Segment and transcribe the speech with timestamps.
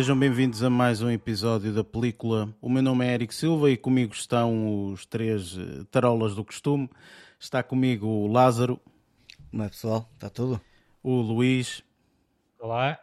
[0.00, 2.48] sejam bem-vindos a mais um episódio da película.
[2.58, 6.88] O meu nome é Eric Silva e comigo estão os três eh, tarolas do costume.
[7.38, 8.80] Está comigo o Lázaro.
[9.50, 10.08] Como é pessoal?
[10.14, 10.58] Está tudo?
[11.02, 11.84] O Luís.
[12.58, 12.98] Olá.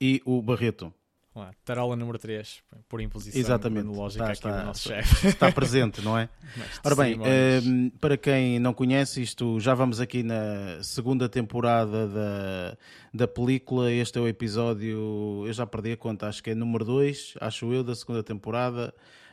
[0.00, 0.94] E o Barreto.
[1.34, 3.84] Olá, tarola número 3, por imposição Exatamente.
[3.86, 5.28] cronológica está, aqui está, do nosso chefe.
[5.32, 6.28] Está presente, não é?
[6.84, 12.76] Ora bem, uh, para quem não conhece isto, já vamos aqui na segunda temporada da,
[13.14, 13.90] da película.
[13.90, 17.72] Este é o episódio, eu já perdi a conta, acho que é número 2, acho
[17.72, 18.92] eu, da segunda temporada.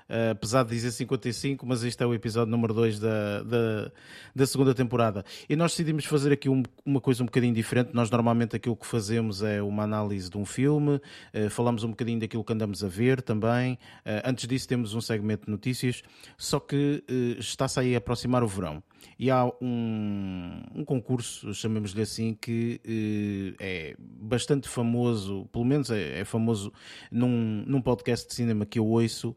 [0.10, 3.92] Uh, apesar de dizer 55, mas este é o episódio número 2 da, da,
[4.36, 5.24] da, segunda temporada.
[5.48, 7.92] E nós decidimos fazer aqui um, uma coisa um bocadinho diferente.
[7.94, 12.20] Nós normalmente aquilo que fazemos é uma análise de um filme, uh, falamos um bocadinho
[12.20, 13.74] daquilo que andamos a ver também.
[13.74, 16.02] Uh, antes disso, temos um segmento de notícias,
[16.36, 17.04] só que
[17.38, 18.82] está-se aí a aproximar o verão.
[19.18, 22.82] E há um, um concurso, chamemos-lhe assim, que
[23.60, 26.74] é bastante famoso, pelo menos é, é famoso
[27.12, 29.36] num, num podcast de cinema que eu ouço,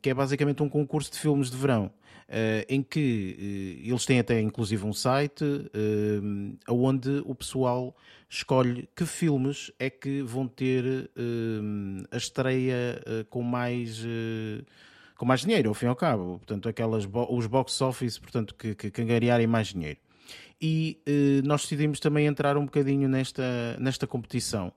[0.00, 1.90] que é basicamente um concurso de filmes de verão.
[2.28, 5.44] Uh, em que uh, eles têm até inclusive um site
[6.66, 7.94] onde o pessoal
[8.30, 11.10] escolhe que filmes é que vão ter
[12.10, 14.02] a estreia com mais
[15.18, 18.74] com mais dinheiro ao fim e ao cabo portanto aquelas os box office portanto que,
[18.74, 19.98] que, angariarem mais dinheiro
[20.58, 20.98] e
[21.44, 24.72] nós decidimos também entrar um bocadinho nesta nesta competição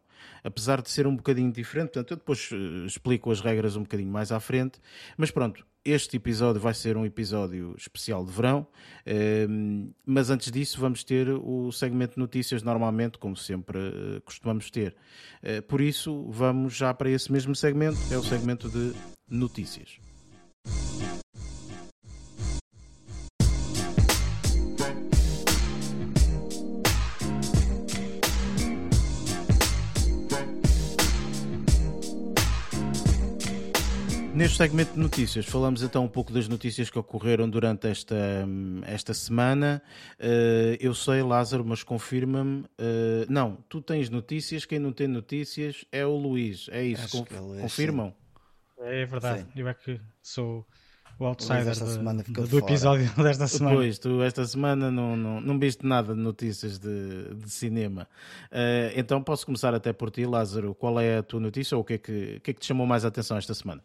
[0.45, 1.87] apesar de ser um bocadinho diferente.
[1.87, 4.79] Portanto, eu depois uh, explico as regras um bocadinho mais à frente.
[5.17, 8.67] Mas pronto, este episódio vai ser um episódio especial de verão.
[9.07, 14.69] Uh, mas antes disso, vamos ter o segmento de notícias, normalmente, como sempre uh, costumamos
[14.69, 14.95] ter.
[15.41, 18.93] Eh, por isso, vamos já para esse mesmo segmento, é o segmento de
[19.27, 19.99] notícias.
[34.35, 38.15] Neste segmento de notícias, falamos então um pouco das notícias que ocorreram durante esta,
[38.85, 39.81] esta semana.
[40.19, 42.63] Uh, eu sei, Lázaro, mas confirma-me.
[42.63, 46.67] Uh, não, tu tens notícias, quem não tem notícias é o Luís.
[46.69, 48.13] É isso, Conf é confirmam?
[48.79, 49.47] É verdade, sim.
[49.55, 50.67] eu é que sou
[51.17, 53.77] o outsider de, do episódio desta semana.
[53.77, 58.05] Pois, tu esta semana não, não, não viste nada de notícias de, de cinema.
[58.51, 60.75] Uh, então posso começar até por ti, Lázaro.
[60.75, 62.85] Qual é a tua notícia ou o que é que, que, é que te chamou
[62.85, 63.81] mais a atenção esta semana?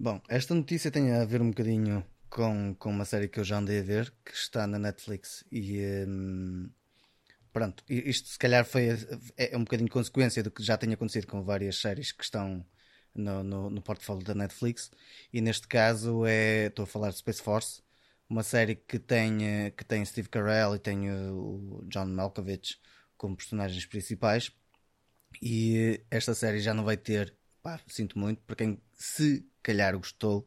[0.00, 3.58] Bom, esta notícia tem a ver um bocadinho com, com uma série que eu já
[3.58, 6.70] andei a ver, que está na Netflix e hum,
[7.52, 8.90] pronto, isto se calhar foi
[9.36, 12.64] é, é um bocadinho consequência do que já tem acontecido com várias séries que estão
[13.12, 14.88] no, no, no portfólio da Netflix
[15.32, 17.82] e neste caso é, estou a falar de Space Force,
[18.28, 22.78] uma série que tem, eh, que tem Steve Carell e tem o John Malkovich
[23.16, 24.52] como personagens principais
[25.42, 30.46] e esta série já não vai ter, pá, sinto muito, para quem se calhar gostou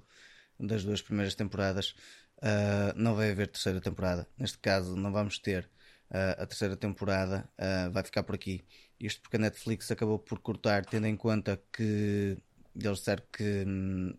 [0.59, 1.95] das duas primeiras temporadas.
[2.37, 4.27] Uh, não vai haver terceira temporada.
[4.37, 5.69] Neste caso, não vamos ter
[6.09, 7.49] uh, a terceira temporada.
[7.57, 8.63] Uh, vai ficar por aqui.
[8.99, 12.37] Isto porque a Netflix acabou por cortar, tendo em conta que
[12.75, 14.15] eles disseram que hum,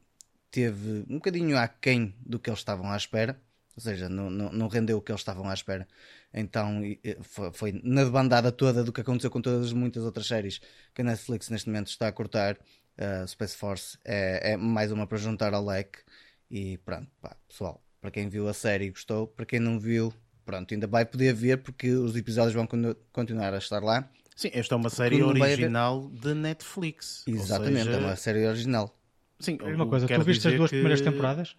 [0.51, 3.41] teve um bocadinho aquém do que eles estavam à espera.
[3.75, 5.89] Ou seja, não, não, não rendeu o que eles estavam à espera.
[6.33, 6.83] Então
[7.53, 10.61] foi, na bandada toda do que aconteceu com todas as muitas outras séries
[10.95, 12.59] que a Netflix neste momento está a cortar
[12.99, 15.99] uh, Space Force é, é, mais uma para juntar ao leque.
[16.51, 20.13] E pronto, pá, pessoal, para quem viu a série e gostou, para quem não viu,
[20.45, 22.67] pronto, ainda vai poder ver porque os episódios vão
[23.13, 24.09] continuar a estar lá.
[24.37, 27.23] Sim, esta é uma série original de Netflix.
[27.27, 27.97] Exatamente, seja...
[27.97, 28.99] é uma série original.
[29.39, 30.77] Sim, uma coisa, tu viste as duas que...
[30.77, 31.57] primeiras temporadas?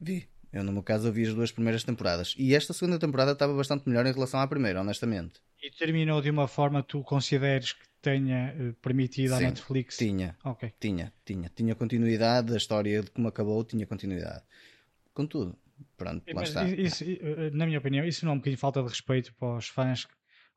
[0.00, 0.28] Vi.
[0.52, 2.34] Eu, no meu caso, eu vi as duas primeiras temporadas.
[2.36, 5.40] E esta segunda temporada estava bastante melhor em relação à primeira, honestamente.
[5.62, 9.96] E terminou de uma forma que tu consideres que tenha eh, permitido à Netflix?
[9.96, 10.36] Tinha.
[10.44, 10.72] Okay.
[10.78, 11.50] Tinha, tinha.
[11.54, 14.42] Tinha continuidade, a história de como acabou tinha continuidade.
[15.14, 15.56] Contudo,
[15.96, 16.68] pronto, lá está.
[16.68, 19.68] Isso, eh, na minha opinião, isso não é um bocadinho falta de respeito para os
[19.68, 20.06] fãs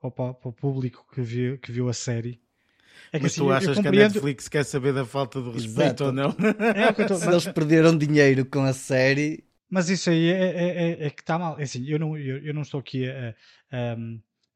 [0.01, 2.41] ou para, para o público que viu, que viu a série.
[3.11, 6.03] É que, mas assim, tu achas que a Netflix quer saber da falta de respeito
[6.03, 6.03] Exato.
[6.05, 6.35] ou não?
[6.75, 7.15] É tô...
[7.15, 9.43] Se eles perderam dinheiro com a série.
[9.75, 11.59] Mas isso aí é, é, é, é que está mal.
[11.59, 13.35] É assim, eu, não, eu, eu não estou aqui a,
[13.69, 13.97] a,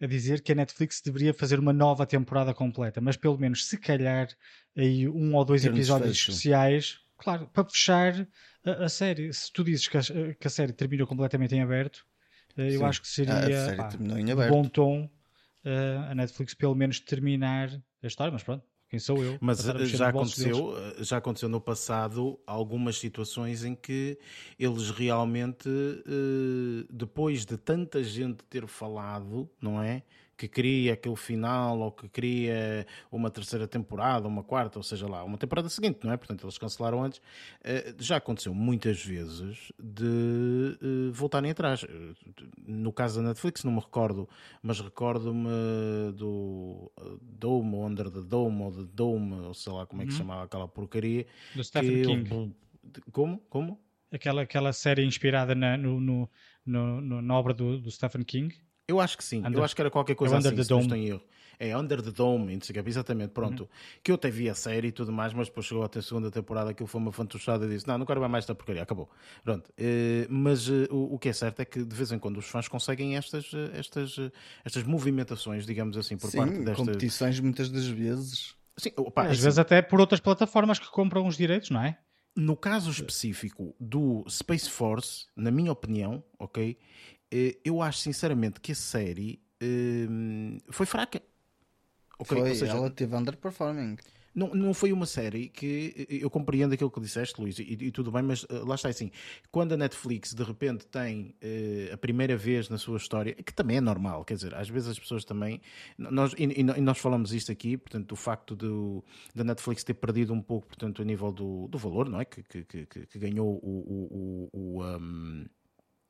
[0.02, 3.78] a dizer que a Netflix deveria fazer uma nova temporada completa, mas pelo menos se
[3.78, 4.30] calhar
[4.78, 8.26] aí um ou dois episódios especiais, claro, para fechar
[8.64, 9.34] a, a, série.
[9.34, 10.02] Se tu dizes que a,
[10.40, 12.06] que a série terminou completamente em aberto,
[12.56, 15.04] eh, eu acho que seria pá, um bom tom
[15.66, 17.70] uh, a Netflix pelo menos terminar
[18.02, 19.38] a história, mas pronto, quem sou eu?
[19.40, 21.08] Mas eh, já aconteceu, deles.
[21.08, 24.18] já aconteceu no passado algumas situações em que
[24.58, 30.02] eles realmente, eh, depois de tanta gente ter falado, não é?
[30.40, 35.22] Que queria aquele final ou que queria uma terceira temporada, uma quarta, ou seja lá,
[35.22, 36.18] uma temporada seguinte, não é?
[36.18, 37.22] Portanto, eles cancelaram antes.
[37.62, 41.86] Eh, já aconteceu muitas vezes de eh, voltarem atrás.
[42.66, 44.30] No caso da Netflix, não me recordo,
[44.64, 45.50] mas recordo-me
[46.16, 46.90] do
[47.22, 50.22] Dome, ou Under the Dome, ou The Dome, ou sei lá como é que se
[50.22, 50.28] uhum.
[50.28, 51.26] chamava aquela porcaria.
[51.54, 52.56] Do Stephen King.
[53.12, 53.40] Como?
[53.50, 53.78] Como?
[54.10, 56.30] Aquela, aquela série inspirada na, no, no,
[56.66, 58.56] no, na obra do, do Stephen King.
[58.90, 59.40] Eu acho que sim.
[59.40, 61.08] Under, eu acho que era qualquer coisa é assim, the se Dome.
[61.08, 61.22] erro.
[61.60, 62.58] É Under the Dome,
[62.88, 63.64] exatamente, pronto.
[63.64, 63.70] Uhum.
[64.02, 66.32] Que eu até vi a série e tudo mais, mas depois chegou até a segunda
[66.32, 69.08] temporada, aquilo foi uma fantochada e disse: Não, não quero mais esta porcaria, acabou.
[69.44, 69.70] Pronto.
[69.78, 72.46] Uh, mas uh, o, o, que é certo é que de vez em quando os
[72.46, 74.18] fãs conseguem estas, uh, estas,
[74.66, 76.78] estas movimentações, digamos assim, por Sim, parte destas.
[76.78, 78.56] competições muitas das vezes.
[78.78, 81.98] Sim, opa, Às assim, vezes até por outras plataformas que compram os direitos, não é?
[82.36, 86.78] No caso específico do Space Force, na minha opinião, ok,
[87.64, 91.22] eu acho sinceramente que a série Hum, foi fraca.
[92.18, 92.38] Okay?
[92.38, 93.98] Foi, seja, ela teve underperforming.
[94.34, 98.12] Não, não foi uma série que eu compreendo aquilo que disseste, Luís, e, e tudo
[98.12, 99.12] bem, mas uh, lá está assim.
[99.52, 103.78] Quando a Netflix de repente tem uh, a primeira vez na sua história, que também
[103.78, 105.60] é normal, quer dizer, às vezes as pessoas também.
[105.98, 109.04] Nós, e, e nós falamos isto aqui, portanto, o facto do,
[109.34, 112.26] da Netflix ter perdido um pouco, portanto, a nível do, do valor, não é?
[112.26, 113.68] Que, que, que, que ganhou o.
[113.68, 115.46] o, o, o um,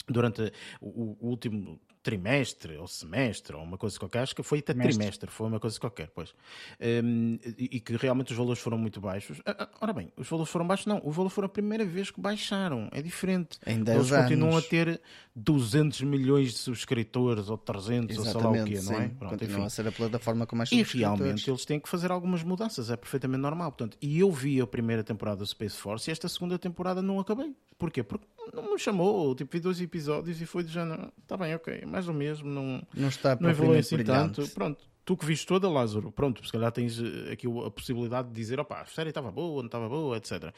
[0.09, 0.51] durante
[0.81, 4.98] o, o último trimestre ou semestre ou uma coisa qualquer, acho que foi até trimestre,
[4.98, 6.34] trimestre foi uma coisa qualquer, pois.
[6.80, 9.42] Um, e, que realmente os valores foram muito baixos.
[9.46, 12.10] Ah, ah, ora bem, os valores foram baixos, não, os valores foram a primeira vez
[12.10, 13.60] que baixaram, é diferente.
[13.66, 14.24] Em 10 Eles anos.
[14.25, 15.01] continuam a ter
[15.36, 19.07] 200 milhões de subscritores ou 300 Exatamente, ou sei lá o quê, não é?
[19.10, 22.44] Pronto, Continua a ser a plataforma com mais E realmente eles têm que fazer algumas
[22.44, 23.72] mudanças, é perfeitamente normal.
[23.72, 27.19] Portanto, e eu vi a primeira temporada do Space Force e esta segunda temporada não
[27.19, 27.54] acabei.
[27.78, 28.04] Porquê?
[28.04, 31.86] Porque não me chamou, tipo, vi dois episódios e foi de género, está bem, ok,
[31.89, 34.47] mais ou mesmo, não, não está não evolui assim tanto.
[34.50, 38.35] Pronto, tu que viste toda, Lázaro, pronto, se calhar tens eh, aqui a possibilidade de
[38.35, 40.53] dizer, opá, a série estava boa, não estava boa, etc.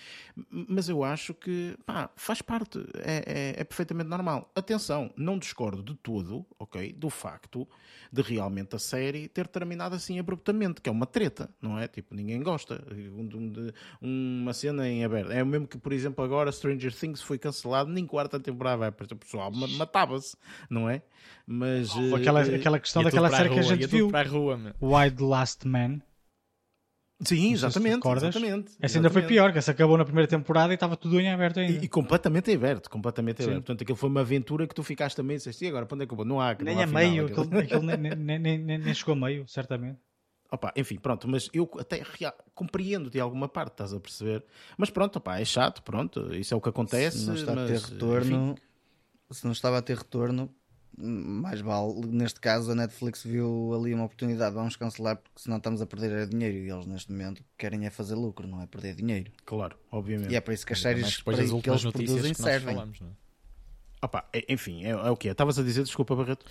[0.49, 4.51] Mas eu acho que, pá, faz parte, é, é, é, perfeitamente normal.
[4.53, 7.65] Atenção, não discordo de todo, ok, do facto
[8.11, 11.87] de realmente a série ter terminado assim abruptamente, que é uma treta, não é?
[11.87, 12.75] Tipo, ninguém gosta.
[12.77, 15.31] de uma cena em aberto.
[15.31, 18.89] É o mesmo que, por exemplo, agora Stranger Things foi cancelado, nem quarta temporada vai,
[18.89, 20.35] o pessoal matava-se,
[20.69, 21.01] não é?
[21.51, 21.93] Mas.
[21.95, 24.09] Oh, aquela, uh, aquela questão daquela série que a gente viu.
[24.09, 24.57] Para a rua,
[25.09, 25.99] the Last Man.
[27.23, 28.71] Sim, exatamente, exatamente.
[28.79, 31.59] Essa ainda foi pior, que essa acabou na primeira temporada e estava tudo em aberto
[31.59, 31.73] ainda.
[31.73, 33.57] E, e completamente em aberto, completamente em aberto.
[33.57, 36.05] Portanto, aquilo foi uma aventura que tu ficaste também e disseste, e agora, para onde
[36.05, 36.25] é que eu vou?
[36.25, 39.13] Não há Nem não há a final, meio, aquilo, aquilo nem, nem, nem, nem, chegou
[39.13, 39.99] a meio, certamente.
[40.51, 42.01] Opa, enfim, pronto, mas eu até
[42.55, 44.43] compreendo de alguma parte, estás a perceber?
[44.75, 47.19] Mas pronto, opa, é chato, pronto, isso é o que acontece.
[47.19, 48.61] Se não está mas, a ter retorno, enfim.
[49.31, 50.49] se não estava a ter retorno,
[50.97, 55.81] mais vale, neste caso a Netflix viu ali uma oportunidade, vamos cancelar porque senão estamos
[55.81, 59.31] a perder dinheiro e eles neste momento querem é fazer lucro, não é perder dinheiro.
[59.45, 60.31] Claro, obviamente.
[60.31, 62.75] E é por isso que as séries depois das que eles produzem que servem.
[62.75, 63.11] Falamos, não é?
[64.03, 65.31] Opa, é, enfim, é, é o que é.
[65.31, 66.45] Estavas a dizer, desculpa Barreto.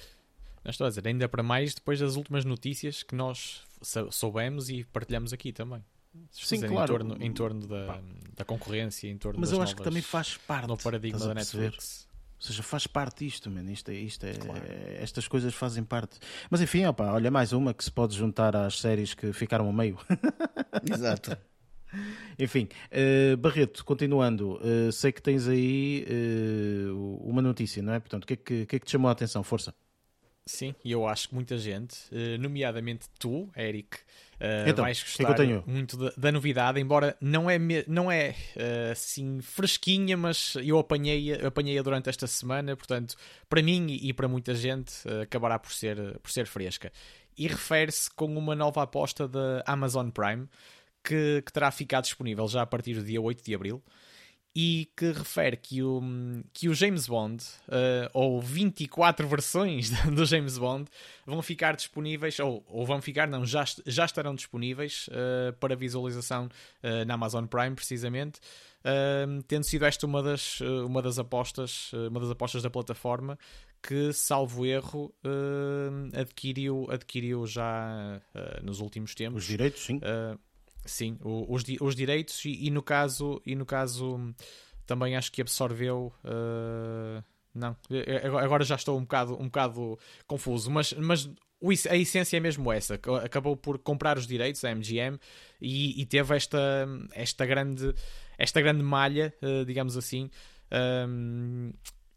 [0.65, 3.63] Não estou a dizer, ainda para mais depois das últimas notícias que nós
[4.11, 5.83] soubemos e partilhamos aqui também.
[6.31, 6.83] Sim, claro.
[6.83, 8.01] Em torno, em torno da,
[8.37, 12.09] da concorrência, em torno Mas eu acho que também faz parte no paradigma da Netflix.
[12.41, 13.71] Ou seja, faz parte isto, man.
[13.71, 14.65] Isto é, isto é, claro.
[14.99, 16.19] estas coisas fazem parte.
[16.49, 19.73] Mas enfim, opa, olha mais uma que se pode juntar às séries que ficaram a
[19.73, 19.99] meio.
[20.91, 21.37] Exato.
[22.39, 26.07] Enfim, uh, Barreto, continuando, uh, sei que tens aí
[26.89, 28.01] uh, uma notícia, não é?
[28.01, 29.43] Portanto, o que é que, que, é que te chamou a atenção?
[29.43, 29.75] Força.
[30.47, 31.97] Sim, e eu acho que muita gente,
[32.41, 33.99] nomeadamente tu, Eric,
[34.67, 38.35] então, vais gostar que é que muito da, da, novidade, embora não é, não é
[38.57, 43.17] uh, assim fresquinha, mas eu apanhei, apanhei-a durante esta semana, portanto,
[43.49, 46.91] para mim e para muita gente, uh, acabará por ser, por ser fresca.
[47.37, 50.49] E refere-se com uma nova aposta da Amazon Prime,
[51.05, 53.83] que, que terá ficado disponível já a partir do dia 8 de abril
[54.55, 56.03] e que refere que o,
[56.53, 60.91] que o James Bond, uh, ou 24 versões do James Bond,
[61.25, 66.47] vão ficar disponíveis, ou, ou vão ficar, não, já, já estarão disponíveis uh, para visualização
[66.83, 68.41] uh, na Amazon Prime, precisamente,
[69.47, 73.39] tendo sido esta uma das, uma das apostas, uma das apostas da plataforma
[73.83, 75.15] que, salvo erro,
[76.15, 78.23] adquiriu, adquiriu já
[78.63, 79.43] nos últimos tempos.
[79.43, 80.01] Os direitos, sim
[80.85, 84.35] Sim, os, os direitos e, e, no caso e no caso
[84.87, 87.23] também acho que absorveu uh,
[87.55, 87.77] não
[88.43, 91.31] agora já estou um bocado um bocado confuso mas mas
[91.89, 95.19] a essência é mesmo essa acabou por comprar os direitos a MGM
[95.61, 97.95] e, e teve esta esta grande
[98.39, 100.31] esta grande malha uh, digamos assim
[101.07, 101.73] um,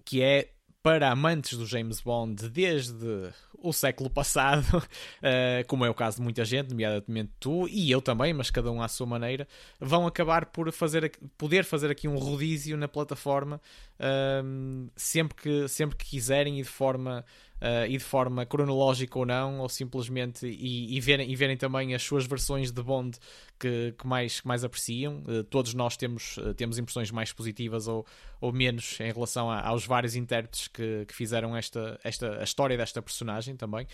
[0.05, 5.93] que é para amantes do James Bond desde o século passado, uh, como é o
[5.93, 9.47] caso de muita gente, nomeadamente tu e eu também, mas cada um à sua maneira,
[9.79, 13.61] vão acabar por fazer, poder fazer aqui um rodízio na plataforma
[13.97, 17.23] uh, sempre, que, sempre que quiserem e de forma
[17.63, 21.95] uh, e de forma cronológica ou não, ou simplesmente e, e, verem, e verem também
[21.95, 23.17] as suas versões de Bond
[23.57, 25.23] que, que mais, que mais apreciam.
[25.25, 28.05] Uh, todos nós temos, uh, temos impressões mais positivas ou,
[28.41, 32.75] ou menos em relação a, aos vários intérpretes que, que fizeram esta, esta, a história
[32.75, 33.87] desta personagem também.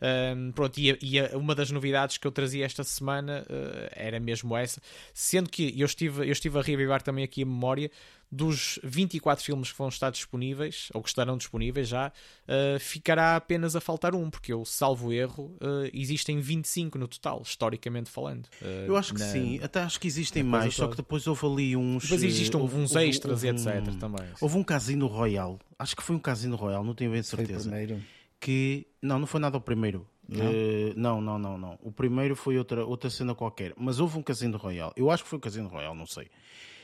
[0.00, 4.56] Um, pronto, e, e, uma das novidades que eu trazia esta semana uh, era mesmo
[4.56, 4.80] essa,
[5.12, 7.90] sendo que eu estive, eu estive a reavivar também aqui a memória
[8.30, 13.74] dos 24 filmes que vão estar disponíveis, ou que estarão disponíveis já, uh, ficará apenas
[13.74, 18.48] a faltar um, porque eu, salvo erro, uh, existem 25 no total, historicamente falando.
[18.86, 21.76] eu acho que na, sim, até acho que existem mais, só que depois houve ali
[21.76, 22.04] uns.
[22.04, 23.88] Depois existem houve, uns houve, extras houve, e etc.
[23.88, 24.26] Um, também.
[24.40, 27.68] Houve um Casino Royal, acho que foi um Casino Royal, não tenho bem certeza.
[27.68, 28.02] Foi primeiro
[28.40, 28.86] que.
[29.00, 30.06] Não, não foi nada o primeiro.
[30.28, 30.44] Não?
[30.44, 31.78] Uh, não, não, não, não.
[31.82, 33.72] O primeiro foi outra, outra cena qualquer.
[33.76, 34.92] Mas houve um Casino Royal.
[34.96, 36.28] Eu acho que foi o Casino Royal, não sei.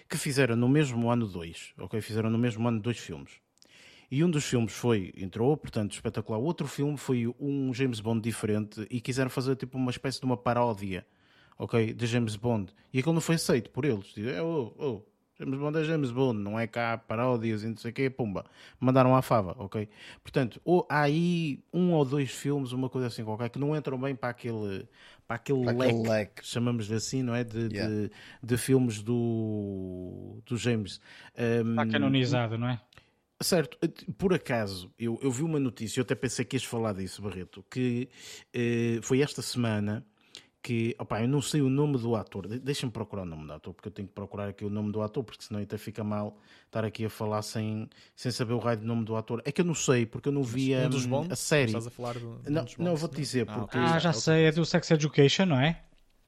[0.09, 1.73] Que fizeram no mesmo ano dois.
[1.79, 2.01] Ok?
[2.01, 3.33] Fizeram no mesmo ano dois filmes.
[4.11, 6.39] E um dos filmes foi, entrou, portanto, espetacular.
[6.39, 10.27] O outro filme foi um James Bond diferente e quiseram fazer tipo uma espécie de
[10.27, 11.07] uma paródia,
[11.59, 11.93] ok?
[11.93, 12.73] De James Bond.
[12.93, 14.15] E aquilo não foi aceito por eles.
[14.41, 15.03] Oh, oh,
[15.39, 18.45] James Bond é James Bond, não é cá paródias e não sei o quê, pumba.
[18.79, 19.89] Mandaram à fava, ok?
[20.23, 23.99] Portanto, ou, há aí um ou dois filmes, uma coisa assim qualquer, que não entram
[23.99, 24.89] bem para aquele,
[25.27, 27.43] para aquele, para leque, leque, chamamos de assim, não é?
[27.43, 27.93] De, yeah.
[27.93, 28.11] de,
[28.43, 31.01] de, filmes do, do James.
[31.37, 32.81] Um, está canonizado, não é?
[33.43, 33.77] Certo,
[34.17, 37.65] por acaso, eu, eu vi uma notícia, eu até pensei que ias falar disso, Barreto,
[37.69, 38.09] que
[38.55, 40.07] uh, foi esta semana
[40.65, 43.75] que, opa, eu não sei o nome do ator, deixa-me procurar o nome do ator,
[43.75, 46.39] porque eu tenho que procurar aqui o nome do ator, porque senão até fica mal
[46.65, 49.43] estar aqui a falar sem, sem saber o raio do nome do ator.
[49.45, 51.31] É que eu não sei, porque eu não vi um, dos bons?
[51.31, 51.67] a série.
[51.67, 53.77] Estás a falar do, não, bons, não, vou-te dizer, ah, porque...
[53.77, 55.83] Ah, já sei, é do Sex Education, não é?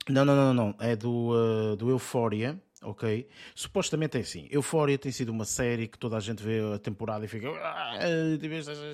[0.07, 3.27] Não, não, não, não, é do, uh, do Euphoria, ok?
[3.55, 4.47] Supostamente é assim.
[4.51, 7.49] Euphoria tem sido uma série que toda a gente vê a temporada e fica.
[7.51, 7.99] Ah,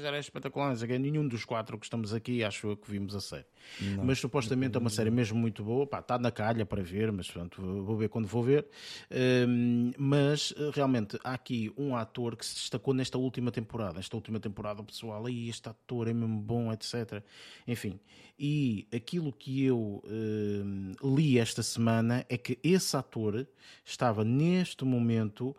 [0.04, 0.74] era espetacular.
[0.98, 3.44] Nenhum dos quatro que estamos aqui acho que vimos a série.
[3.80, 5.86] Não, mas supostamente é uma série mesmo muito boa.
[5.86, 8.66] Pá, está na calha para ver, mas pronto, vou ver quando vou ver.
[9.10, 14.00] Um, mas realmente há aqui um ator que se destacou nesta última temporada.
[14.00, 17.22] Esta última temporada, o pessoal, aí este ator é mesmo bom, etc.
[17.66, 18.00] Enfim.
[18.38, 23.46] E aquilo que eu um, li esta semana é que esse ator
[23.84, 25.56] estava neste momento,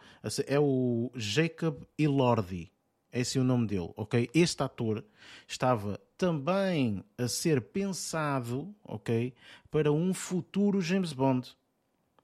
[0.47, 2.71] é o Jacob Elordi,
[3.11, 4.29] esse é o nome dele, ok?
[4.33, 5.03] Este ator
[5.47, 9.33] estava também a ser pensado, ok,
[9.69, 11.55] para um futuro James Bond.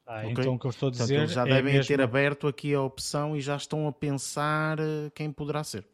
[0.06, 0.32] Ah, okay?
[0.32, 1.88] então o que eu estou a dizer Portanto, já é devem mesmo...
[1.88, 5.86] ter aberto aqui a opção e já estão a pensar eh, quem poderá ser.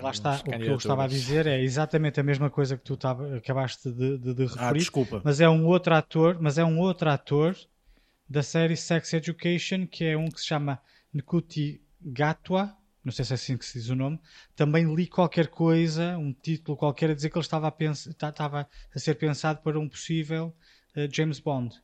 [0.00, 2.98] Lá está, o que eu estava a dizer é exatamente a mesma coisa que tu
[3.36, 4.64] acabaste de, de, de ah, referir.
[4.64, 5.20] Ah, desculpa.
[5.24, 7.56] Mas é um outro ator, mas é um outro ator
[8.28, 10.80] da série Sex Education, que é um que se chama
[11.12, 12.74] Nkuti Gatwa,
[13.04, 14.18] não sei se é assim que se diz o nome,
[14.54, 18.68] também li qualquer coisa, um título qualquer, a dizer que ele estava a, pensar, estava
[18.94, 20.54] a ser pensado para um possível
[20.96, 21.74] uh, James Bond.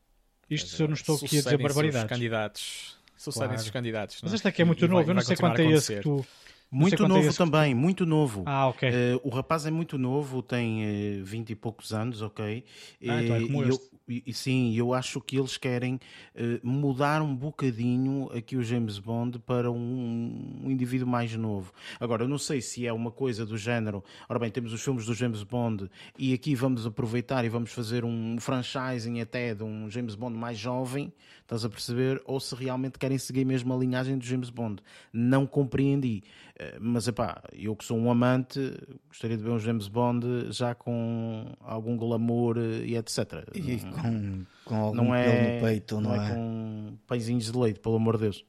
[0.48, 2.04] Isto se eu não estou aqui a dizer barbaridades.
[2.04, 2.98] Os candidatos.
[3.16, 3.62] Sucedem claro.
[3.62, 4.20] os candidatos.
[4.22, 6.00] Mas este aqui é muito e novo, vai, eu não sei quanto é esse que
[6.00, 6.24] tu.
[6.70, 8.42] Muito novo é também, muito novo.
[8.44, 8.88] Ah, ok.
[8.88, 12.64] Uh, o rapaz é muito novo, tem uh, 20 e poucos anos, ok?
[13.08, 13.84] Ah, então é como e este.
[13.84, 15.94] Eu, e, sim, eu acho que eles querem
[16.34, 21.72] uh, mudar um bocadinho aqui o James Bond para um, um, indivíduo mais novo.
[22.00, 24.02] Agora, eu não sei se é uma coisa do género.
[24.28, 28.04] Ora bem, temos os filmes do James Bond e aqui vamos aproveitar e vamos fazer
[28.04, 31.12] um franchising até de um James Bond mais jovem,
[31.48, 32.20] estás a perceber?
[32.26, 34.82] Ou se realmente querem seguir mesmo a linhagem do James Bond.
[35.10, 36.22] Não compreendi.
[36.60, 38.60] Uh, mas, epá, eu que sou um amante,
[39.08, 43.48] gostaria de ver um James Bond já com algum glamour e etc.
[43.54, 46.26] E com, com algum não é, no peito, não, não é?
[46.26, 46.34] é?
[46.34, 48.44] com pãezinhos de leite, pelo amor de Deus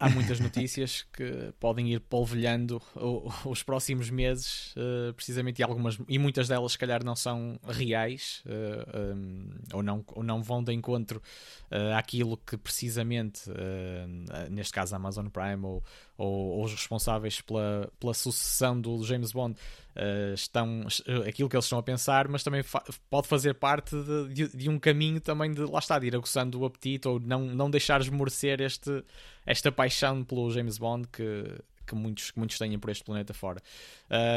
[0.00, 2.80] há muitas notícias que podem ir polvilhando
[3.44, 8.42] os próximos meses, uh, precisamente, e, algumas, e muitas delas, se calhar, não são reais
[8.46, 11.22] eh, um, ou, não, ou não vão de encontro
[11.96, 13.42] àquilo que precisamente,
[14.50, 15.84] neste caso, a Amazon Prime ou,
[16.20, 19.58] ou, ou, os responsáveis pela, pela sucessão do James Bond
[19.96, 20.86] uh, estão
[21.26, 24.68] aquilo que eles estão a pensar, mas também fa pode fazer parte de, de, de,
[24.68, 28.00] um caminho também de lá está, de ir aguçando o apetite ou não, não deixar
[28.00, 29.02] esmorecer este,
[29.46, 31.44] esta paixão pelo James Bond que,
[31.90, 33.60] que muitos, que muitos têm por este planeta fora.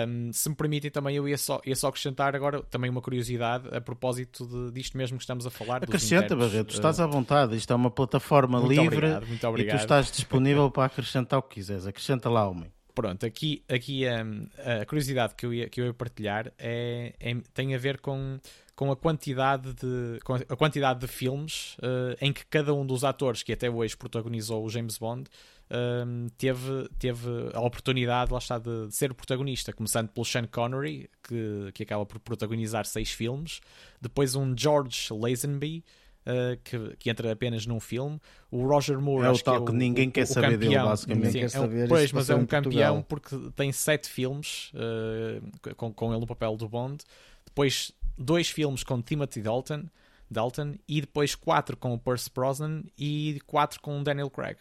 [0.08, 3.68] Um, se me permitem também, eu ia só, ia só acrescentar agora também uma curiosidade
[3.76, 5.84] a propósito de, disto mesmo que estamos a falar.
[5.84, 7.56] Acrescenta, Barreto, uh, estás à vontade.
[7.56, 9.76] Isto é uma plataforma muito livre obrigado, muito obrigado.
[9.76, 11.86] e tu estás disponível para acrescentar o que quiseres.
[11.86, 12.72] Acrescenta lá, homem.
[12.94, 14.48] Pronto, aqui, aqui um,
[14.82, 18.40] a curiosidade que eu ia, que eu ia partilhar é, é, tem a ver com,
[18.76, 23.04] com, a quantidade de, com a quantidade de filmes uh, em que cada um dos
[23.04, 25.28] atores que até hoje protagonizou o James Bond
[25.74, 30.46] uh, teve, teve a oportunidade, lá está, de, de, ser o protagonista, começando pelo Sean
[30.46, 33.60] Connery, que, que acaba por protagonizar seis filmes,
[34.00, 35.84] depois um George Lazenby,
[36.26, 38.18] Uh, que, que, entra apenas num filme.
[38.50, 40.70] O Roger Moore é o tal que, é o, ninguém quer o saber campeão.
[40.70, 41.50] dele, basicamente.
[41.50, 43.42] Sim, é um, pois, mas é um campeão Portugal.
[43.44, 47.04] porque tem sete filmes uh, com, com ele no papel do Bond.
[47.46, 49.84] Depois, dois filmes com Timothy Dalton,
[50.32, 54.58] Dalton e depois quatro com o Percy Brosnan e quatro com o Daniel Craig.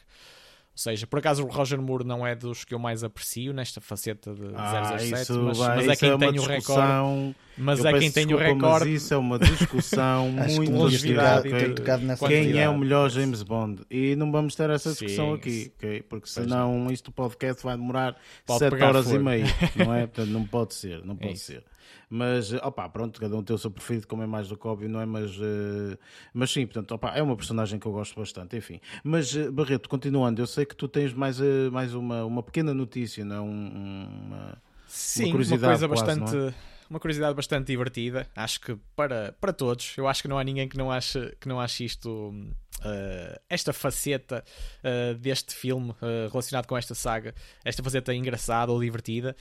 [0.72, 3.78] Ou seja, por acaso o Roger Moore não é dos que eu mais aprecio nesta
[3.78, 7.36] faceta de ah, 007, isso, mas, vai, mas é quem é tem o recorde.
[7.58, 8.86] Mas é quem tem o recorde.
[8.90, 11.68] Mas isso é uma discussão muito longevidade okay?
[11.68, 13.82] e tocado nessa Quem é o melhor James Bond?
[13.90, 16.02] E não vamos ter essa discussão Sim, aqui, okay?
[16.02, 19.16] porque senão isto o podcast vai demorar Pode 7 pegar horas fogo.
[19.16, 19.44] e meia,
[19.76, 20.06] não é?
[20.06, 21.44] Portanto, não pode ser, não pode isso.
[21.44, 21.64] ser.
[22.08, 24.88] Mas, opá, pronto, cada um tem o seu preferido, como é mais do que óbvio,
[24.88, 25.06] não é?
[25.06, 25.98] Mas, uh,
[26.32, 28.80] mas sim, portanto, opá, é uma personagem que eu gosto bastante, enfim.
[29.02, 31.38] Mas, uh, Barreto, continuando, eu sei que tu tens mais,
[31.70, 33.40] mais uma, uma pequena notícia, não é?
[33.40, 36.36] Um, uma, Sim, uma curiosidade coisa quase, bastante.
[36.36, 36.54] não é?
[36.92, 39.94] Uma curiosidade bastante divertida, acho que para, para todos.
[39.96, 43.72] Eu acho que não há ninguém que não ache, que não ache isto, uh, esta
[43.72, 44.44] faceta
[44.84, 47.34] uh, deste filme uh, relacionado com esta saga,
[47.64, 49.34] esta faceta engraçada ou divertida,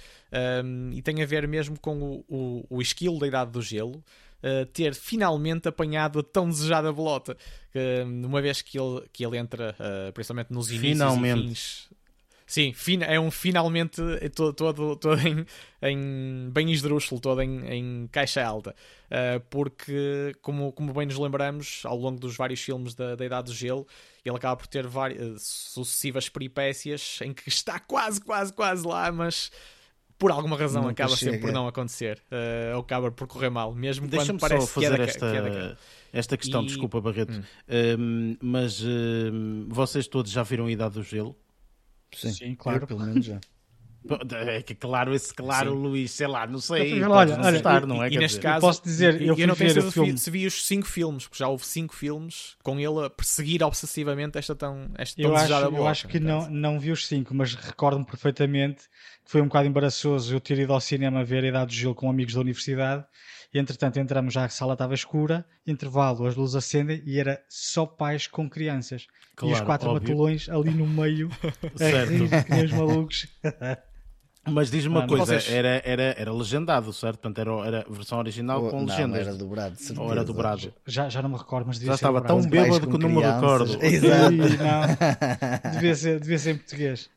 [0.64, 4.02] um, e tem a ver mesmo com o, o, o esquilo da Idade do Gelo.
[4.42, 7.38] Uh, ter finalmente apanhado a tão desejada bolota,
[7.76, 11.40] uh, uma vez que ele, que ele entra, uh, principalmente nos inícios Finalmente.
[11.40, 11.90] e fins
[12.52, 12.74] Sim,
[13.08, 14.02] é um finalmente
[14.36, 15.46] todo, todo, todo em,
[15.82, 18.76] em bem esdrúxulo, todo em, em caixa alta.
[19.06, 23.46] Uh, porque, como, como bem nos lembramos, ao longo dos vários filmes da, da Idade
[23.50, 23.88] do Gelo,
[24.26, 29.50] ele acaba por ter várias, sucessivas peripécias em que está quase, quase, quase lá, mas
[30.18, 31.32] por alguma razão Nunca acaba chega.
[31.32, 32.22] sempre por não acontecer.
[32.30, 35.04] Uh, ou acaba por correr mal, mesmo quando Deixa-me só parece que é, fazer da,
[35.06, 35.78] esta, que é daquela.
[36.12, 37.44] esta questão, E- desculpa, Barreto, Hum.
[37.98, 41.34] Um, mas um, vocês todos já viram a Idade do Gelo?
[42.14, 42.84] Sim, Sim, claro.
[42.84, 43.40] Eu, pelo menos já.
[44.48, 45.78] É que claro, esse claro, Sim.
[45.78, 46.92] Luís, sei lá, não sei.
[47.04, 48.08] Olha, olha, não olha, gostar, E- não é?
[48.08, 50.18] e Quer neste dizer, caso, posso dizer, eu fui não tenho certeza filme.
[50.18, 54.38] se vi os cinco filmes, porque já houve cinco filmes com ele a perseguir obsessivamente
[54.40, 55.92] esta tão, esta tão Eu acho, desejada eu bola.
[55.92, 58.84] acho que não, não vi os cinco, mas recordo-me perfeitamente
[59.24, 61.94] que foi um bocado embaraçoso eu ter ido ao cinema ver a Idade do Gelo
[61.96, 63.06] com amigos da universidade
[63.54, 67.86] e entretanto entramos já, a sala estava escura, intervalo, as luzes acendem e era só
[67.86, 69.08] pais com crianças.
[69.42, 70.10] e os Claro, quatro óbvio.
[70.10, 71.30] matulões ali no meio,
[71.76, 72.10] Certo.
[72.12, 73.28] rir que nem os malucos.
[74.44, 77.20] Mas diz-me uma coisa, vocês- era, era, era legendado, certo?
[77.20, 79.28] Portanto, era, era a versão original Ou- com não, legendas.
[79.28, 80.02] era dobrado, de certeza.
[80.02, 80.74] Ou era dobrado.
[80.88, 82.42] Já, já não me recordo, mas devia Já ser estava dobrado.
[82.42, 83.86] tão bêbado que não me recordo.
[83.86, 84.34] Exato.
[84.34, 85.72] Ih, não.
[85.74, 87.08] Devia ser, devia ser em português.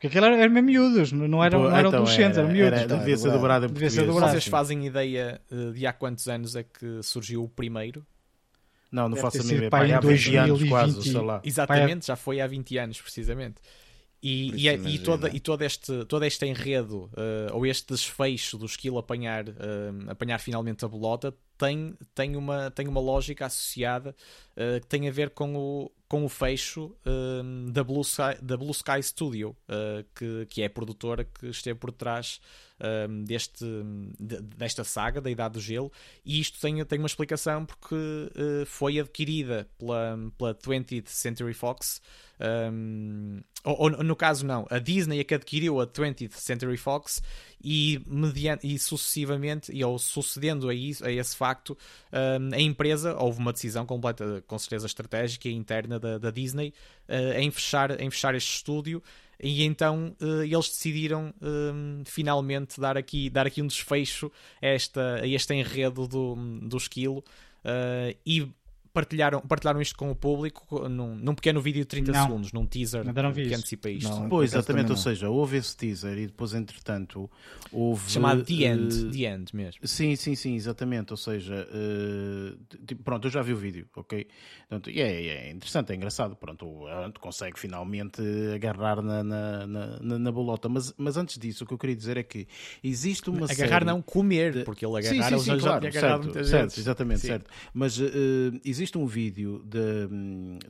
[0.00, 2.80] Porque aquilo era, era mesmo miúdos, não eram, não eram Então, adolescentes, era- eram miúdos.
[2.80, 3.66] era- devia ser dobrado.
[3.66, 4.14] em Devia ser português.
[4.14, 4.32] dobrado.
[4.32, 8.04] Vocês fazem ideia eh, de há quantos anos é que surgiu o primeiro?
[8.90, 9.86] Não, não Deve faço a mínima ideia.
[9.86, 10.68] em Há 20 anos 2020.
[10.70, 11.40] quase, sei lá.
[11.44, 13.56] Exatamente, já foi há 20 anos, precisamente.
[14.22, 18.56] E, e, é- e, toda, e todo, este, todo este enredo, eh, ou este desfecho
[18.58, 19.52] do esquilo apanhar, eh,
[20.08, 24.14] apanhar finalmente a bolota, tem, tem, uma, tem uma lógica associada
[24.56, 28.56] eh, que tem a ver com o, com o fecho eh, da, Blue Sky, da
[28.56, 32.40] Blue Sky Studio, eh, que, que é a produtora que esteve por trás
[32.80, 33.64] eh, deste,
[34.18, 35.92] de- desta saga da Idade do Gelo.
[36.24, 37.94] E isto tem, tem uma explicação porque
[38.34, 42.02] eh, foi adquirida pela, pela 20th Century Fox.
[42.72, 47.22] Um, ou, ou, no caso não, a Disney é que adquiriu a 20th Century Fox
[47.62, 51.76] e, mediante, e sucessivamente, e ou sucedendo a, isso, a esse facto,
[52.10, 56.72] um, a empresa, houve uma decisão completa, com certeza estratégica e interna da, da Disney
[57.08, 59.02] uh, em, fechar, em fechar este estúdio.
[59.42, 65.20] E então uh, eles decidiram um, finalmente dar aqui, dar aqui um desfecho a, esta,
[65.22, 67.24] a este enredo do, do esquilo.
[67.64, 68.48] Uh, e
[68.92, 72.22] partilharam, partilharam isto com o público num, num pequeno vídeo de 30 Não.
[72.26, 73.54] segundos, num teaser que isso.
[73.56, 74.08] antecipa isto.
[74.08, 74.28] Não.
[74.28, 77.30] Pois, exatamente, ou seja, houve esse teaser e depois, entretanto,
[77.72, 78.10] houve.
[78.10, 79.86] Chamado The End, eh, The End mesmo.
[79.86, 81.12] Sim, sim, sim, exatamente.
[81.12, 82.54] Ou seja, eh,
[82.86, 84.26] tipo, pronto, eu já vi o vídeo, ok?
[84.68, 86.34] Portanto, é, é interessante, é engraçado.
[86.36, 88.20] Pronto, o Ant consegue finalmente
[88.54, 90.68] agarrar na, na, na, na- bolota.
[90.68, 92.46] Mas, mas antes disso, o que eu queria dizer é que
[92.82, 93.84] existe uma Agarrar série...
[93.84, 96.78] não comer, de- porque ele Sim, agarrar sim, sim, já, já claro, agarrado certo, certo,
[96.78, 97.26] exatamente, Sim.
[97.28, 97.50] certo.
[97.74, 98.04] Mas eh,
[98.64, 100.06] existe um vídeo de,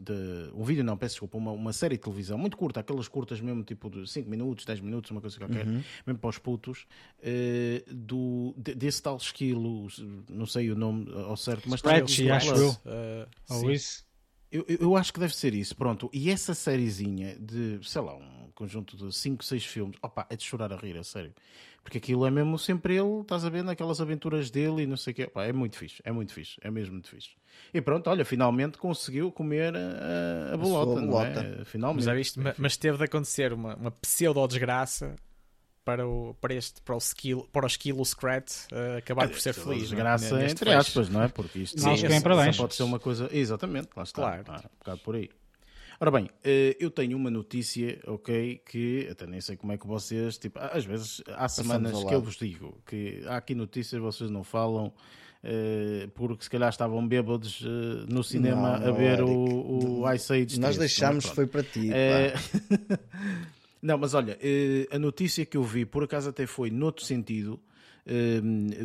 [0.01, 3.41] de- um vídeo não, peço desculpa, uma, uma série de televisão muito curta, aquelas curtas
[3.41, 5.65] mesmo, tipo de 5 minutos, 10 minutos, uma coisa qualquer,
[6.07, 6.87] mesmo para os putos,
[7.23, 9.87] eh, do, de- desse tal esquilo,
[10.29, 11.91] não sei o nome ao certo, mas no
[12.37, 12.71] acho eu.
[12.71, 14.10] Uh, Ou isso.
[14.51, 16.11] Eu, eu acho que deve ser isso, pronto.
[16.13, 20.43] E essa sériezinha de, sei lá, um conjunto de 5, 6 filmes, opa, é de
[20.43, 21.33] chorar a rir, a sério.
[21.83, 25.13] Porque aquilo é mesmo sempre ele, estás a ver, naquelas aventuras dele e não sei
[25.13, 25.25] o quê.
[25.25, 27.31] Opa, é muito fixe, é muito fixe, é mesmo muito fixe.
[27.73, 31.65] E pronto, olha, finalmente conseguiu comer a, a bolota, não é?
[31.65, 32.07] Finalmente.
[32.07, 35.17] Mas, visto, mas teve de acontecer uma, uma pseudo-desgraça
[35.91, 39.53] para o, para este, para o skill, para o skill scrat uh, acabar por ser
[39.53, 39.79] feliz.
[39.79, 39.87] É?
[39.87, 40.51] Desgraça é?
[40.51, 41.29] entre aspas, não é?
[41.29, 43.29] Porque isto Sim, pode ser uma coisa.
[43.33, 44.23] Exatamente, lá está.
[44.23, 44.45] Claro.
[44.47, 45.29] Ah, um bocado por aí.
[45.99, 49.87] Ora bem, eh, eu tenho uma notícia, ok, que até nem sei como é que
[49.87, 54.31] vocês, tipo, às vezes há semanas que eu vos digo que há aqui notícias vocês
[54.31, 54.95] não falam
[55.45, 57.63] eh, porque se calhar estavam bêbados
[58.09, 60.61] no cinema não, não, a ver Eric, o, o Ice Age.
[60.61, 61.93] Nós deixámos, foi para ti.
[61.93, 62.33] É...
[63.83, 67.61] Não, mas olha, eh, a notícia que eu vi, por acaso até foi noutro sentido.
[68.05, 68.41] Eh,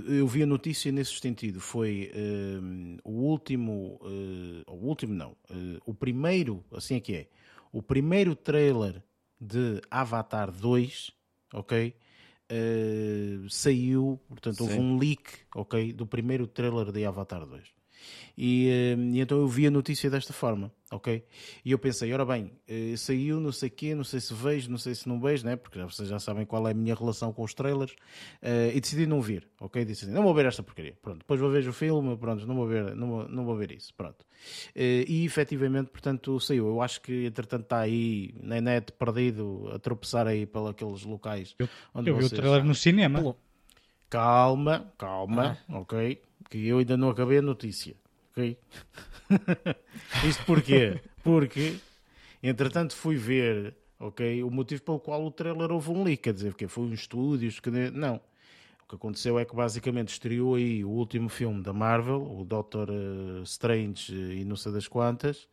[0.08, 1.60] eu vi a notícia nesse sentido.
[1.60, 3.99] Foi eh, o último,
[4.67, 5.36] o último não,
[5.86, 7.27] o primeiro, assim é que é,
[7.71, 9.03] o primeiro trailer
[9.39, 11.12] de Avatar 2,
[11.53, 11.93] ok?
[13.49, 14.63] saiu, portanto, Sim.
[14.63, 15.23] houve um leak,
[15.55, 15.91] ok?
[15.91, 17.74] Do primeiro trailer de Avatar 2.
[18.37, 21.23] E, eh, e, então eu vi a notícia desta forma, ok?
[21.63, 24.69] E eu pensei, ora bem, eh, saiu, não sei o quê, não sei se vejo,
[24.69, 25.55] não sei se não vejo, né?
[25.55, 27.93] Porque vocês já sabem qual é a minha relação com os trailers.
[28.41, 29.85] Uh, e decidi não vir, ok?
[29.85, 30.97] Decidi, não vou ver esta porcaria.
[31.01, 33.71] Pronto, depois vou ver o filme, pronto, não vou ver, não vou, não vou ver
[33.71, 34.21] isso, pronto.
[34.75, 36.67] Uh, e efetivamente, portanto, saiu.
[36.67, 41.55] Eu acho que, entretanto, está aí na net perdido, a tropeçar aí pelos aqueles locais.
[41.57, 42.31] Eu, onde eu vocês...
[42.31, 43.35] vi o trailer no cinema.
[44.09, 45.79] Calma, calma, ah.
[45.79, 46.21] ok?
[46.49, 47.95] Que eu ainda não acabei a notícia
[48.36, 48.58] ok?
[50.27, 51.01] Isto porquê?
[51.23, 51.77] Porque,
[52.43, 56.49] entretanto, fui ver, ok, o motivo pelo qual o trailer houve um leak, quer dizer,
[56.49, 57.51] porque foi um estúdio,
[57.93, 58.19] não.
[58.84, 62.88] O que aconteceu é que basicamente estreou aí o último filme da Marvel, o Doctor
[62.91, 65.47] eh, Strange e não sei das quantas,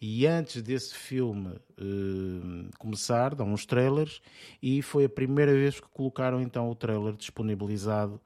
[0.00, 4.22] e antes desse filme uh, começar, dão uns trailers,
[4.62, 8.18] e foi a primeira vez que colocaram então o trailer disponibilizado,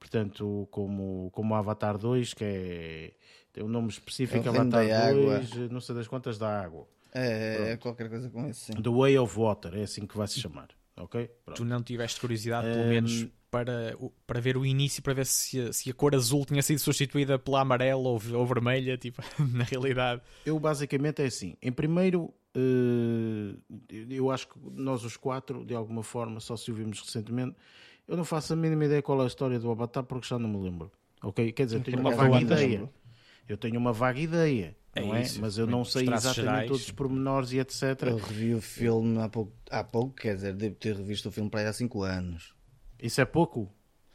[0.00, 3.12] portanto, como, como Avatar 2, que é
[3.52, 6.88] tem um nome específico, é Avatar 2, não sei das quantas da água.
[7.12, 8.72] É, é, qualquer coisa com isso, sim.
[8.72, 10.68] The Way of Water, é assim que vai se chamar.
[10.96, 11.28] Ok?
[11.44, 11.56] Pronto.
[11.56, 12.88] Tu não tiveste curiosidade, pelo um...
[12.88, 16.62] menos, para, para ver o início, para ver se a, se a cor azul tinha
[16.62, 20.22] sido substituída pela amarela ou, ou vermelha, tipo, na realidade.
[20.46, 21.56] Eu basicamente é assim.
[21.60, 23.58] Em primeiro, uh,
[24.08, 27.56] eu acho que nós os quatro, de alguma forma, só se ouvimos recentemente,
[28.10, 30.48] eu não faço a mínima ideia qual é a história do Avatar porque já não
[30.48, 30.90] me lembro.
[31.22, 31.52] Ok?
[31.52, 32.90] Quer dizer, tenho uma vaga ideia
[33.50, 35.24] eu tenho uma vaga ideia, é não é?
[35.40, 36.68] Mas eu não sei exatamente gerais.
[36.68, 38.02] todos os pormenores e etc.
[38.02, 41.50] Eu revi o filme há pouco, há pouco, quer dizer, devo ter revisto o filme
[41.50, 42.54] para aí há 5 anos.
[43.02, 43.68] Isso é pouco?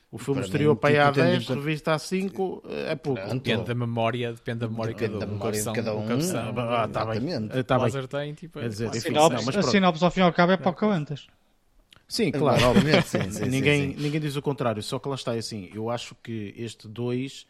[0.10, 3.20] O filme para estreou para aí há 10, tipo, revista há 5, é pouco.
[3.20, 3.44] Pronto.
[3.44, 6.08] Depende da memória, depende da memória depende da memória de cada um.
[6.08, 7.50] Ah, está bem.
[7.60, 8.08] Está bem.
[8.08, 10.58] Tem, tipo, Quer dizer, a sinopse, não, a sinopse ao fim e ao cabo é
[10.58, 11.28] Pocahontas.
[12.08, 13.08] Sim, claro, obviamente.
[13.10, 15.70] sim, sim, ninguém, sim, ninguém diz o contrário, só que lá está assim.
[15.74, 17.48] Eu acho que este 2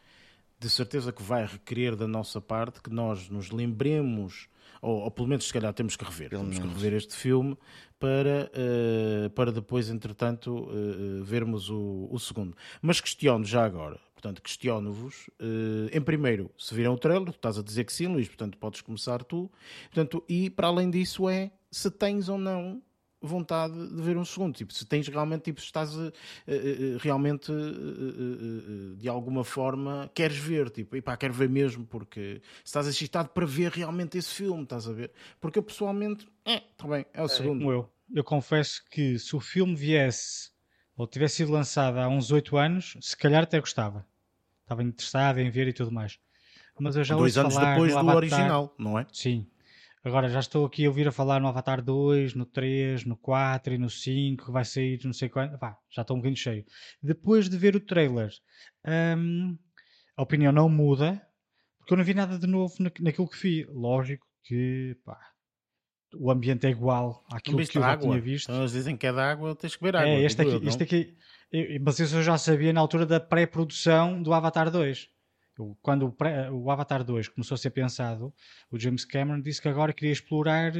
[0.59, 4.47] de certeza que vai requerer da nossa parte que nós nos lembremos,
[4.81, 6.73] ou, ou pelo menos se calhar temos que rever, pelo temos menos.
[6.73, 7.57] que rever este filme
[7.99, 12.55] para, uh, para depois, entretanto, uh, vermos o, o segundo.
[12.81, 17.57] Mas questiono já agora, portanto, questiono-vos, uh, em primeiro, se viram o trailer, tu estás
[17.57, 19.51] a dizer que sim, Luís, portanto, podes começar tu,
[19.85, 22.81] portanto, e para além disso é se tens ou não
[23.25, 24.55] vontade de ver um segundo.
[24.55, 30.69] Tipo, se tens realmente, tipo, estás uh, uh, realmente uh, de alguma forma queres ver,
[30.69, 34.87] tipo, e pá, quero ver mesmo, porque estás excitado para ver realmente esse filme, estás
[34.87, 35.11] a ver?
[35.39, 37.71] Porque eu pessoalmente, é, tá bem, é o é, segundo.
[37.71, 40.51] Eu, eu confesso que se o filme viesse
[40.95, 44.05] ou tivesse sido lançado há uns 8 anos, se calhar até gostava.
[44.61, 46.17] Estava interessado em ver e tudo mais.
[46.79, 49.05] Mas eu já Dois anos depois do Avatar, original, não é?
[49.11, 49.47] Sim,
[50.05, 53.73] Agora já estou aqui a ouvir a falar no Avatar 2, no 3, no 4
[53.73, 55.57] e no 5, que vai sair não sei quando.
[55.57, 56.63] Vá, já estou um bocadinho cheio.
[57.01, 58.29] Depois de ver o trailer,
[59.17, 59.57] hum,
[60.15, 61.19] a opinião não muda,
[61.79, 63.65] porque eu não vi nada de novo naquilo que vi.
[63.67, 65.19] Lógico que pá,
[66.13, 68.45] o ambiente é igual àquilo que eu já tinha visto.
[68.45, 70.09] Então, eles dizem que é da água, tens que beber água.
[70.09, 71.17] É, este aqui, eu, este aqui
[71.81, 75.09] mas isso eu já sabia na altura da pré-produção do Avatar 2
[75.81, 78.33] quando o, o, Avatar 2 começou a ser pensado,
[78.69, 80.73] o James Cameron disse que agora queria explorar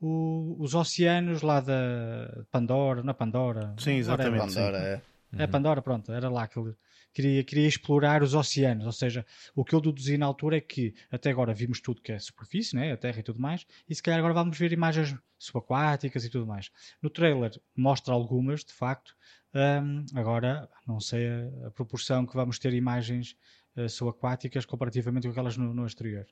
[0.00, 3.74] o, os oceanos lá da Pandora, na Pandora.
[3.78, 4.54] Sim, exatamente.
[4.54, 5.00] Pandora, é.
[5.38, 5.50] É uhum.
[5.50, 6.74] Pandora, pronto, era lá que ele
[7.16, 8.84] queria, queria explorar os oceanos.
[8.84, 12.12] Ou seja, o que eu deduzi na altura é que até agora vimos tudo que
[12.12, 12.92] é superfície, né?
[12.92, 16.46] a terra e tudo mais, e se calhar agora vamos ver imagens subaquáticas e tudo
[16.46, 16.70] mais.
[17.00, 19.14] No trailer mostra algumas, de facto.
[19.54, 23.36] Um, agora, não sei a, a proporção que vamos ter imagens
[23.76, 26.26] uh, subaquáticas comparativamente com aquelas no, no exterior.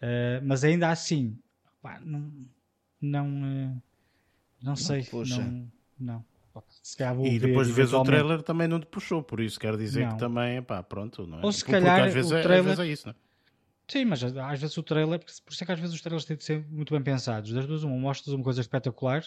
[0.00, 1.38] Uh, mas ainda assim,
[1.80, 2.32] pá, não,
[3.00, 3.82] não, uh,
[4.62, 6.24] não sei, não, não.
[7.24, 10.12] e depois de vês o trailer também não te puxou, por isso quer dizer não.
[10.12, 11.44] que também, pá, pronto, não é?
[11.44, 12.56] Ou se calhar às vezes, o trailer...
[12.56, 13.16] É, às vezes é isso, não é?
[13.88, 16.36] Sim, mas às vezes o trailer, por isso é que às vezes os trailers têm
[16.36, 17.52] de ser muito bem pensados.
[17.52, 19.22] Das duas, uma, mostras uma coisa espetacular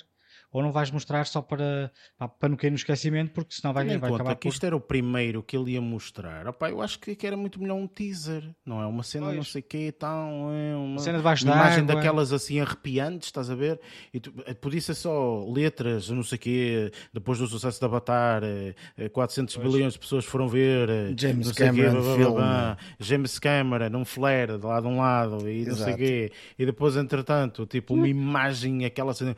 [0.51, 1.91] ou não vais mostrar só para,
[2.39, 4.79] para não cair no esquecimento, porque senão vai, vai conta acabar que isto era o
[4.79, 6.47] primeiro que ele ia mostrar.
[6.47, 8.86] Opa, eu acho que era muito melhor um teaser, não é?
[8.86, 9.38] Uma cena pois.
[9.38, 11.95] não sei o que e tal, é uma, cena de uma imagem água.
[11.95, 13.79] daquelas assim arrepiantes, estás a ver?
[14.13, 17.88] E tu, eh, podia ser só letras, não sei o quê, depois do sucesso da
[17.88, 18.41] Avatar,
[19.12, 19.73] 400 eh, pois.
[19.73, 24.05] bilhões de pessoas foram ver, eh, James Cameron, quê, blá, blá, blá, James Cameron, um
[24.05, 25.77] flare de lado a um lado e Exato.
[25.77, 26.31] não sei o quê.
[26.58, 29.36] E depois, entretanto, tipo, uma imagem, aquela cena,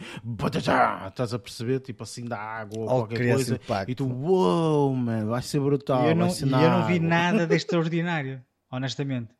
[1.07, 1.79] estás a perceber?
[1.79, 3.55] tipo assim da água ou qualquer coisa.
[3.55, 3.91] Impacto.
[3.91, 6.05] E tu, uou, wow, mano, vai ser brutal.
[6.05, 9.35] E eu não, e eu não vi nada de extraordinário, honestamente.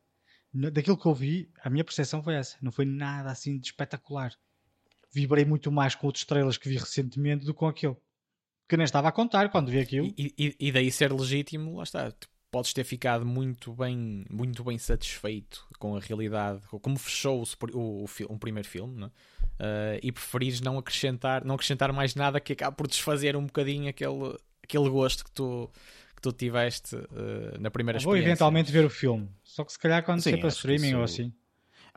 [0.52, 2.56] Daquilo que eu vi, a minha percepção foi essa.
[2.62, 4.32] Não foi nada assim de espetacular.
[5.12, 8.00] Vibrei muito mais com outros estrelas que vi recentemente do que com aquilo.
[8.68, 10.06] Que nem estava a contar quando vi aquilo.
[10.18, 12.10] E, e, e daí ser legítimo, lá está.
[12.10, 17.76] Tu podes ter ficado muito bem, muito bem satisfeito com a realidade, como fechou o,
[17.76, 19.10] o, o um primeiro filme, não é?
[19.60, 23.88] Uh, e preferires não acrescentar, não acrescentar mais nada que acabe por desfazer um bocadinho
[23.88, 25.70] aquele, aquele gosto que tu,
[26.16, 30.04] que tu tiveste uh, na primeira Vou eventualmente ver o filme, só que se calhar
[30.04, 30.96] quando Sim, para streaming isso...
[30.96, 31.32] ou assim.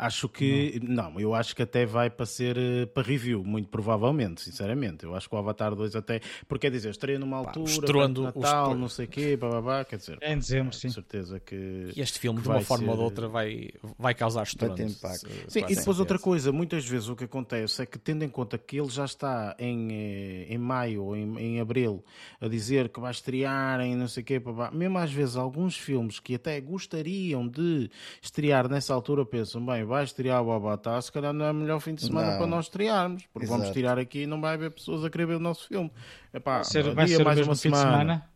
[0.01, 0.79] Acho que.
[0.83, 1.11] Não.
[1.11, 1.19] não.
[1.19, 5.05] eu acho que até vai para ser uh, para review, muito provavelmente, sinceramente.
[5.05, 6.19] Eu acho que o Avatar 2 até.
[6.47, 10.17] Porque quer dizer, estreia numa altura, Estourando Natal, não sei o quê, bababá, quer dizer.
[10.19, 10.89] É em dezembro, sim.
[10.89, 11.91] certeza que.
[11.95, 12.89] E este filme, de uma forma ser...
[12.89, 14.75] ou de outra, vai, vai causar estrondo.
[14.75, 15.27] Vai impacto.
[15.47, 18.57] Sim, e depois outra coisa, muitas vezes o que acontece é que, tendo em conta
[18.57, 22.03] que ele já está em, eh, em maio ou em, em abril
[22.39, 25.77] a dizer que vai estrear em não sei o quê, babá, mesmo às vezes alguns
[25.77, 27.89] filmes que até gostariam de
[28.21, 31.81] estrear nessa altura pensam, bem, vai estrear o Avatar, se calhar não é o melhor
[31.81, 32.37] fim de semana não.
[32.37, 33.59] para nós estrearmos, porque Exato.
[33.59, 35.91] vamos tirar aqui e não vai haver pessoas a querer ver o nosso filme.
[36.33, 37.83] Epá, vai ser, vai ser mais o mesmo fim semana.
[37.83, 38.29] de semana.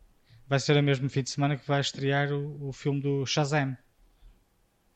[0.46, 3.74] Vai ser o mesmo fim de semana que vai estrear o, o filme do Shazam.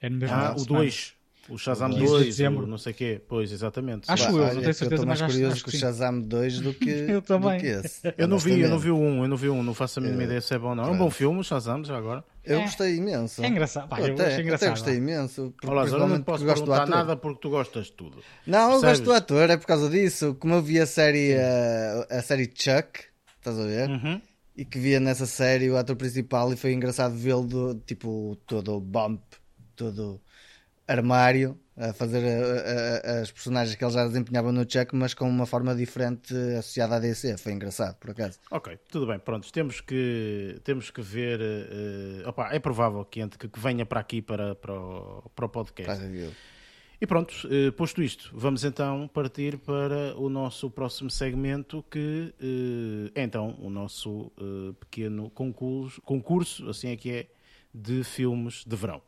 [0.02, 1.16] É no mesmo ah, o 2.
[1.48, 2.66] O Shazam 2, de dezembro.
[2.66, 3.20] não sei o quê.
[3.28, 4.10] Pois, exatamente.
[4.10, 7.22] Acho eu, não tenho certeza, mas acho, curioso com o Shazam 2 do que, eu
[7.22, 7.56] também.
[7.56, 8.14] Do que esse.
[8.16, 9.98] Eu não vi, eu não vi o 1, eu não vi o 1, não faço
[9.98, 10.24] a mínima é.
[10.26, 10.84] ideia se é bom ou não.
[10.84, 12.24] É um bom filme, o Shazam, já agora.
[12.44, 12.62] Eu é.
[12.62, 13.42] gostei imenso.
[13.42, 13.88] É engraçado.
[13.88, 15.54] Pá, eu até, engraçado, até gostei imenso.
[15.64, 18.18] Olá, eu não posso perguntar nada porque tu gostas de tudo.
[18.46, 20.36] Não, eu gosto do ator, é por causa disso.
[20.38, 23.00] Como eu vi a série, a, a série Chuck,
[23.38, 23.88] estás a ver?
[23.88, 24.20] Uhum.
[24.56, 29.22] E que via nessa série o ator principal e foi engraçado vê-lo, tipo, todo bump,
[29.74, 30.20] todo
[30.90, 35.28] armário a fazer a, a, as personagens que ele já desempenhava no Chuck, mas com
[35.28, 37.38] uma forma diferente associada à DC.
[37.38, 38.38] Foi engraçado, por acaso.
[38.50, 39.50] Ok, tudo bem, pronto.
[39.50, 41.40] Temos que, temos que ver.
[41.40, 45.48] Uh, opa, é provável que, que, que venha para aqui para, para, o, para o
[45.48, 46.04] podcast.
[47.00, 53.10] E pronto, uh, posto isto, vamos então partir para o nosso próximo segmento, que uh,
[53.14, 54.30] é então o nosso
[54.80, 57.26] pequeno concurso, concurso, assim é que é,
[57.72, 59.00] de filmes de verão.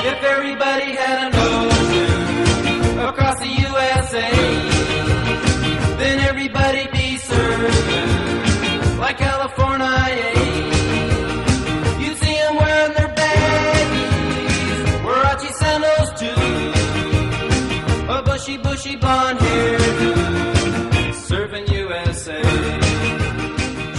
[0.00, 4.77] If everybody had an ocean across the USA,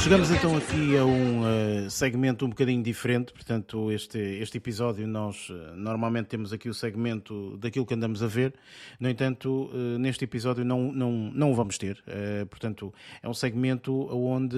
[0.10, 5.52] Chegamos então aqui a um uh, segmento um bocadinho diferente, portanto, este, este episódio nós
[5.52, 8.56] uh, normalmente temos aqui o segmento daquilo que andamos a ver,
[9.00, 12.04] no entanto, uh, neste episódio não, não, não o vamos ter,
[12.50, 12.92] portanto,
[13.22, 14.58] é um segmento onde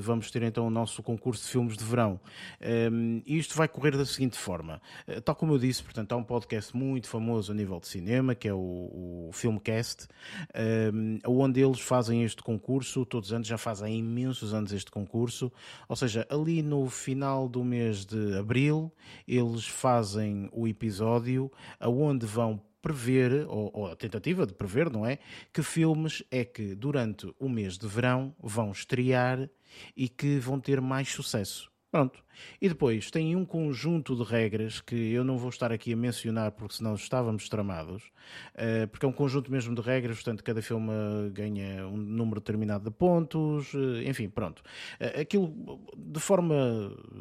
[0.00, 2.20] vamos ter então o nosso concurso de filmes de verão.
[3.26, 4.80] E isto vai correr da seguinte forma,
[5.24, 8.46] tal como eu disse, portanto, há um podcast muito famoso a nível de cinema, que
[8.46, 8.58] é o,
[9.28, 10.06] o Filmcast,
[11.26, 15.50] onde eles fazem este concurso, todos os anos, já fazem imensos anos este este concurso.
[15.88, 18.92] Ou seja, ali no final do mês de abril,
[19.26, 25.18] eles fazem o episódio aonde vão prever, ou, ou, a tentativa de prever, não é?
[25.52, 29.48] Que filmes é que durante o mês de verão vão estrear
[29.96, 31.73] e que vão ter mais sucesso.
[31.94, 32.24] Pronto.
[32.60, 36.50] E depois tem um conjunto de regras que eu não vou estar aqui a mencionar
[36.50, 38.02] porque senão estávamos tramados,
[38.56, 40.90] uh, porque é um conjunto mesmo de regras, portanto cada filme
[41.32, 44.60] ganha um número determinado de pontos, uh, enfim, pronto.
[45.00, 45.54] Uh, aquilo
[45.96, 46.56] de forma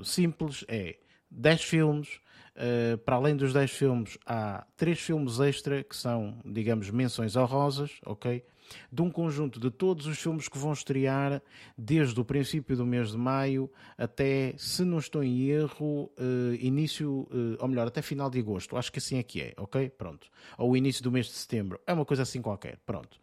[0.03, 0.95] simples é
[1.29, 2.19] 10 filmes,
[2.55, 7.99] Uh, para além dos 10 filmes, há três filmes extra que são, digamos, menções honrosas,
[8.05, 8.43] ok?
[8.91, 11.41] de um conjunto de todos os filmes que vão estrear
[11.77, 17.27] desde o princípio do mês de maio até, se não estou em erro, uh, início,
[17.31, 18.77] uh, ou melhor, até final de agosto.
[18.77, 19.89] Acho que assim é que é, ok?
[19.89, 20.27] Pronto.
[20.57, 21.79] Ou início do mês de setembro.
[21.85, 22.77] É uma coisa assim qualquer.
[22.85, 23.19] Pronto.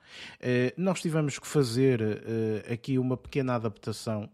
[0.76, 2.00] Nós tivemos que fazer
[2.70, 4.28] aqui uma pequena adaptação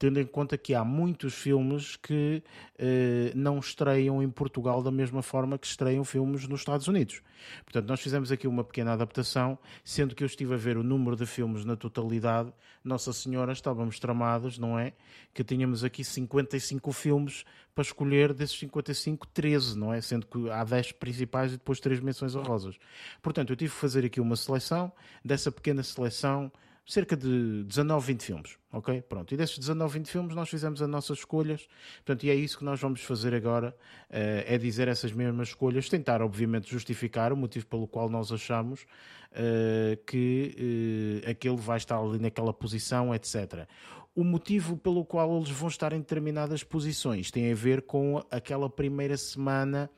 [0.00, 2.42] tendo em conta que há muitos filmes que
[2.78, 7.20] eh, não estreiam em Portugal da mesma forma que estreiam filmes nos Estados Unidos.
[7.64, 11.16] Portanto, nós fizemos aqui uma pequena adaptação, sendo que eu estive a ver o número
[11.16, 12.50] de filmes na totalidade.
[12.82, 14.94] Nossa Senhora, estávamos tramados, não é?
[15.34, 20.00] Que tínhamos aqui 55 filmes para escolher, desses 55, 13, não é?
[20.00, 22.78] Sendo que há 10 principais e depois 3 menções honrosas.
[23.20, 24.90] Portanto, eu tive que fazer aqui uma seleção.
[25.22, 26.50] Dessa pequena seleção,
[26.92, 29.00] cerca de 19, 20 filmes, ok?
[29.02, 32.58] Pronto, e desses 19, 20 filmes nós fizemos as nossas escolhas, portanto, e é isso
[32.58, 33.74] que nós vamos fazer agora,
[34.08, 38.82] uh, é dizer essas mesmas escolhas, tentar, obviamente, justificar o motivo pelo qual nós achamos
[38.82, 43.68] uh, que uh, aquele vai estar ali naquela posição, etc.
[44.14, 48.68] O motivo pelo qual eles vão estar em determinadas posições tem a ver com aquela
[48.68, 49.88] primeira semana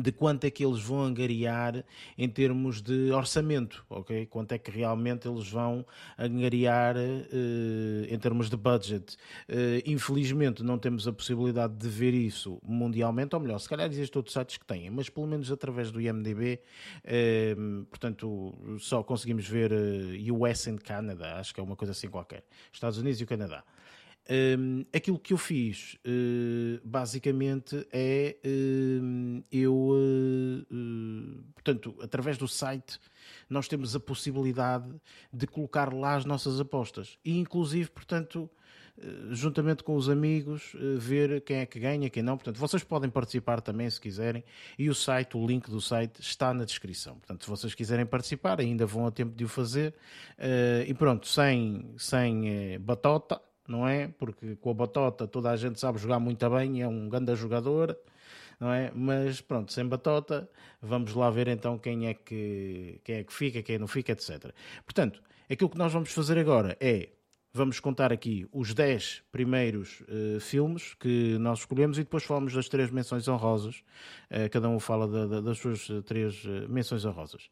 [0.00, 1.84] de quanto é que eles vão angariar
[2.16, 4.26] em termos de orçamento, ok?
[4.26, 5.84] Quanto é que realmente eles vão
[6.16, 9.16] angariar uh, em termos de budget.
[9.48, 14.18] Uh, infelizmente não temos a possibilidade de ver isso mundialmente, ou melhor, se calhar existem
[14.18, 16.60] outros sites que têm, mas pelo menos através do IMDB,
[17.04, 17.56] eh,
[17.90, 19.72] portanto, só conseguimos ver
[20.32, 22.44] US e Canada, acho que é uma coisa assim qualquer.
[22.72, 23.64] Estados Unidos e o Canadá.
[24.30, 33.00] Um, aquilo que eu fiz uh, basicamente é uh, eu, uh, portanto, através do site,
[33.48, 34.94] nós temos a possibilidade
[35.32, 38.50] de colocar lá as nossas apostas e, inclusive, portanto,
[39.30, 42.36] juntamente com os amigos, ver quem é que ganha, quem não.
[42.36, 44.42] Portanto, vocês podem participar também se quiserem
[44.76, 47.14] e o site, o link do site está na descrição.
[47.14, 49.94] Portanto, se vocês quiserem participar, ainda vão a tempo de o fazer.
[50.84, 54.08] e pronto, sem, sem batota não é?
[54.08, 57.96] Porque com a Batota toda a gente sabe jogar muito bem, é um grande jogador,
[58.58, 58.90] não é?
[58.94, 60.48] Mas pronto, sem Batota,
[60.80, 64.52] vamos lá ver então quem é que, quem é que fica, quem não fica, etc.
[64.84, 67.10] Portanto, aquilo que nós vamos fazer agora é
[67.52, 72.68] vamos contar aqui os 10 primeiros uh, filmes que nós escolhemos e depois falamos das
[72.68, 73.82] três menções honrosas.
[74.30, 77.50] Uh, cada um fala da, da, das suas uh, três menções honrosas.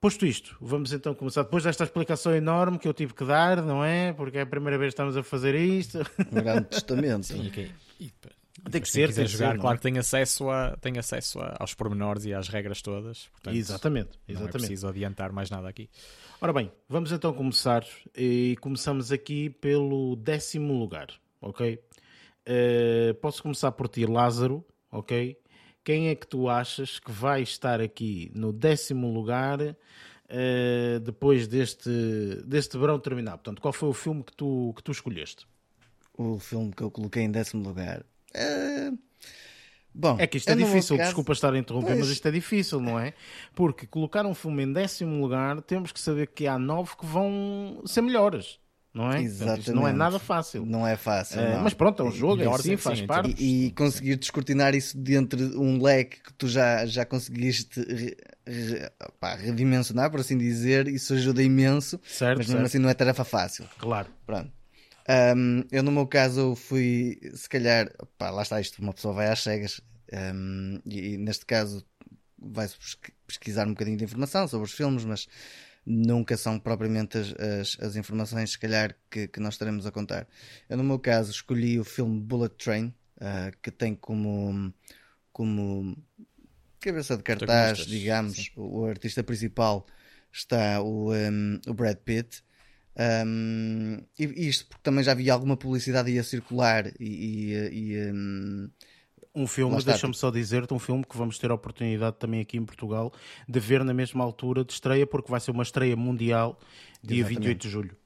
[0.00, 1.42] Posto isto, vamos então começar.
[1.42, 4.14] Depois desta explicação enorme que eu tive que dar, não é?
[4.14, 5.98] Porque é a primeira vez que estamos a fazer isto.
[6.32, 7.26] Um grande testamento.
[7.26, 7.70] Sim, okay.
[8.00, 8.10] e,
[8.70, 9.76] tem que ser, quiser tem jogar, ser, claro é?
[9.76, 13.28] que tem acesso, a, tem acesso a, aos pormenores e às regras todas.
[13.28, 14.40] Portanto, exatamente, exatamente.
[14.40, 15.90] Não é preciso adiantar mais nada aqui.
[16.40, 17.86] Ora bem, vamos então começar
[18.16, 21.08] e começamos aqui pelo décimo lugar,
[21.42, 21.78] ok?
[22.48, 25.36] Uh, posso começar por ti, Lázaro, ok?
[25.84, 31.90] Quem é que tu achas que vai estar aqui no décimo lugar uh, depois deste,
[32.44, 33.38] deste verão terminar?
[33.38, 35.46] Portanto, qual foi o filme que tu, que tu escolheste?
[36.16, 38.04] O filme que eu coloquei em décimo lugar.
[38.34, 38.98] Uh...
[39.92, 41.08] Bom, é que isto é difícil, caso...
[41.08, 41.98] desculpa estar a interromper, pois...
[41.98, 43.12] mas isto é difícil, não é?
[43.56, 47.82] Porque colocar um filme em décimo lugar, temos que saber que há nove que vão
[47.84, 48.60] ser melhores
[48.92, 49.22] não é?
[49.22, 49.70] Exatamente.
[49.72, 50.66] não é nada fácil.
[50.66, 51.40] Não é fácil.
[51.40, 53.34] É, mas pronto, é um jogo, é assim, faz sim, parte.
[53.38, 58.16] E, e, conseguir descortinar isso dentro de um leque que tu já, já conseguiste re,
[58.44, 62.00] re, pá, redimensionar, por assim dizer, isso ajuda imenso.
[62.04, 62.66] Certo, mas mesmo certo.
[62.66, 63.64] assim não é tarefa fácil.
[63.78, 64.08] Claro.
[64.26, 64.50] Pronto.
[65.36, 69.28] Um, eu, no meu caso, fui, se calhar, pá, lá está isto, uma pessoa vai
[69.28, 69.80] às cegas
[70.12, 71.84] um, e, e, neste caso
[72.38, 72.74] vai-se
[73.26, 75.26] pesquisar um bocadinho de informação sobre os filmes, mas
[75.84, 80.26] nunca são propriamente as, as, as informações, se calhar, que, que, nós estaremos a contar.
[80.68, 84.72] Eu, no meu caso, escolhi o filme Bullet Train, uh, que tem como,
[85.32, 85.96] como
[86.80, 89.86] cabeça de cartaz, digamos, o, o, artista principal
[90.32, 92.42] está o, um, o Brad Pitt.
[93.26, 98.70] Um, e isto porque também já vi alguma publicidade a circular e, e, e um,
[99.34, 102.64] um filme, deixa-me só dizer-te, um filme que vamos ter a oportunidade também aqui em
[102.64, 103.12] Portugal
[103.48, 106.58] de ver na mesma altura de estreia, porque vai ser uma estreia mundial
[107.02, 107.38] dia Exatamente.
[107.40, 107.96] 28 de julho.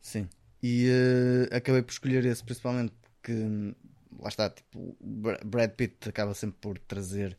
[0.00, 0.28] Sim.
[0.62, 3.74] E uh, acabei por escolher esse principalmente porque
[4.18, 7.38] lá está, tipo, Brad Pitt acaba sempre por trazer,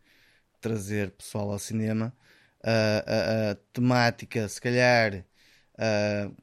[0.61, 2.13] trazer pessoal ao cinema.
[2.59, 5.25] Uh, a, a, temática, se calhar,
[5.75, 6.35] uh,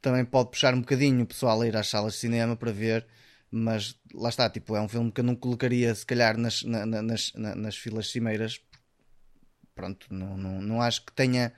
[0.00, 3.06] também pode puxar um bocadinho o pessoal a ir às salas de cinema para ver
[3.54, 6.84] mas lá está, tipo, é um filme que eu não colocaria se calhar nas, na,
[6.84, 8.60] nas, na, nas filas cimeiras.
[9.74, 11.52] Pronto, não, não, não acho que tenha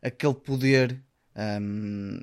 [0.00, 1.02] aquele poder
[1.36, 2.20] um,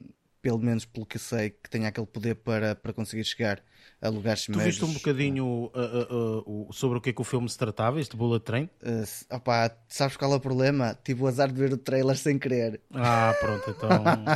[0.47, 3.61] pelo menos pelo que sei, que tenha aquele poder para, para conseguir chegar
[4.01, 7.25] a lugares Tu viste um bocadinho uh, uh, uh, sobre o que é que o
[7.25, 8.69] filme se tratava, este Bullet Train?
[8.81, 10.97] Uh, opa, sabes qual é o problema?
[11.03, 12.79] Tive o azar de ver o trailer sem querer.
[12.93, 13.89] Ah, pronto, então.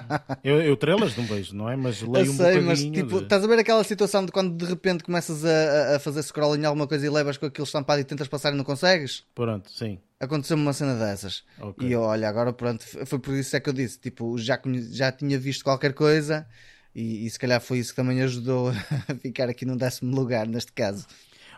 [0.43, 1.77] eu, eu trailers não vejo, não é?
[1.77, 2.65] Mas leio eu um sei, bocadinho.
[2.65, 3.23] mas tipo, de...
[3.23, 6.65] estás a ver aquela situação de quando de repente começas a, a fazer scroll em
[6.65, 9.23] alguma coisa e levas com aquilo estampado e tentas passar e não consegues?
[9.33, 9.97] Pronto, sim.
[10.21, 11.43] Aconteceu-me uma cena dessas.
[11.59, 11.87] Ok.
[11.87, 14.61] E eu, olha, agora pronto, foi por isso é que eu disse, tipo, já,
[14.91, 16.47] já tinha visto qualquer coisa
[16.93, 18.69] e, e se calhar foi isso que também ajudou
[19.09, 21.07] a ficar aqui no décimo lugar, neste caso.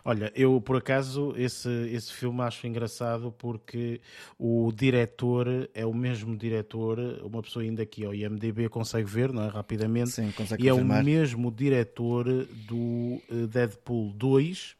[0.02, 4.02] Olha, eu por acaso esse, esse filme acho engraçado porque
[4.38, 9.44] o diretor é o mesmo diretor, uma pessoa ainda aqui ao IMDB consegue ver, não
[9.44, 9.48] é?
[9.48, 10.10] Rapidamente.
[10.10, 11.02] Sim, consegue e é confirmar.
[11.02, 12.24] o mesmo diretor
[12.66, 14.76] do eh, Deadpool 2,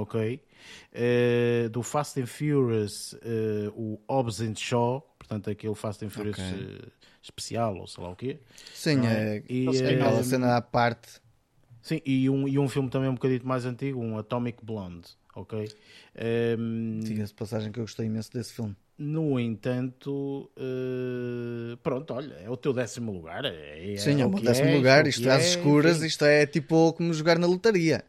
[0.00, 0.40] ok?
[0.92, 6.38] Eh, do Fast and Furious, eh, o Hobbs and Shaw, portanto aquele Fast and Furious
[6.38, 6.44] Ok.
[6.52, 6.88] eh,
[7.22, 8.38] especial, ou sei lá o quê.
[8.72, 9.42] Sim, é, é?
[9.48, 11.20] E, é aquela cena à parte.
[11.82, 15.70] Sim, e um, e um filme também um bocadinho mais antigo, um Atomic Blonde, ok?
[16.16, 18.76] Ehm, Diga-se de passagem que eu gostei imenso desse filme.
[18.98, 23.44] no entanto, eh, pronto, olha, é o teu décimo lugar.
[23.44, 25.42] É, é Sim, é o o meu que décimo é, lugar, é isto que às
[25.42, 26.08] é, escuras, enfim.
[26.08, 28.04] isto é tipo como jogar na lotaria.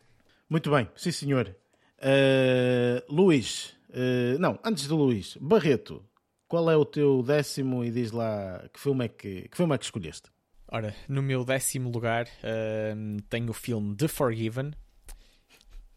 [0.49, 1.55] Muito bem, sim senhor.
[2.01, 6.03] Eh, Luís, eh, não, antes do Luís, Barreto,
[6.47, 9.77] qual é o teu décimo e diz lá que filme é que, que, filme é
[9.77, 10.29] que escolheste?
[10.71, 14.71] Ora, no meu décimo lugar ahm, tenho o filme The Forgiven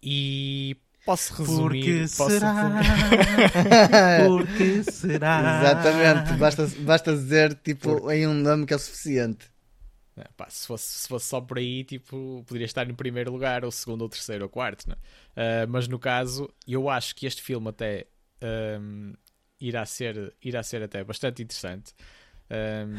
[0.03, 2.09] e posso resumir.
[2.16, 2.40] posso
[4.26, 5.61] Porque será?
[5.61, 9.51] Exatamente, basta, basta dizer tipo em um nome que é suficiente.
[10.17, 13.65] Ah, pá, se, fosse, se fosse só por aí, tipo, poderia estar no primeiro lugar,
[13.65, 14.97] ou segundo, ou terceiro, ou quarto, é?
[15.37, 18.07] Ah, mas no caso, eu acho que este filme até
[18.43, 19.15] ahm,
[19.61, 21.95] irá, ser, irá ser até bastante interessante.
[22.51, 22.95] Ahm,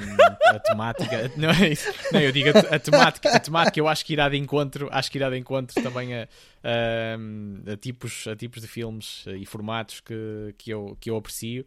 [0.47, 1.93] a temática, não é isso?
[2.11, 5.11] Não, eu digo a, a temática, a temática eu acho que irá de encontro, acho
[5.11, 6.28] que irá de encontro também a,
[6.64, 11.66] ahm, a tipos, a tipos de filmes e formatos que, que, eu, que eu aprecio.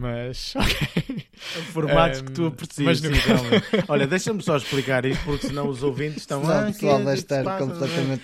[0.00, 1.26] Mas, ok.
[1.72, 2.84] Formatos que tu Um, aprecias.
[2.86, 3.66] mas no- sim, realmente.
[3.88, 7.16] Olha, deixa-me só explicar isto, porque senão os ouvintes estão Senão "Ah, o pessoal vai
[7.16, 8.22] se estar passa?" completamente.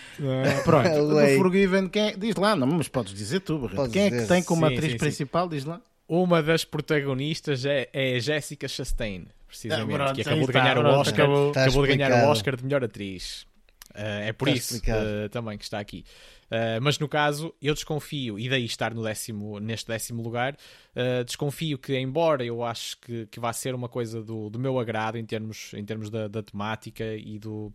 [0.64, 1.36] Pronto, Away.
[1.36, 2.16] do Forgiven, quem é?
[2.16, 3.76] diz lá, não, mas podes dizer tu, Barreto.
[3.76, 4.28] Podes Quem é que dizer.
[4.28, 4.98] tem como Sim, atriz sim, sim.
[4.98, 5.48] principal?
[5.48, 5.80] Diz lá.
[6.06, 10.78] Uma das protagonistas é, é Jessica Chastain, precisamente, Ah, pronto, que acabou de está, ganhar
[10.78, 11.48] o pronto, Oscar, acabou.
[11.48, 12.30] Está acabou de ganhar o.
[12.30, 13.46] Oscar de melhor atriz.
[13.94, 16.04] Ah, é por Está isso ah, também que está aqui.
[16.50, 20.56] Ah, mas no caso, eu desconfio, e daí estar no décimo, neste décimo lugar,
[20.94, 24.78] ah, desconfio que, embora eu acho que, que vá ser uma coisa do, do meu
[24.78, 27.72] agrado em termos, em termos da, da temática e do,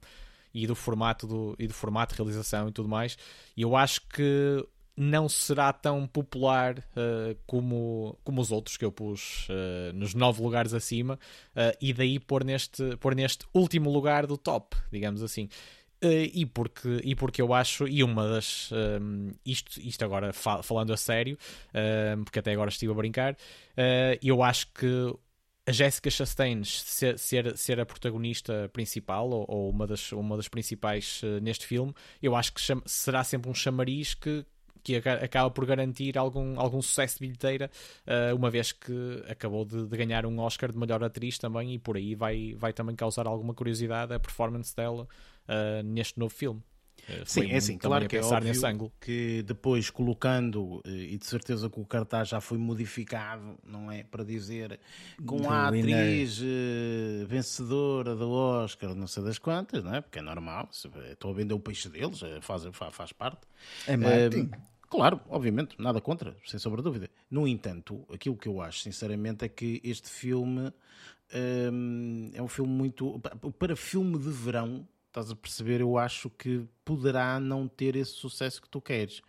[0.54, 3.18] e do formato do, e do formato de realização e tudo mais,
[3.58, 4.66] eu acho que
[5.00, 10.42] não será tão popular uh, como, como os outros que eu pus uh, nos nove
[10.42, 11.18] lugares acima
[11.56, 15.48] uh, e daí pôr neste, pôr neste último lugar do top, digamos assim.
[16.02, 18.72] Uh, e, porque, e porque eu acho, e uma das.
[18.72, 21.38] um, isto, isto agora fal- falando a sério,
[22.18, 24.88] um, porque até agora estive a brincar, uh, eu acho que
[25.68, 30.48] a Jessica Chastain ser, ser, ser a protagonista principal ou, ou uma, das, uma das
[30.48, 34.46] principais uh, neste filme, eu acho que será sempre um chamariz que,
[34.84, 37.70] que aca- acaba por garantir algum, algum sucesso de bilheteira,
[38.08, 41.80] uh, uma vez que acabou de, de ganhar um Oscar de melhor atriz também, e
[41.80, 45.08] por aí vai, vai também causar alguma curiosidade a performance dela
[45.48, 46.62] uh, neste novo filme.
[47.08, 48.52] Uh, Sim, é assim, claro que é óbvio
[49.00, 54.04] que depois colocando, eh, e de certeza que o cartaz já foi modificado, não é?
[54.04, 54.80] Para dizer
[55.26, 60.02] com a atriz eh, vencedora do Oscar, não sei das quantas, não é?
[60.02, 63.42] Porque é normal, estou a vender o peixe deles, eh, faz, fa- faz parte.
[63.88, 64.50] É marketing.
[64.54, 67.10] Eh, Claro, obviamente, nada contra, sem sombra de dúvida.
[67.30, 70.74] No entanto, aquilo que eu acho, sinceramente, é que este filme
[71.72, 73.20] hum, é um filme muito.
[73.20, 78.14] pa- Para filme de verão, estás a perceber, eu acho que poderá não ter esse
[78.14, 79.22] sucesso que tu queres.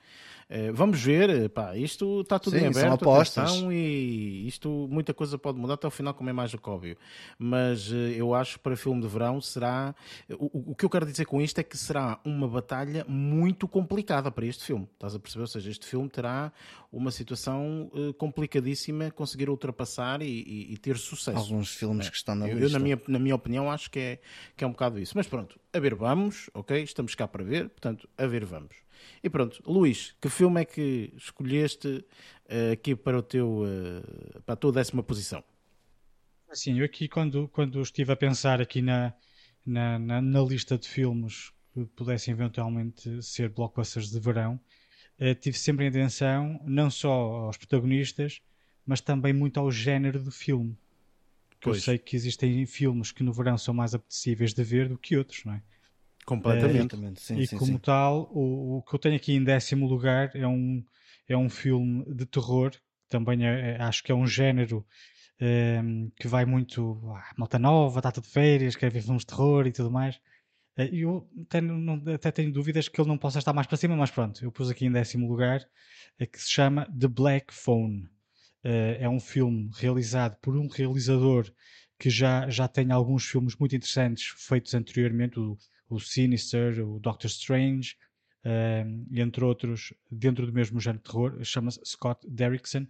[0.53, 3.39] Eh, vamos ver, eh, pá, isto está tudo Sim, em são aberto, apostas.
[3.51, 6.97] atenção, e isto, muita coisa pode mudar até ao final, como é mais óbvio.
[7.39, 9.95] Mas eh, eu acho que para filme de verão será.
[10.29, 13.69] O, o- o que eu quero dizer com isto é que será uma batalha muito
[13.69, 14.89] complicada para este filme.
[14.95, 15.43] Estás a perceber?
[15.43, 16.53] Ou seja, este filme terá
[16.93, 17.89] uma situação
[18.19, 21.39] complicadíssima conseguir ultrapassar e, e- e ter sucesso.
[21.39, 22.67] Alguns filmes que estão na Eu, lista.
[22.67, 24.19] eu, na, minha, na minha opinião, acho que é,
[24.57, 25.13] que é um bocado isso.
[25.17, 26.83] Mas pronto, a ver vamos, ok?
[26.83, 28.75] Estamos cá para ver, portanto, a ver vamos.
[29.23, 32.05] E pronto, Luís, que filme é que escolheste
[32.49, 35.45] eh, aqui para, o teu, eh, para a tua décima posição?
[36.49, 39.15] Assim, eu aqui quando, quando estive a pensar aqui na,
[39.65, 44.61] na, na, na lista de filmes que pudessem eventualmente ser blockbusters de verão,
[45.19, 48.41] eh, tive sempre em atenção não só aos protagonistas,
[48.87, 50.77] mas também muito ao género do filme.
[51.65, 55.17] eu sei que existem filmes que no verão são mais apetecíveis de ver do que
[55.17, 55.63] outros, não é?
[56.31, 56.95] Completamente.
[56.95, 57.79] É, sim, e sim, como sim.
[57.79, 60.85] tal, o, o, que eu tenho aqui em décimo lugar é um,
[61.29, 62.71] é um filme de terror,
[63.09, 64.87] também é, é, acho que é um género
[65.41, 65.83] é,
[66.15, 67.03] que vai muito.
[67.17, 70.21] Ah, malta nova, data de férias, quer ver filmes de terror e tudo mais.
[70.77, 73.97] Eh, eu tenho, não, até tenho dúvidas que ele não possa estar mais para cima,
[73.97, 75.67] mas pronto, eu pus aqui em décimo lugar,
[76.17, 78.09] é que se chama The Black Phone.
[78.63, 81.51] Uh, é um filme realizado por um realizador
[81.99, 85.57] que já, já tem alguns filmes muito interessantes feitos anteriormente, o,
[85.91, 87.97] o Sinister, o Doctor Strange,
[88.45, 92.83] uh, entre outros, dentro do mesmo género de terror, chama-se Scott Derrickson.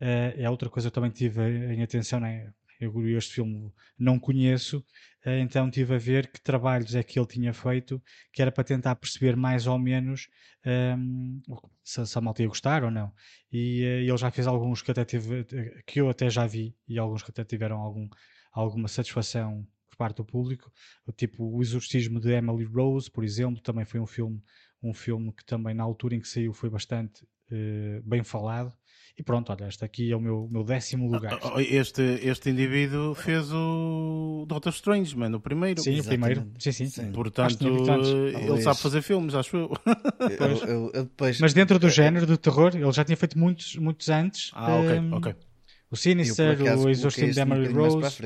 [0.00, 2.52] Uh, é outra coisa que eu também tive em atenção, né?
[2.80, 4.78] eu este filme não conheço,
[5.26, 8.64] uh, então tive a ver que trabalhos é que ele tinha feito, que era para
[8.64, 10.28] tentar perceber mais ou menos
[10.96, 11.40] um,
[11.84, 13.12] se, se, a malta ia gostar ou não.
[13.52, 15.44] E ele já fez alguns que até tive,
[15.86, 18.08] que eu até já vi, e alguns que até tiveram algum,
[18.52, 19.66] alguma satisfação
[20.00, 20.72] parte do público,
[21.14, 24.42] tipo O Exorcismo de Emily Rose, por exemplo, também foi um filme,
[24.82, 27.22] um filme que também na altura em que saiu foi bastante
[27.52, 28.72] uh, bem falado.
[29.18, 31.34] E pronto, olha, este aqui é o meu, meu décimo lugar.
[31.42, 35.82] Ah, ah, este, este indivíduo fez o Doctor Strange, mano, o primeiro.
[35.82, 36.38] Sim, Exatamente.
[36.38, 36.54] o primeiro.
[36.58, 36.86] Sim, sim.
[36.86, 37.12] sim.
[37.12, 39.70] Portanto, ele sabe fazer filmes, acho eu.
[40.20, 41.38] eu, eu, eu depois...
[41.38, 44.50] Mas dentro do género do terror, ele já tinha feito muitos, muitos antes.
[44.54, 45.34] Ah, ok, um, ok.
[45.90, 48.16] O Sinister, o Exorcismo de Emily Rose.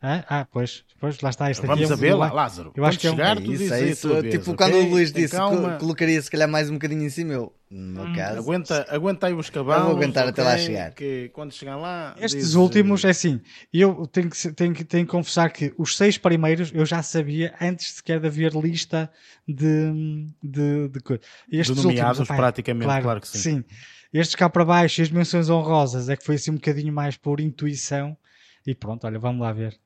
[0.00, 1.50] Ah, ah, pois, pois, lá está.
[1.50, 2.70] Este Vamos aqui a ver, lá, Lázaro.
[2.76, 3.18] Eu acho que é um...
[3.18, 4.22] É isso, é isso.
[4.30, 4.86] Tipo, quando okay?
[4.86, 8.14] o Luís disse que colocaria se calhar mais um bocadinho em cima, eu, no hum,
[8.14, 8.38] caso.
[8.38, 9.80] Aguenta, aguenta aí os cavalos.
[9.80, 10.90] Eu vou aguentar okay, até lá chegar.
[10.92, 12.14] Que quando chegar lá.
[12.18, 12.54] Estes diz...
[12.54, 13.40] últimos, é assim,
[13.72, 17.54] eu tenho que, tenho, que, tenho que confessar que os seis primeiros eu já sabia
[17.60, 19.10] antes sequer de haver lista
[19.48, 20.34] de.
[20.42, 23.38] de, de, de Estes de nomeados, últimos, praticamente, claro, claro que sim.
[23.38, 23.64] sim.
[24.12, 27.40] Estes cá para baixo, as menções honrosas, é que foi assim um bocadinho mais por
[27.40, 28.16] intuição.
[28.66, 29.78] E pronto, olha, vamos lá ver.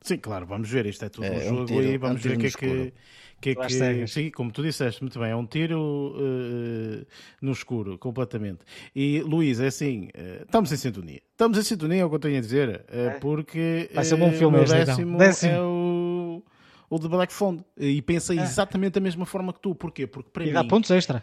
[0.00, 0.86] Sim, claro, vamos ver.
[0.86, 2.46] Isto é tudo é, um jogo um tiro, e vamos é um ver o que
[2.46, 2.92] é que.
[3.38, 7.06] Que, é que, sim, como tu disseste muito bem, é um tiro uh,
[7.40, 8.60] no escuro, completamente.
[8.94, 11.20] E Luís, é assim, uh, estamos em sintonia.
[11.32, 13.10] Estamos em sintonia, é o que eu tenho a dizer, uh, é.
[13.20, 14.76] porque Vai ser um bom filme o então.
[14.76, 16.42] décimo, décimo, é o,
[16.88, 17.62] o de Black Phone.
[17.76, 19.74] E pensei exatamente da mesma forma que tu.
[19.74, 20.06] Porquê?
[20.06, 20.52] Porque para e mim.
[20.54, 21.22] dá pontos extra.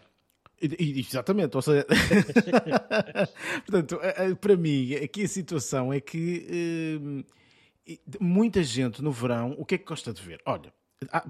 [0.62, 1.86] Exatamente, ou seja,
[3.66, 4.00] portanto,
[4.40, 7.26] para mim, aqui a situação é que
[8.20, 10.42] muita gente no verão, o que é que gosta de ver?
[10.46, 10.74] Olha,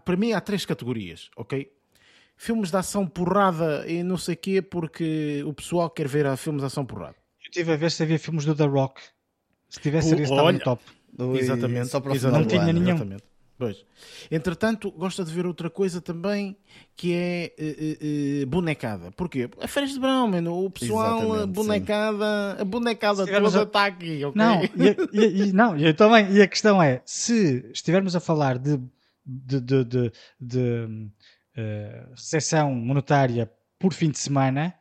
[0.05, 1.71] para mim há três categorias, ok?
[2.35, 6.67] Filmes de ação porrada e não sei quê, porque o pessoal quer ver filmes de
[6.67, 7.15] ação porrada.
[7.41, 9.01] Eu estive a ver se havia filmes do The Rock.
[9.69, 10.83] Se tivesse, seria estava no top.
[11.35, 12.89] Exatamente, só para exatamente, não tinha nenhum.
[12.89, 13.23] Exatamente.
[13.63, 13.85] Pois.
[14.29, 16.57] Entretanto, gosta de ver outra coisa também
[16.97, 19.09] que é uh, uh, bonecada.
[19.11, 19.49] Porquê?
[19.61, 20.65] A férias de verão, mano.
[20.65, 22.61] O pessoal, Exatamente, a bonecada, sim.
[22.61, 23.63] a bonecada toda a...
[23.63, 24.33] está aqui, ok?
[24.35, 24.63] Não,
[25.13, 26.29] e, e, não, eu também.
[26.33, 28.77] E a questão é: se estivermos a falar de,
[29.25, 30.11] de, de, de,
[30.41, 33.49] de uh, recessão monetária
[33.79, 34.73] por fim de semana,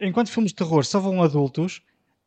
[0.00, 1.82] enquanto filmes de terror só vão adultos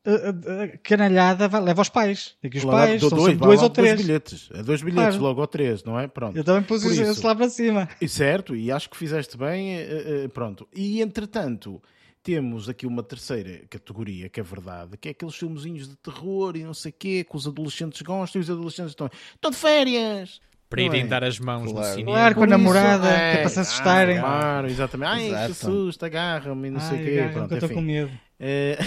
[0.05, 2.35] a, canalhada vai, leva aos pais.
[2.41, 3.95] Tem que os claro, pais, são dois, dois ou três.
[3.95, 5.23] Dois bilhetes, é dois bilhetes claro.
[5.23, 6.07] logo ou três, não é?
[6.07, 6.37] Pronto.
[6.37, 7.89] Eu também pus isso, isso lá para cima.
[7.99, 10.67] E certo, e acho que fizeste bem, eh, eh, pronto.
[10.73, 11.81] E entretanto,
[12.21, 16.63] temos aqui uma terceira categoria, que é verdade, que é aqueles filmezinhos de terror e
[16.63, 20.39] não sei o quê, que os adolescentes gostam e os adolescentes estão, estão de férias,
[20.69, 21.05] para irem é?
[21.05, 21.87] dar as mãos claro.
[21.87, 22.11] no cinema.
[22.11, 24.17] Claro, com a namorada, é, que é para se assustarem.
[24.17, 25.09] Ah, claro, exatamente.
[25.09, 25.47] Ai, Exato.
[25.47, 27.29] que susto, agarra-me e não Ai, sei o quê.
[27.31, 28.11] Pronto, eu estou com medo.
[28.37, 28.77] É...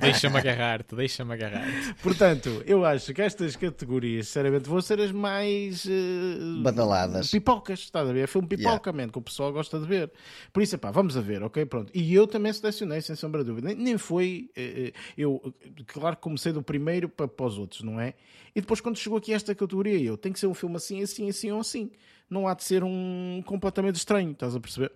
[0.00, 1.66] deixa-me agarrar-te, deixa-me agarrar
[2.00, 6.62] Portanto, eu acho que estas categorias, sinceramente, vão ser as mais uh...
[6.62, 7.30] badaladas.
[7.30, 8.28] Pipocas, estás a ver?
[8.28, 9.12] Foi um pipoca, yeah.
[9.12, 10.12] que o pessoal gosta de ver.
[10.52, 11.66] Por isso, pá, vamos a ver, ok?
[11.66, 11.90] Pronto.
[11.92, 13.68] E eu também selecionei, sem sombra de dúvida.
[13.68, 14.48] Nem, nem foi.
[14.56, 15.54] Uh, eu,
[15.88, 18.14] claro que comecei do primeiro para, para os outros, não é?
[18.54, 21.28] E depois, quando chegou aqui esta categoria, eu tenho que ser um filme assim, assim,
[21.28, 21.90] assim ou assim.
[22.30, 24.92] Não há de ser um completamente estranho, estás a perceber?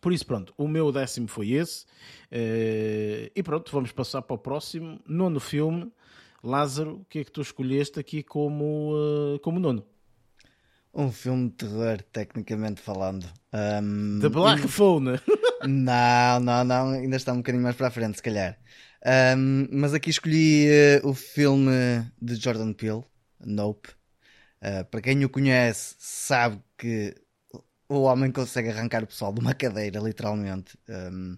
[0.00, 1.84] Por isso, pronto, o meu décimo foi esse.
[2.32, 5.00] Uh, e pronto, vamos passar para o próximo.
[5.06, 5.90] Nono filme.
[6.42, 9.84] Lázaro, o que é que tu escolheste aqui como, uh, como nono?
[10.92, 13.26] Um filme de terror, tecnicamente falando.
[13.52, 15.18] Um, The Black Phone.
[15.66, 18.58] não, não, não, ainda está um bocadinho mais para a frente, se calhar.
[19.36, 20.68] Um, mas aqui escolhi
[21.02, 23.04] uh, o filme de Jordan Peele,
[23.44, 23.88] Nope.
[24.62, 27.14] Uh, para quem o conhece, sabe que
[27.88, 30.76] o homem consegue arrancar o pessoal de uma cadeira, literalmente.
[30.88, 31.36] Um,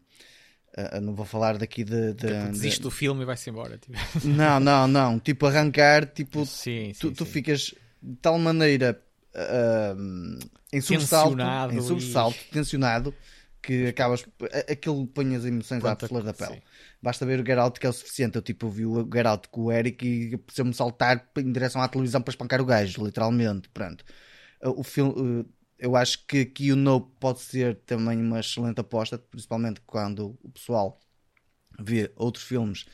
[0.76, 2.14] uh, não vou falar daqui de.
[2.14, 2.82] de, tipo, desiste de...
[2.82, 3.78] do filme e vai-se embora.
[3.78, 3.99] Tipo.
[4.24, 5.18] Não, não, não.
[5.18, 9.01] Tipo, arrancar, tipo, sim, sim, tu, tu ficas de tal maneira
[9.34, 10.38] uh,
[10.72, 11.36] em sobressalto,
[11.72, 12.53] em sobressalto, e...
[12.53, 13.14] tensionado,
[13.62, 14.24] que acabas.
[14.70, 16.55] Aquilo põe as emoções Pronto, à flor da pele.
[16.55, 16.62] Sim.
[17.03, 18.36] Basta ver o Get Out que é o suficiente.
[18.36, 21.88] Eu tipo vi o Get Out com o Eric e precisou-me saltar em direção à
[21.88, 23.68] televisão para espancar o gajo, literalmente.
[23.68, 24.05] Pronto.
[24.62, 25.47] O filme.
[25.79, 30.51] Eu acho que aqui o No pode ser também uma excelente aposta, principalmente quando o
[30.51, 30.99] pessoal
[31.81, 32.87] vê outros filmes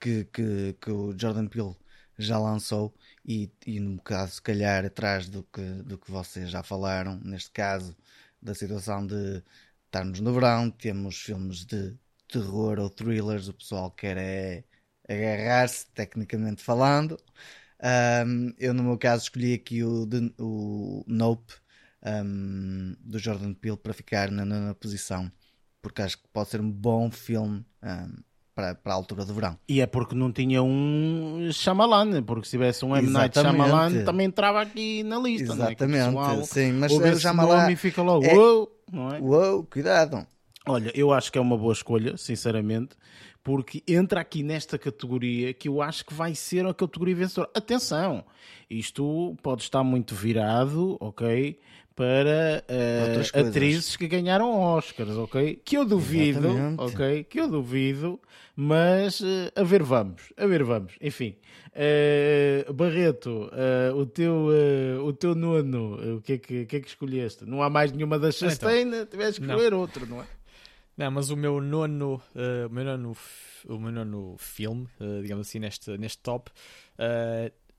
[0.00, 1.76] que, que, que o Jordan Peele
[2.18, 6.62] já lançou e, e no caso, se calhar, atrás do que, do que vocês já
[6.62, 7.96] falaram, neste caso,
[8.40, 9.42] da situação de
[9.86, 11.96] estarmos no verão, temos filmes de
[12.28, 14.64] terror ou thrillers, o pessoal quer é
[15.08, 17.18] agarrar-se, tecnicamente falando.
[18.26, 20.08] Um, eu, no meu caso, escolhi aqui o,
[20.38, 21.54] o Nope
[22.04, 25.30] um, do Jordan Peele para ficar na nona posição,
[25.80, 28.22] porque acho que pode ser um bom filme um,
[28.54, 29.58] para, para a altura do verão.
[29.68, 33.10] E é porque não tinha um Shyamalan, porque se tivesse um M.
[33.10, 35.52] Night Shyamalan também entrava aqui na lista.
[35.52, 36.44] Exatamente, não é?
[36.44, 37.76] sim, mas o Shyamalan...
[37.76, 38.34] fica logo, é...
[38.34, 39.20] uou, não é?
[39.20, 40.26] Uou, cuidado.
[40.68, 42.96] Olha, eu acho que é uma boa escolha, sinceramente,
[43.44, 47.48] porque entra aqui nesta categoria que eu acho que vai ser a categoria vencedora.
[47.54, 48.24] Atenção,
[48.68, 51.56] isto pode estar muito virado, ok?
[51.96, 55.58] Para uh, atrizes que ganharam Oscars, ok?
[55.64, 56.82] Que eu duvido, Exatamente.
[56.82, 57.24] ok?
[57.24, 58.20] Que eu duvido,
[58.54, 60.92] mas uh, a ver vamos, a ver vamos.
[61.00, 61.36] Enfim,
[61.72, 63.50] uh, Barreto,
[63.96, 64.48] o, teu,
[65.06, 67.46] o teu nono, o que é que, que, é que escolheste?
[67.46, 70.26] Não há mais nenhuma das Chastain, então, tiveste que escolher outro, não é?
[70.98, 73.16] Não, mas o meu nono, o meu nono,
[73.66, 74.86] o meu nono filme,
[75.22, 76.50] digamos assim, neste, neste top,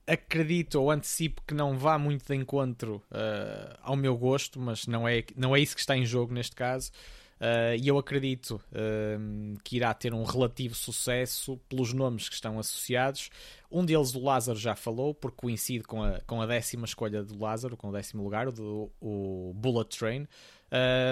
[0.08, 5.06] acredito ou antecipo que não vá muito de encontro uh, ao meu gosto, mas não
[5.06, 6.90] é, não é isso que está em jogo neste caso.
[7.38, 12.58] Uh, e eu acredito uh, que irá ter um relativo sucesso pelos nomes que estão
[12.58, 13.30] associados.
[13.70, 17.38] Um deles, o Lázaro, já falou, porque coincide com a, com a décima escolha do
[17.38, 20.26] Lázaro, com o décimo lugar, do, o Bullet Train.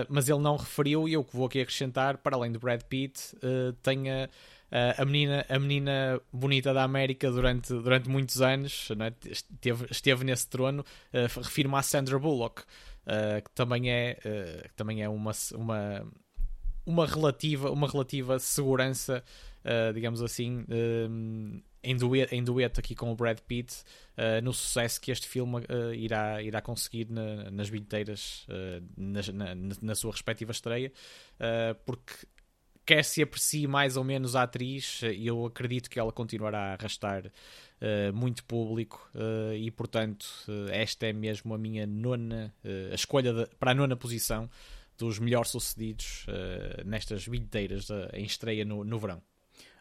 [0.09, 3.35] Mas ele não referiu, e eu que vou aqui acrescentar, para além do Brad Pitt,
[3.83, 4.29] tenha
[4.71, 9.31] a, menina, a menina bonita da América durante, durante muitos anos é?
[9.31, 10.85] esteve, esteve nesse trono.
[11.13, 16.07] Uh, refiro-me à Sandra Bullock, uh, que também é, uh, também é uma, uma,
[16.85, 19.23] uma, relativa, uma relativa segurança,
[19.65, 20.65] uh, digamos assim.
[21.83, 23.85] em dueto, em dueto aqui com o Brad Pitt
[24.17, 29.55] uh, no sucesso que este filme uh, irá, irá conseguir na, nas bilheteiras uh, na,
[29.81, 30.93] na, sua respectiva estreia,
[31.85, 32.27] porque
[32.87, 37.27] quer se aprecie mais ou menos a atriz, eu acredito que ela continuará a arrastar
[37.27, 42.55] uh, muito público uh, e, portanto, uh, esta é mesmo a minha nona,
[42.91, 44.49] a escolha de, para a nona posição
[44.97, 46.25] dos melhores sucedidos
[46.87, 49.21] nestas bilheteiras em estreia no, no verão.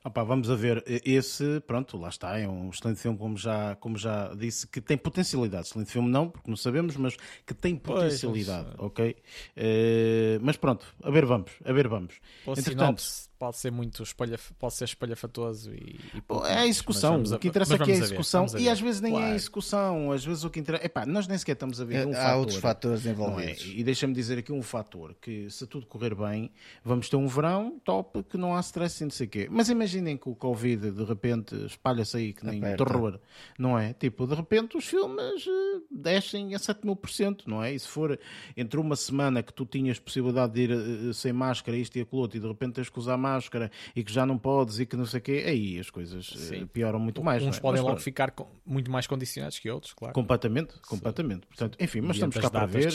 [0.06, 3.98] Opa, vamos a ver, esse, pronto, lá está, é um excelente filme, como já, como
[3.98, 5.66] já disse, que tem potencialidade.
[5.66, 9.16] Excelente filme não, porque não sabemos, mas que tem potencialidade, pois, ok?
[9.58, 12.20] Uh, mas pronto, a ver vamos, a ver vamos.
[12.48, 13.02] Entretanto,
[13.38, 17.22] pode ser muito espalha, pode ser espalhafatoso e, e pouco, é a execução.
[17.22, 19.28] O que interessa aqui é a execução e às vezes nem claro.
[19.28, 20.12] é a execução.
[20.12, 20.86] Às vezes o que interessa.
[20.86, 23.12] Epá, nós nem sequer estamos a ver é, um Há fator, outros fatores é?
[23.12, 23.64] envolvidos.
[23.64, 23.68] É?
[23.68, 26.52] E deixa-me dizer aqui um fator que se tudo correr bem,
[26.84, 29.48] vamos ter um verão top que não há stress e não sei o quê.
[29.50, 32.86] Mas imaginem que o Covid de repente espalha-se aí que nem Aperta.
[32.86, 33.20] terror,
[33.58, 33.94] não é?
[33.94, 37.74] Tipo, de repente os filmes eh, descem a 7 mil por cento, não é?
[37.74, 38.18] E se for
[38.56, 42.22] entre uma semana que tu tinhas possibilidade de ir uh, sem máscara, isto e aquilo
[42.22, 44.96] outro, e de repente tens que usar máscara e que já não podes e que
[44.96, 46.68] não sei o quê, aí as coisas eh, Sim.
[46.68, 47.44] pioram muito mais.
[47.44, 47.60] Uns é?
[47.60, 48.34] podem mas, logo ficar
[48.66, 50.14] muito mais condicionados que outros, claro.
[50.14, 51.48] Completamente, completamente.
[51.48, 52.94] Portanto, enfim, mas estamos cá para ver.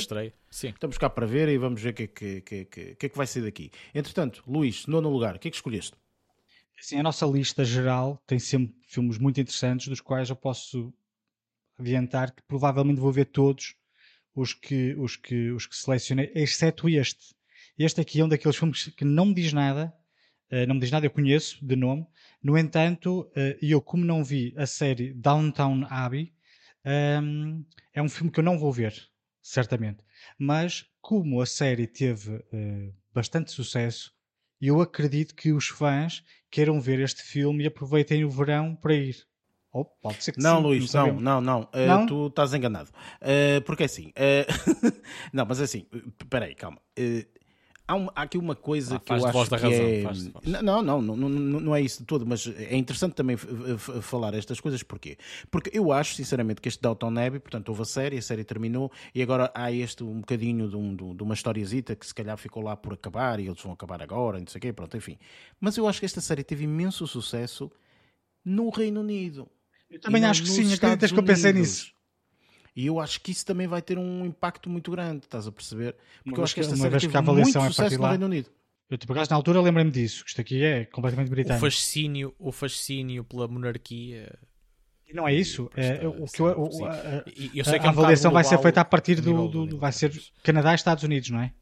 [0.51, 3.09] Estamos cá para ver e vamos ver o que, é que, que, que, que, é
[3.09, 3.70] que vai ser daqui.
[3.95, 5.95] Entretanto, Luís, nono lugar, o que é que escolheste?
[6.78, 10.93] Assim, a nossa lista geral tem sempre filmes muito interessantes, dos quais eu posso
[11.78, 13.74] adiantar que provavelmente vou ver todos
[14.35, 17.35] os que, os que, os que selecionei, exceto este.
[17.78, 19.93] Este aqui é um daqueles filmes que não me diz nada,
[20.66, 22.07] não me diz nada, eu conheço de nome.
[22.42, 26.32] No entanto, uh, eu, como não vi a série Downtown Abbey,
[26.84, 28.94] ehm, é um filme que eu não vou ver,
[29.42, 29.98] certamente.
[30.38, 34.12] Mas, como a série teve uh, bastante sucesso,
[34.61, 39.16] eu acredito que os fãs queiram ver este filme e aproveitem o verão para ir.
[39.72, 42.90] Oh, pode ser que não, sim, Luís, não, não, não, uh, não, tu estás enganado.
[43.22, 44.92] Uh, porque é assim, uh,
[45.32, 45.86] não, mas é assim,
[46.20, 46.80] espera aí, calma.
[47.91, 50.03] Há, um, há, aqui uma coisa ah, que eu acho que razão, é...
[50.03, 50.47] Faz, faz.
[50.62, 54.61] Não, não, não, não, não é isso de todo, mas é interessante também falar estas
[54.61, 55.18] coisas, porquê?
[55.51, 58.93] Porque eu acho, sinceramente, que este Dalton Abbey, portanto, houve a série, a série terminou,
[59.12, 62.62] e agora há este um bocadinho de, um, de uma historiazita que se calhar ficou
[62.62, 65.18] lá por acabar, e eles vão acabar agora, não sei o quê, pronto, enfim.
[65.61, 67.72] Mas eu acho que esta série teve imenso sucesso
[68.45, 69.49] no Reino Unido.
[69.91, 71.93] Eu também acho que sim, acreditas que eu pensei nisso.
[72.77, 75.95] E eu acho que isso também vai ter um impacto muito grande, estás a perceber?
[76.18, 77.59] Porque Uma eu acho que esta que- série vez teve que a avaliação muito é
[77.61, 78.11] a partir sucesso no lá.
[78.11, 78.51] Reino Unido.
[78.89, 80.25] Eu, por acaso, na altura lembrei-me disso.
[80.27, 81.64] Isto aqui é completamente O britânico.
[81.64, 84.37] fascínio, o fascínio pela monarquia.
[85.09, 85.71] E não é isso.
[85.77, 88.45] É, o que eu- o- a, eu a- sei que a é um avaliação vai
[88.45, 90.12] ser feita a partir a do, do- de vai ser.
[90.43, 91.53] Canadá e Estados Unidos, não é?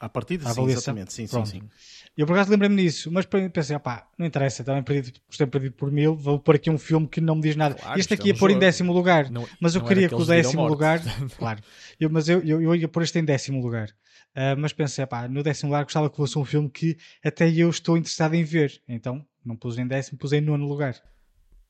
[0.00, 0.78] À partida, A sim, avaliação.
[0.94, 1.12] exatamente.
[1.12, 1.70] Sim, sim, Pronto.
[2.18, 2.22] Sim.
[2.22, 5.72] Eu por acaso lembrei-me disso, mas pensei, opá, não interessa, também perdi, por ter perdido
[5.74, 7.74] por mil, vou pôr aqui um filme que não me diz nada.
[7.76, 9.84] Claro, este isto aqui é ia um pôr em décimo lugar, Não- mas eu é
[9.84, 11.00] queria que o décimo lugar,
[11.38, 11.60] claro,
[12.00, 13.88] eu, mas eu, eu, eu ia pôr este em décimo lugar.
[14.34, 17.70] Ah, mas pensei, pá, no décimo lugar gostava que fosse um filme que até eu
[17.70, 20.94] estou interessado em ver, então não pus em décimo, pus em nono lugar.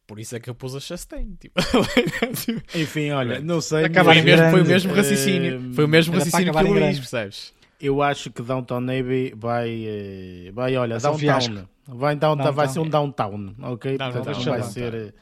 [0.07, 1.37] Por isso é que eu pus a Chastain.
[1.39, 1.61] Tipo,
[2.43, 3.85] tipo, Enfim, olha, não sei.
[3.85, 5.55] Acabar foi, mesmo, foi o mesmo raciocínio.
[5.71, 7.53] Eh, Foi o mesmo raciocínio que o Luís, percebes?
[7.81, 11.68] Eu acho que Downtown Navy vai, eh, vai olha, Vai ser um downtown.
[11.87, 12.72] vai, downtown, vai Downtown.
[12.72, 13.97] ser um downtown, ok?
[13.99, 14.99] Não, Portanto, não, vai ser, não.
[15.01, 15.12] eh,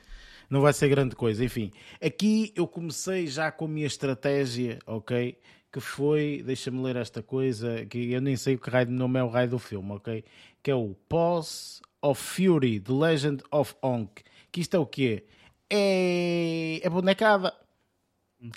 [0.48, 1.44] não vai ser grande coisa.
[1.44, 1.70] Enfim,
[2.02, 5.38] aqui eu comecei já com a minha estratégia, ok?
[5.70, 9.18] Que foi, deixa-me ler esta coisa, que eu nem sei o que raio de nome
[9.20, 10.24] é o raio do filme, ok?
[10.62, 14.22] Que é o Pause of Fury, The Legend of Onk.
[14.50, 15.26] Que isto é o quê?
[15.68, 17.52] É, é bonecada.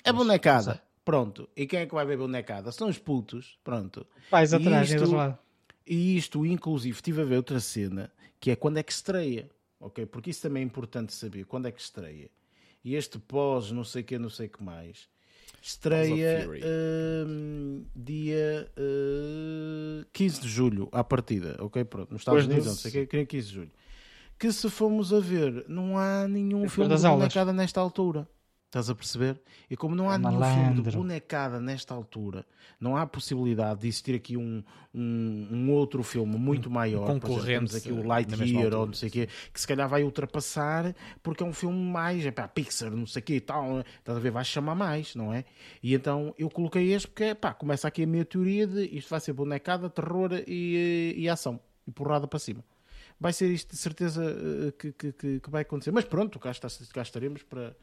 [0.04, 0.80] É bonecada.
[1.04, 1.48] Pronto.
[1.56, 2.70] E quem é que vai ver bonecada?
[2.72, 3.58] São os putos.
[3.64, 4.06] Pronto.
[4.30, 5.16] Vais E atrás, isto- isto...
[5.16, 5.38] lado.
[5.86, 9.50] E isto, inclusive, estive a ver outra cena, que é quando é que estreia.
[9.80, 10.04] Ok?
[10.06, 11.44] Porque isso também é importante saber.
[11.46, 12.30] Quando é que estreia.
[12.84, 15.08] E este pós, não sei o que, não sei o que mais,
[15.60, 16.48] estreia
[17.26, 21.56] hum, dia uh, 15 de julho, à partida.
[21.60, 21.84] Ok?
[21.84, 22.12] Pronto.
[22.12, 23.70] Nos Estados Depois Unidos, do- não sei o que, que é 15 de julho.
[24.38, 27.20] Que se formos a ver, não há nenhum Depois filme das de aulas.
[27.24, 28.28] bonecada nesta altura.
[28.70, 29.36] Estás a perceber?
[29.68, 32.46] E como não há nenhum filme de bonecada nesta altura,
[32.78, 34.62] não há possibilidade de existir aqui um,
[34.94, 37.04] um, um outro filme muito maior.
[37.04, 39.88] por exemplo, concorrente aqui o mesma Lightyear ou não sei o quê, que se calhar
[39.88, 43.40] vai ultrapassar porque é um filme mais, é pá, Pixar, não sei o quê e
[43.40, 43.80] tal.
[43.80, 44.30] Estás a ver?
[44.30, 45.44] Vai chamar mais, não é?
[45.82, 49.18] E então eu coloquei este porque, pá, começa aqui a minha teoria de isto vai
[49.18, 51.58] ser bonecada, terror e, e ação.
[51.88, 52.64] E porrada para cima.
[53.18, 55.90] Vai ser isto de certeza eh, que, que, que, que vai acontecer.
[55.90, 57.76] Mas pronto, cá, está, cá estaremos para,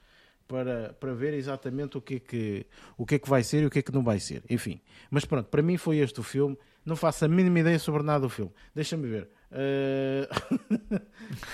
[0.48, 2.66] para, para ver exatamente o que, é que,
[2.98, 4.44] o que é que vai ser e o que é que não vai ser.
[4.50, 4.82] Enfim,
[5.12, 6.58] mas pronto, para mim foi este o filme.
[6.86, 8.52] Não faço a mínima ideia sobre nada do filme.
[8.74, 9.30] Deixa-me ver.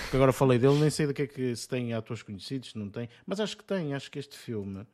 [0.02, 2.88] Porque agora falei dele, nem sei do que é que se tem atores conhecidos, não
[2.88, 3.94] tem, mas acho que tem.
[3.94, 4.86] Acho que este filme,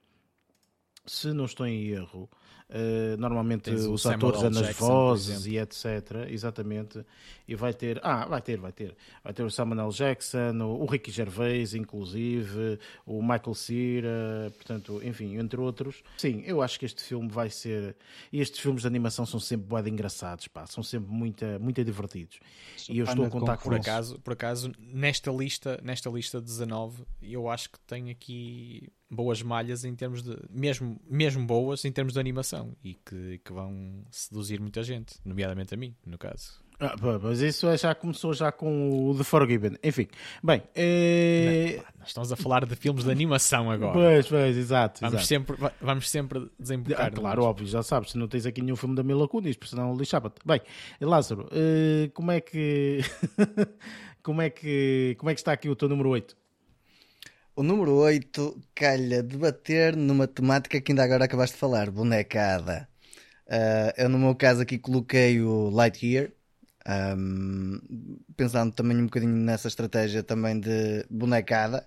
[1.06, 2.28] se não estou em erro,
[2.72, 6.28] eh, normalmente Tens os atores é nas Jackson, vozes e etc.
[6.28, 7.04] Exatamente.
[7.48, 8.96] E vai ter, ah, vai ter, vai ter.
[9.24, 9.92] Vai ter o Samuel L.
[9.92, 16.02] Jackson, o, o Ricky Gervais, inclusive, o Michael Cera, portanto, enfim, entre outros.
[16.16, 17.96] Sim, eu acho que este filme vai ser.
[18.32, 22.38] E estes filmes de animação são sempre de engraçados, pá, são sempre muito, muito divertidos.
[22.88, 26.46] e eu estou a contar com Por acaso, por acaso nesta lista, nesta lista de
[26.46, 31.90] 19, eu acho que tem aqui boas malhas em termos de mesmo, mesmo boas em
[31.92, 36.60] termos de animação e que, que vão seduzir muita gente, nomeadamente a mim, no caso.
[36.82, 39.76] Ah, mas isso é- já começou já com o The Forgiven.
[39.84, 40.06] Enfim,
[40.42, 41.82] bem, é...
[41.98, 43.92] Nós estamos a falar de filmes de animação agora.
[43.92, 45.26] pois, pois, exato, Vamos exato.
[45.28, 47.06] sempre, va- vamos sempre desembocar.
[47.08, 49.68] Ah, claro, óbvio, já sabes, se não tens aqui nenhum filme da Mila Kunis, porque
[49.70, 50.36] senão lixava-te.
[50.42, 50.62] Bem,
[51.02, 53.00] Lázaro, eh, como é que
[54.22, 56.34] como é que como é que está aqui o teu número 8?
[57.60, 62.88] O número 8 calha debater numa temática que ainda agora acabaste de falar, bonecada.
[63.46, 66.32] Ah, eu, no meu caso, aqui coloquei o Lightyear,
[66.86, 67.78] ahm,
[68.34, 71.86] pensando também um bocadinho nessa estratégia também de bonecada,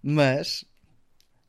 [0.00, 0.64] mas,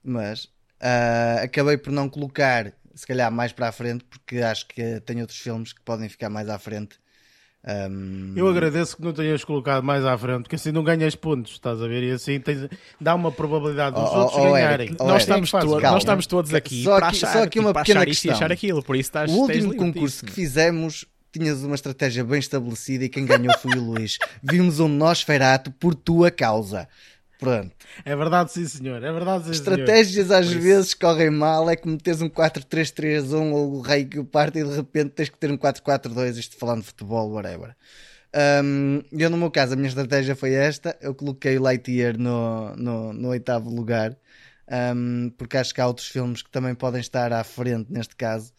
[0.03, 4.99] mas ah, acabei por não colocar, se calhar, mais para a frente, porque acho que
[5.01, 6.99] tem outros filmes que podem ficar mais à frente.
[7.67, 11.51] Ahm, Eu agradeço que não tenhas colocado mais à frente, porque assim não ganhas pontos,
[11.53, 12.01] estás a ver?
[12.03, 14.95] E assim tens, dá uma probabilidade dos Oh, outros oh, oh, ganharem.
[14.99, 15.89] Oh, nós, estamos todos, Calma.
[15.91, 18.31] nós estamos todos aqui Só para aqui- achar, só aqui uma pequena questão.
[18.33, 23.03] achar aquilo, por isso estás, O último concurso que fizemos tinhas uma estratégia bem estabelecida
[23.03, 24.17] e quem ganhou foi o Luís.
[24.41, 26.87] Vimos um Nosferato por tua causa.
[27.39, 27.71] Pronto.
[28.03, 29.03] É verdade, sim, senhor.
[29.03, 29.79] É verdade, sim, senhor.
[29.79, 31.69] Estratégias às Por isso- vezes correm mal.
[31.69, 35.29] É como teres um 4-3-3-1 ou o rei que o parte e de repente tens
[35.29, 36.37] que ter um 4-4-2.
[36.37, 37.75] Isto falando de futebol, whatever.
[38.63, 40.97] Um, eu, no meu caso, a minha estratégia foi esta.
[41.01, 44.17] Eu coloquei o Lightyear no, no, no oitavo lugar.
[44.95, 48.51] um, porque acho que há outros filmes que também podem estar à frente, neste caso,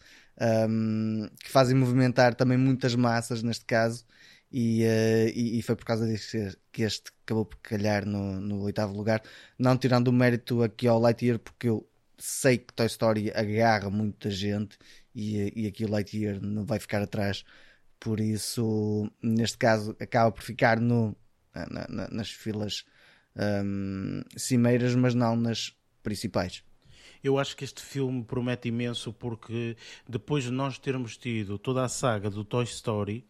[0.67, 4.03] um, que fazem movimentar também muitas massas, neste caso.
[4.51, 6.37] E, eh, e, e foi por causa disso
[6.71, 9.21] que- este acabou por calhar no, no oitavo lugar.
[9.57, 11.87] Não tirando o mérito aqui ao Lightyear, porque eu
[12.17, 14.77] sei que Toy Story agarra muita gente
[15.15, 17.43] e, e aqui o Lightyear não vai ficar atrás.
[17.99, 21.15] Por isso, neste caso, acaba por ficar no,
[21.53, 22.85] na- na- nas filas
[23.63, 26.63] hum, cimeiras, mas não nas principais.
[27.23, 29.75] Eu acho que este filme promete imenso porque
[30.07, 33.27] depois de nós termos tido toda a saga do Toy Story,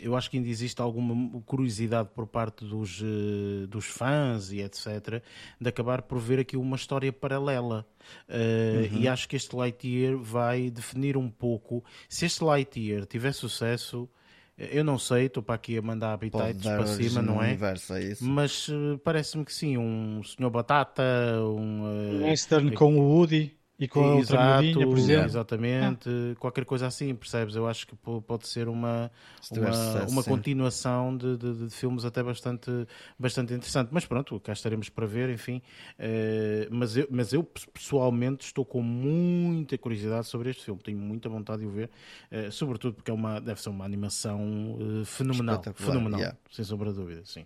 [0.00, 5.22] eu acho que ainda existe alguma curiosidade por parte dos, eh, dos fãs e etc.
[5.60, 7.86] de acabar por ver aqui uma história paralela.
[8.28, 9.00] Eh, uhum.
[9.00, 11.84] E acho que este Lightyear vai definir um pouco.
[12.08, 14.08] Se este Lightyear tiver sucesso,
[14.56, 17.48] eu não sei, estou para aqui a mandar habitats para cima, não é?
[17.48, 21.02] Universo, é Mas uh, parece-me que sim, um Senhor Batata,
[21.42, 21.82] um.
[21.82, 23.54] Uh, Western com o Woody.
[23.78, 25.26] E com a outra por exemplo.
[25.26, 26.34] Exatamente, ah.
[26.38, 27.54] qualquer coisa assim, percebes?
[27.54, 29.10] Eu acho que pode ser uma,
[29.52, 32.70] uma, uma continuação de, de, de, filmes até bastante,
[33.18, 33.90] bastante interessante.
[33.92, 35.60] Mas pronto, cá estaremos para ver, enfim.
[35.98, 41.28] Uh, mas, eu, mas eu pessoalmente estou com muita curiosidade sobre este filme, tenho muita
[41.28, 41.90] vontade de o ver,
[42.32, 46.38] uh, sobretudo porque é uma, deve ser uma animação uh, fenomenal, fenomenal yeah.
[46.50, 47.44] sem sombra de dúvida, sim.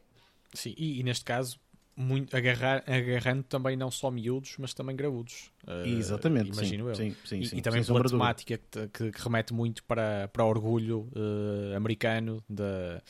[0.53, 1.59] Sim, e, e neste caso
[2.01, 5.51] muito, agarrar, agarrando também não só miúdos, mas também graúdos.
[5.66, 6.94] Uh, Exatamente, imagino sim, eu.
[6.94, 10.44] Sim, sim, e, sim, e também pela temática que, que, que, remete muito para, para
[10.44, 13.03] o orgulho uh, americano da,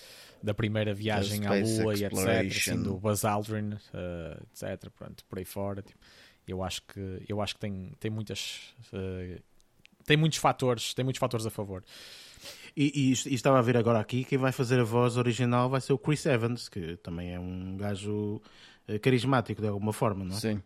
[0.43, 2.19] da primeira viagem à Lua e etc.
[2.47, 4.91] Assim, do Buzz Aldrin, uh, etc.
[4.91, 5.83] Pronto, por aí fora.
[5.83, 5.99] Tipo,
[6.47, 8.75] eu acho que, eu acho que tem, tem muitas.
[10.05, 11.85] tem muitos fatores, tem muitos fatores a favor.
[12.77, 15.81] E, e, e, estava a ver agora aqui, quem vai fazer a voz original vai
[15.81, 18.51] ser o Chris Evans, que também é um gajo eh,
[18.99, 20.39] carismático de alguma forma, não é?
[20.39, 20.63] Sim.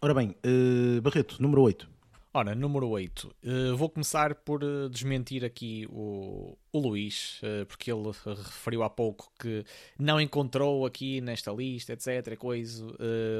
[0.00, 1.96] Ora bem, uh, Barreto, número 8.
[2.36, 3.28] Ora, número 8.
[3.28, 8.82] Uh, eh, vou começar por uh, desmentir aqui o, o Luís, uh, porque ele referiu
[8.82, 9.64] há pouco que
[9.98, 12.36] não encontrou aqui nesta lista, etc.
[12.36, 12.84] Coisa,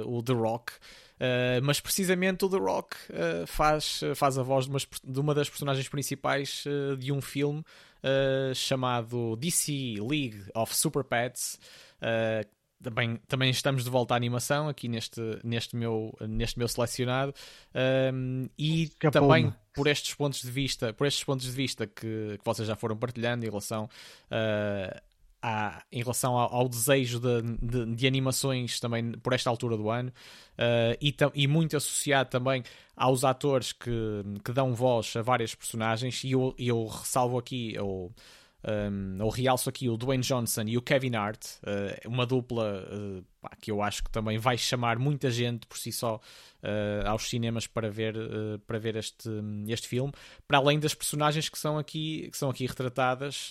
[0.06, 0.72] o The Rock.
[1.62, 2.96] mas precisamente o The Rock
[3.46, 6.64] faz, faz a voz de uma, de uma das personagens principais
[6.98, 7.62] de um filme
[8.54, 11.58] chamado DC League of Super Pets,
[12.82, 17.34] também, também estamos de volta à animação aqui neste, neste, meu, neste meu selecionado.
[18.12, 22.44] Um, e também por estes pontos de vista por estes pontos de vista que, que
[22.44, 25.00] vocês já foram partilhando em relação uh,
[25.42, 29.90] à, em relação ao, ao desejo de, de, de, animações também por esta altura do
[29.90, 32.62] ano uh, e, e muito associado também
[32.96, 33.90] aos atores que,
[34.42, 36.24] que dão voz a várias personagens.
[36.24, 38.10] E eu, eu ressalvo aqui eu,
[38.64, 43.24] um, ou realço aqui o Dwayne Johnson e o Kevin Hart, uh, uma dupla uh,
[43.40, 47.28] pá, que eu acho que também vai chamar muita gente por si só uh, aos
[47.28, 48.16] cinemas para ver,
[48.66, 49.30] para ver este,
[49.68, 50.12] este filme,
[50.48, 53.50] para além das personagens que são aqui, que são aqui retratadas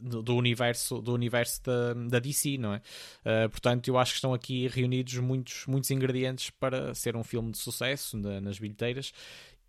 [0.00, 2.80] do, do, universo, do universo da, da DC, não é?
[3.48, 7.58] portanto, eu acho que estão aqui reunidos muitos, muitos ingredientes para ser um filme de
[7.58, 9.12] sucesso na, nas bilheteiras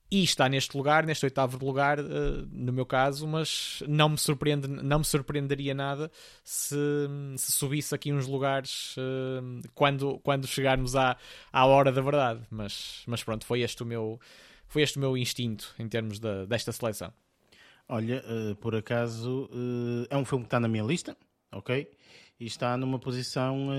[0.10, 4.68] e está neste lugar, neste oitavo lugar, uh, no meu caso, mas não me, surpreende,
[4.68, 6.10] não me surpreenderia nada
[6.44, 6.78] se,
[7.36, 11.18] se subisse aqui uns lugares uh, quando, quando chegarmos à,
[11.52, 12.42] à hora da verdade.
[12.50, 14.20] Mas, mas pronto, foi este o meu,
[14.68, 17.12] foi este o meu instinto em termos de, desta seleção.
[17.90, 19.50] Olha, uh, por acaso,
[20.10, 21.18] é um filme que está na minha lista,
[21.52, 21.90] ok?
[22.40, 23.70] E está numa posição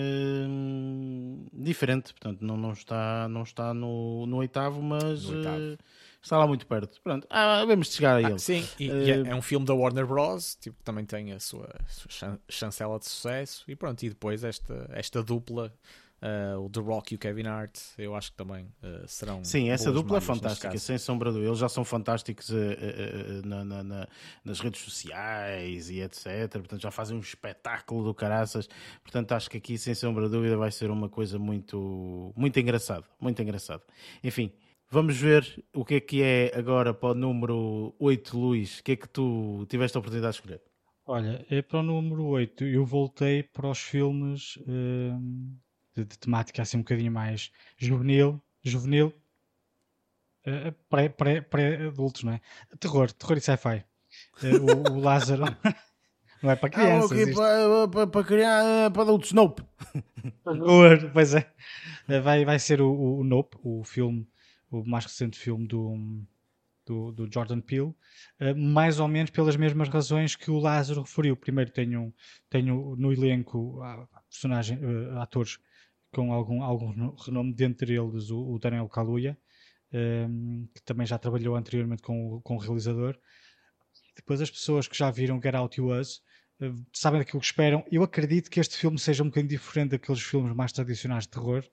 [1.52, 5.24] diferente, portanto, não, não está, não está no, no oitavo, mas.
[5.24, 5.78] No oitavo
[6.22, 7.00] está lá muito perto.
[7.02, 8.38] Pronto, ah, vamos chegar a ah, ele.
[8.38, 10.56] sim, e, uh, e é, é, um filme da Warner Bros.
[10.56, 13.64] Tipo, também tem a sua, sua chancela de sucesso.
[13.68, 15.72] E pronto, e depois esta, esta dupla.
[16.20, 19.44] Uh, o The Rock e o Kevin Hart, eu acho que também uh, serão.
[19.44, 22.56] Sim, essa dupla é fantástica, sem sombra de Eles já são fantásticos uh,
[23.44, 24.08] na, na, na,
[24.44, 26.50] nas redes sociais e etc.
[26.50, 28.68] Portanto, já fazem um espetáculo do caraças.
[29.00, 33.04] Portanto, acho que aqui, sem sombra de dúvida, vai ser uma coisa muito, muito engraçada.
[33.20, 33.84] Muito engraçada.
[34.24, 34.52] Enfim,
[34.90, 38.78] Vamos ver o que é que é agora para o número 8, Luís.
[38.78, 40.62] O que é que tu tiveste a oportunidade de escolher?
[41.04, 42.64] Olha, é para o número 8.
[42.64, 45.54] Eu voltei para os filmes hum,
[45.94, 49.12] de, de, temática assim um bocadinho mais juvenil, juvenil,
[50.46, 50.72] uh,
[51.50, 52.40] pré-adultos, pré, não é?
[52.80, 53.84] Terror, terror e sci-fi.
[54.42, 55.44] Uh, o, o Lázaro.
[56.40, 57.10] Não é para crianças.
[57.10, 59.60] Ah, okay, para, para, para, criar, para adultos, Nope.
[61.12, 61.52] pois é.
[62.22, 64.24] Vai, vai ser o, o Nope, o filme
[64.70, 66.24] o mais recente filme do,
[66.86, 67.94] do, do Jordan Peele,
[68.40, 71.36] uh, mais ou menos pelas mesmas razões que o Lázaro referiu.
[71.36, 72.14] Primeiro tenho,
[72.48, 73.80] tenho no elenco
[74.30, 75.58] personagem, uh, atores
[76.12, 79.36] com algum, algum renome, dentre eles o, o Daniel Kaluuya,
[79.92, 83.18] ehm, que também já trabalhou anteriormente com, com o realizador.
[84.16, 86.22] Depois as pessoas que já viram Get Out You Us
[86.60, 87.84] uh, sabem daquilo que esperam.
[87.90, 91.64] Eu acredito que este filme seja um bocadinho diferente daqueles filmes mais tradicionais de terror,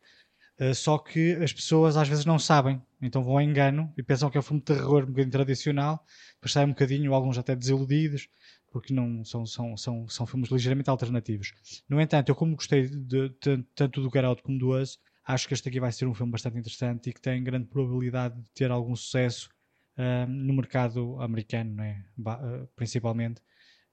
[0.74, 4.38] só que as pessoas às vezes não sabem, então vão a engano e pensam que
[4.38, 6.04] é um filme de terror um bocadinho tradicional,
[6.36, 8.30] depois saem um bocadinho, alguns até desiludidos,
[8.72, 11.54] porque não são, são, são, são filmes ligeiramente alternativos.
[11.88, 15.48] No entanto, eu como gostei de, de, tanto do Get Out como do Us, acho
[15.48, 18.52] que este aqui vai ser um filme bastante interessante e que tem grande probabilidade de
[18.52, 19.50] ter algum sucesso
[19.98, 22.06] uh, no mercado americano, não é?
[22.20, 23.42] Uh, principalmente.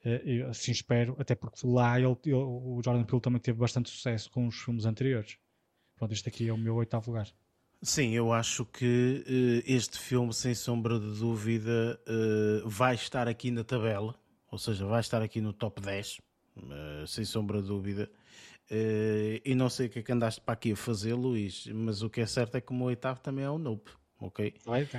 [0.04, 4.28] Uh, assim espero, até porque lá ele, ele, o Jordan Peele também teve bastante sucesso
[4.30, 5.38] com os filmes anteriores.
[6.02, 7.28] Pronto, este aqui é o meu oitavo lugar.
[7.80, 13.52] Sim, eu acho que uh, este filme, sem sombra de dúvida, uh, vai estar aqui
[13.52, 14.12] na tabela,
[14.50, 16.18] ou seja, vai estar aqui no top 10,
[16.56, 18.10] uh, sem sombra de dúvida.
[19.44, 22.10] e não sei o que é que andaste para aqui a fazer, Luís, mas o
[22.10, 23.92] que é certo é que o meu oitavo também é o Nope
[24.26, 24.54] ok?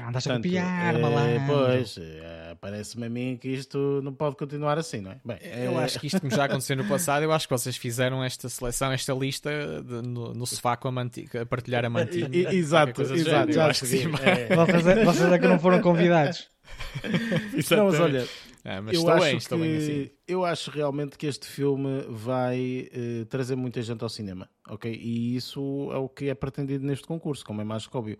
[0.07, 5.01] Andaste a copiar, é, Pois, é, parece-me a mim que isto não pode continuar assim,
[5.01, 5.21] não é?
[5.23, 5.83] Bem, eu é...
[5.83, 8.91] acho que isto como já aconteceu no passado, eu acho que vocês fizeram esta seleção,
[8.91, 9.49] esta lista
[9.83, 12.29] de, no, no, sofá com a, mantica, a partilhar a mantinha.
[12.53, 14.03] Exato, exato, já acho que sim.
[14.23, 14.55] É.
[15.05, 16.49] Vocês é que não foram convidados.
[17.71, 18.27] não, mas olha,
[18.63, 20.09] é, mas eu estou acho bem, estou que, bem assim.
[20.27, 24.91] Eu acho realmente que este filme vai uh, trazer muita gente ao cinema, ok?
[24.91, 28.17] E isso é o que é pretendido neste concurso, como é mais que óbvio.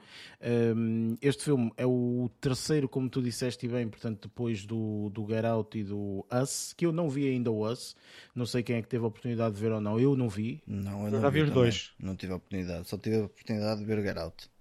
[0.76, 5.46] Um, este filme é o terceiro, como tu disseste bem, portanto, depois do, do Get
[5.46, 7.96] Out e do Us, que eu não vi ainda o Us.
[8.36, 10.00] Não sei quem é que teve a oportunidade de ver ou não.
[10.00, 10.62] Eu não vi.
[10.68, 11.94] Não, eu, não já vi, vi os dois.
[12.00, 14.54] Não tive a oportunidade, só tive a oportunidade de ver o Get Out.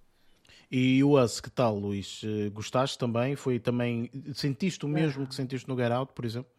[0.74, 2.22] E o Us, que tal, Luís?
[2.24, 3.36] Eh, gostaste também?
[3.36, 4.10] Foi também.
[4.32, 6.50] Sentiste o mesmo que sentiste no Get Out, por exemplo?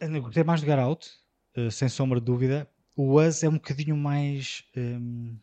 [0.00, 1.08] Eu gostei mais do Get Out,
[1.54, 2.68] eh, sem sombra de dúvida.
[2.96, 4.64] O Us é um bocadinho mais.
[4.76, 5.36] Um,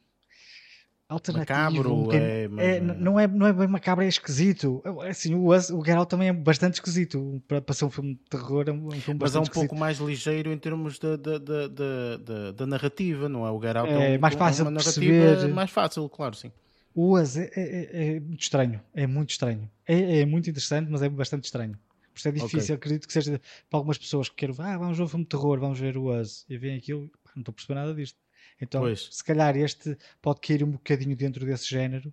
[1.09, 1.57] alternativo.
[1.57, 2.65] Macabro, um é, mas...
[2.65, 4.81] é, não, é, não é bem macabro, é esquisito.
[5.09, 7.41] Assim, o, Us, o Get Out também é bastante esquisito.
[7.47, 9.69] Para, para ser um filme de terror, é um, filme Mas é um esquisito.
[9.69, 13.51] pouco mais ligeiro em termos da, da, da, da, narrativa, não é?
[13.51, 16.51] O Get Out é, é mais fácil uma narrativa mais fácil, claro, sim.
[16.93, 19.69] O Us é, é, é, muito estranho, é muito estranho.
[19.87, 21.77] É, é, muito interessante, mas é bastante estranho.
[22.11, 22.75] Por isso é difícil, okay.
[22.75, 23.39] acredito que seja
[23.69, 26.11] para algumas pessoas que querem, ah, vamos ver um filme de terror, vamos ver o
[26.11, 27.07] Us, e veem aquilo,
[27.37, 28.19] não estou a perceber nada disto.
[28.61, 29.09] Então, pois.
[29.11, 32.09] se calhar este pode cair um bocadinho dentro desse género,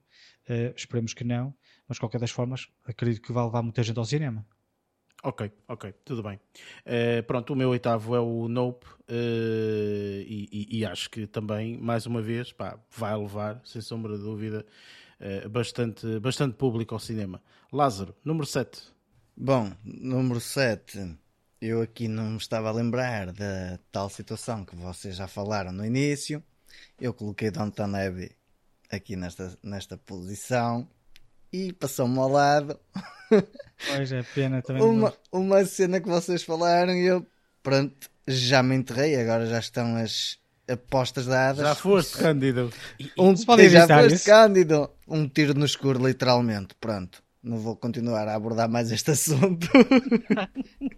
[0.48, 1.54] uh, esperemos que não,
[1.88, 4.46] mas de qualquer das formas, acredito que vai levar muita gente ao cinema.
[5.22, 6.38] Ok, ok, tudo bem.
[6.84, 11.78] Uh, pronto, o meu oitavo é o Nope uh, e, e, e, acho que também,
[11.78, 14.66] mais uma vez, pá, vai levar, sem sombra de dúvida,
[15.18, 17.42] uh, bastante, bastante público ao cinema.
[17.72, 18.82] Lázaro, número 7.
[19.34, 21.16] Bom, número 7,
[21.66, 25.84] eu aqui não me estava a lembrar da tal situação que vocês já falaram no
[25.84, 26.42] início.
[27.00, 28.30] Eu coloquei Downton Abbey
[28.90, 30.86] aqui nesta, nesta posição
[31.50, 32.78] e passou-me ao lado.
[33.88, 34.82] Pois é, pena também.
[34.82, 37.26] uma, uma cena que vocês falaram e eu,
[37.62, 39.16] pronto, já me enterrei.
[39.16, 40.38] Agora já estão as
[40.68, 41.66] apostas dadas.
[41.66, 42.72] Já foste cândido.
[43.18, 44.26] Um, tiro, já foste isso?
[44.26, 44.90] cândido.
[45.08, 46.74] Um tiro no escuro, literalmente.
[46.80, 47.22] Pronto.
[47.44, 49.68] Não vou continuar a abordar mais este assunto.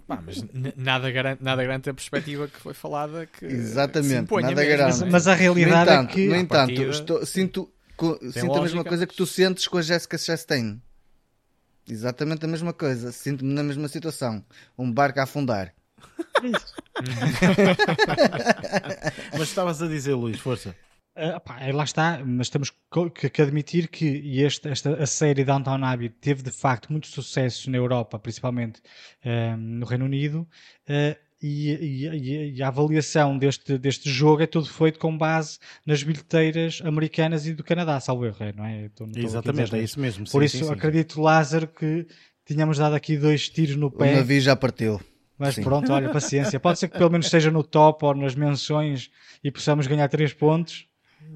[0.06, 0.44] Pá, mas
[0.76, 3.26] nada garante, nada garante a perspectiva que foi falada.
[3.26, 5.00] Que Exatamente, nada garante.
[5.00, 6.28] Mas, mas, a realidade no entanto, é que.
[6.28, 6.90] No entanto, partida...
[6.90, 7.68] estou, sinto
[8.32, 10.80] sinto a mesma coisa que tu sentes com a Jessica Chastain.
[11.88, 13.10] Exatamente a mesma coisa.
[13.10, 14.44] Sinto-me na mesma situação.
[14.78, 15.74] Um barco a afundar.
[19.32, 20.76] mas estavas a dizer, Luís, força.
[21.16, 22.70] Uh, pá, lá está, mas temos
[23.14, 27.70] que, que admitir que este, esta, a série Downtown Abbey teve de facto muito sucesso
[27.70, 28.80] na Europa, principalmente
[29.24, 30.46] uh, no Reino Unido,
[30.88, 36.02] uh, e, e, e, a avaliação deste, deste jogo é tudo feito com base nas
[36.02, 38.86] bilheteiras americanas e do Canadá, salvo erro, é, não é?
[38.86, 40.24] Estou, Exatamente, é isso mesmo.
[40.30, 41.20] Por sim, isso sim, acredito, sim.
[41.22, 42.06] Lázaro, que
[42.44, 44.12] tínhamos dado aqui dois tiros no pé.
[44.12, 45.00] O navio já partiu.
[45.38, 46.58] Mas pronto, olha, paciência.
[46.58, 49.10] Pode ser que pelo menos esteja no top ou nas menções
[49.44, 50.86] e possamos ganhar três pontos.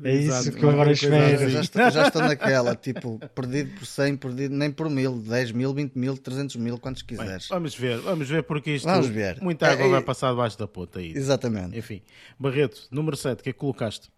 [0.03, 1.49] É Exato, isso que eu agora espero.
[1.51, 5.75] Já estou, já estou naquela, tipo, perdido por 100, perdido nem por mil, 10 mil,
[5.75, 7.49] 20 mil, 300 mil, quantos quiseres.
[7.49, 9.41] Bem, vamos ver, vamos ver, porque isto vamos ver.
[9.41, 11.13] muita água é, vai passar debaixo da ponta aí.
[11.15, 11.77] Exatamente.
[11.77, 12.03] Enfim,
[12.39, 14.11] Barreto, número 7, o que é que colocaste?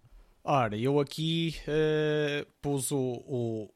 [0.44, 3.70] Ora, eu aqui uh, pus o, o,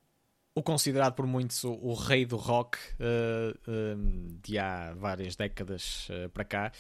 [0.54, 6.08] o, considerado por muitos o, o rei do rock uh, uh, de há várias décadas
[6.32, 6.72] para cá.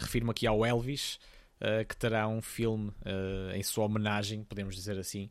[0.00, 1.18] refiro-me aqui ao Elvis.
[1.60, 5.30] Eh, que terá um filme uh, em sua homenagem, podemos dizer assim.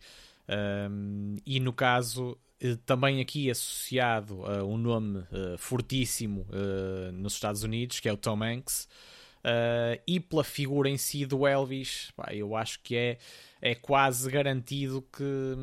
[0.90, 5.24] Um, e no caso, eh, também aqui associado a um nome
[5.58, 6.48] fortíssimo
[7.14, 8.88] nos Estados Unidos, que é o Tom Hanks.
[10.08, 13.18] e pela figura em si do Elvis, pá, eu acho que é,
[13.62, 15.56] é quase garantido que,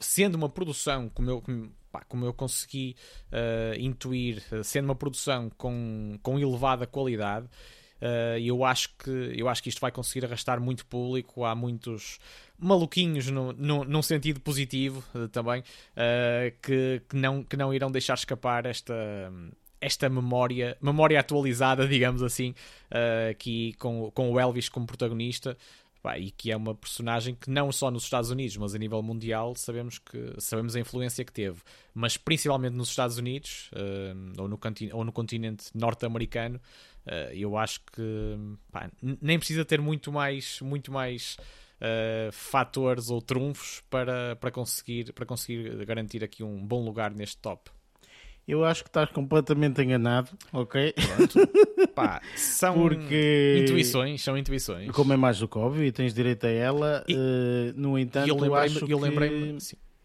[0.00, 1.42] sendo uma produção, como eu,
[1.90, 2.94] pá, como eu consegui
[3.32, 7.48] uh, intuir, sendo uma produção com, com elevada qualidade,
[8.00, 11.44] Uh, eu acho que eu acho que isto vai conseguir arrastar muito público.
[11.44, 12.18] Há muitos
[12.58, 17.90] maluquinhos no, no, num sentido positivo uh, também uh, que, que, não, que não irão
[17.90, 18.94] deixar escapar esta
[19.78, 22.54] esta memória memória atualizada digamos assim
[23.30, 25.54] aqui com, com o Elvis como protagonista
[26.06, 29.02] Pá, e que é uma personagem que não só nos Estados Unidos, mas a nível
[29.02, 31.60] mundial, sabemos que sabemos a influência que teve,
[31.92, 34.56] mas principalmente nos Estados Unidos uh, ou, no
[34.92, 36.60] ou, no continente norte-americano,
[37.06, 38.36] uh, eu acho que
[38.70, 41.36] pá, nem precisa ter muito mais, muito mais
[41.80, 47.38] uh, fatores ou trunfos para, para, conseguir, para conseguir garantir aqui um bom lugar neste
[47.38, 47.70] top.
[48.46, 50.94] Eu acho que estás completamente enganado, ok?
[51.96, 53.64] Pá, são Porque...
[53.64, 54.92] intuições, são intuições.
[54.92, 57.14] Como é mais do que óbvio e tens direito a ela, e...
[57.14, 57.18] uh,
[57.74, 59.58] no entanto, eu, eu acho eu que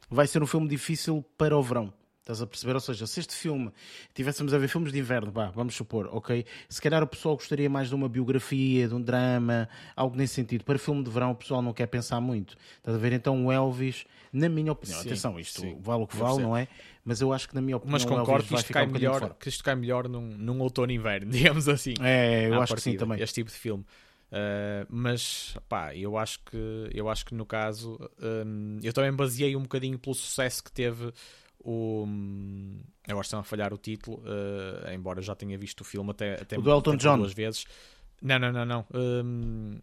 [0.10, 1.94] vai ser um filme difícil para o verão.
[2.22, 2.76] Estás a perceber?
[2.76, 3.72] Ou seja, se este filme
[4.14, 6.46] tivéssemos a ver filmes de inverno, bah, vamos supor, ok?
[6.70, 10.64] Se calhar o pessoal gostaria mais de uma biografia, de um drama, algo nesse sentido.
[10.64, 12.56] Para filme de verão, o pessoal não quer pensar muito.
[12.78, 13.12] Estás a ver?
[13.14, 15.76] Então, o Elvis, na minha opinião, sim, atenção, isto sim.
[15.82, 16.68] vale o que vale, não é?
[17.04, 19.50] Mas eu acho que, na minha opinião, mas concordo que isto cai, um melhor, que
[19.50, 21.96] isto cai melhor num, num outono inverno, digamos assim.
[22.00, 23.20] É, eu acho partida, que sim também.
[23.20, 23.84] Este tipo de filme.
[24.32, 28.00] Uh, mas pá, eu acho que eu acho que no caso
[28.46, 31.12] um, eu também baseei um bocadinho pelo sucesso que teve
[31.64, 32.08] o,
[33.08, 36.58] agora estão a falhar o título, uh, embora já tenha visto o filme até, até,
[36.58, 37.18] o do Elton até John.
[37.18, 37.66] duas vezes.
[38.22, 38.86] Não, não, não, não.
[38.94, 39.80] Um,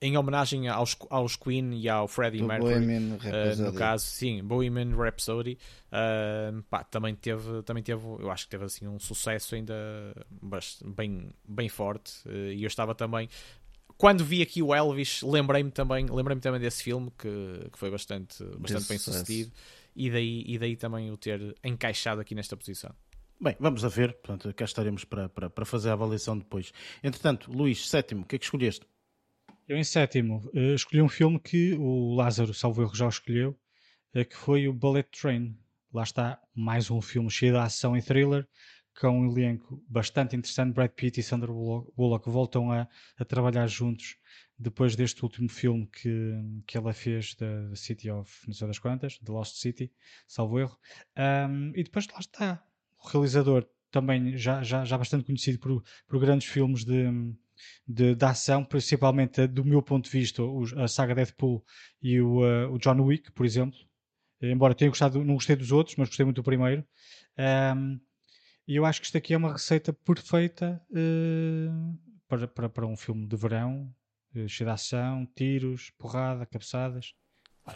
[0.00, 4.94] em homenagem aos, aos Queen e ao Freddie do Mercury, uh, no caso, sim, Bohemian
[4.94, 5.58] Rhapsody,
[5.88, 9.74] uh, pá, também teve, também teve, eu acho que teve assim um sucesso ainda
[10.84, 12.12] bem, bem forte.
[12.26, 13.28] Uh, e eu estava também,
[13.96, 18.44] quando vi aqui o Elvis, lembrei-me também, lembrei-me também desse filme que, que foi bastante,
[18.58, 19.52] bastante bem sucedido
[19.94, 22.94] e daí, e daí também o ter encaixado aqui nesta posição.
[23.40, 26.72] Bem, vamos a ver, portanto, cá estaremos para, para, para fazer a avaliação depois.
[27.02, 28.86] Entretanto, Luís, sétimo, o que é que escolheste?
[29.66, 33.58] Eu, em sétimo, uh, escolhi um filme que o Lázaro Salvo já escolheu,
[34.14, 35.58] uh, que foi o Bullet Train.
[35.92, 38.46] Lá está mais um filme cheio de ação e thriller,
[38.98, 40.72] com um elenco bastante interessante.
[40.72, 42.88] Brad Pitt e Sandra Bullock voltam a,
[43.18, 44.16] a trabalhar juntos
[44.58, 46.32] depois deste último filme que,
[46.66, 49.92] que ela fez da City of não sei das quantas, The Lost City,
[50.26, 50.78] salvo erro.
[51.16, 52.64] Um, e depois lá está
[52.98, 57.04] o realizador também já, já, já bastante conhecido por, por grandes filmes de,
[57.86, 60.42] de, de ação, principalmente do meu ponto de vista,
[60.76, 61.64] a saga Deadpool
[62.02, 63.78] e o, uh, o John Wick, por exemplo.
[64.40, 66.84] Embora tenha gostado, não gostei dos outros, mas gostei muito do primeiro.
[67.38, 68.00] Um,
[68.66, 72.96] e eu acho que isto aqui é uma receita perfeita uh, para, para, para um
[72.96, 73.94] filme de verão,
[74.48, 77.14] cheio de ação, tiros, porrada, cabeçadas.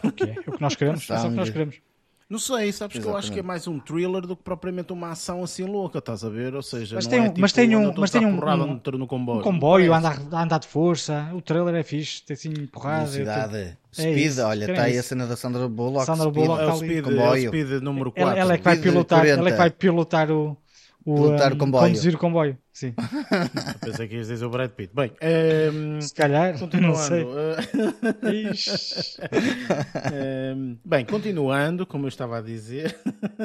[0.03, 1.09] É o que é, é o que nós queremos.
[1.09, 1.81] é o que nós queremos.
[2.29, 3.01] Não sei, sabes Exatamente.
[3.01, 5.97] que eu acho que é mais um thriller do que propriamente uma ação assim louca,
[5.97, 6.53] estás a ver?
[6.53, 9.07] Ou seja, mas tem um, é tipo, mas tem um, mas tem um, um, no,
[9.07, 9.39] comboio.
[9.39, 13.07] Um comboio, andar, andar de força, o trailer é fixe, tem assim porrada.
[13.07, 13.57] Velocidade.
[13.57, 16.05] É speed, é olha, está aí a cena da Sandra Bullock.
[16.05, 17.45] Sandra Bullock é o speed, comboio.
[17.45, 18.21] É o speed número 4.
[18.21, 20.55] Ela, ela, é que vai pilotar, ela é que vai pilotar o,
[21.05, 21.87] o, pilotar o comboio.
[21.87, 22.57] conduzir o comboio.
[22.73, 22.93] Sim.
[23.81, 24.93] Pensei que ias dizer o Brad Pitt.
[24.93, 27.15] Bem, um, ehm, se calhar, continuando.
[27.15, 27.55] um,
[30.13, 32.97] ehm, bem, continuando, como eu estava a dizer,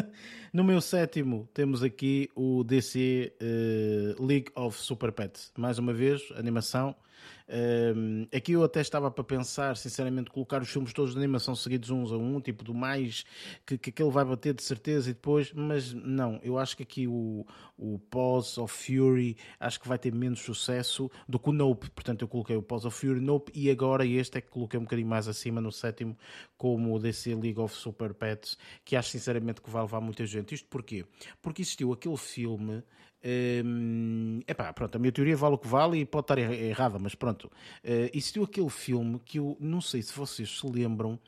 [0.52, 5.52] no meu sétimo temos aqui o DC uh, eh, League of Super Pets.
[5.56, 6.94] Mais uma vez, animação
[8.34, 12.10] aqui eu até estava para pensar, sinceramente, colocar os filmes todos de animação seguidos uns
[12.10, 13.24] a um, tipo do mais
[13.66, 17.06] que, que aquele vai bater de certeza e depois, mas não, eu acho que aqui
[17.06, 21.90] o, o Pause of Fury acho que vai ter menos sucesso do que o Nope,
[21.90, 24.84] portanto eu coloquei o Pause of Fury, Nope e agora este é que coloquei um
[24.84, 26.16] bocadinho mais acima no sétimo,
[26.56, 30.54] como o DC League of Super Pets, que acho sinceramente que vai levar muita gente.
[30.54, 31.04] Isto porquê?
[31.42, 32.82] Porque existiu aquele filme
[33.24, 33.62] é
[34.46, 37.46] epá, pronto, a minha teoria vale o que vale e pode estar errada, mas pronto.
[37.82, 41.18] Uh, existiu aquele filme que eu não sei se vocês se lembram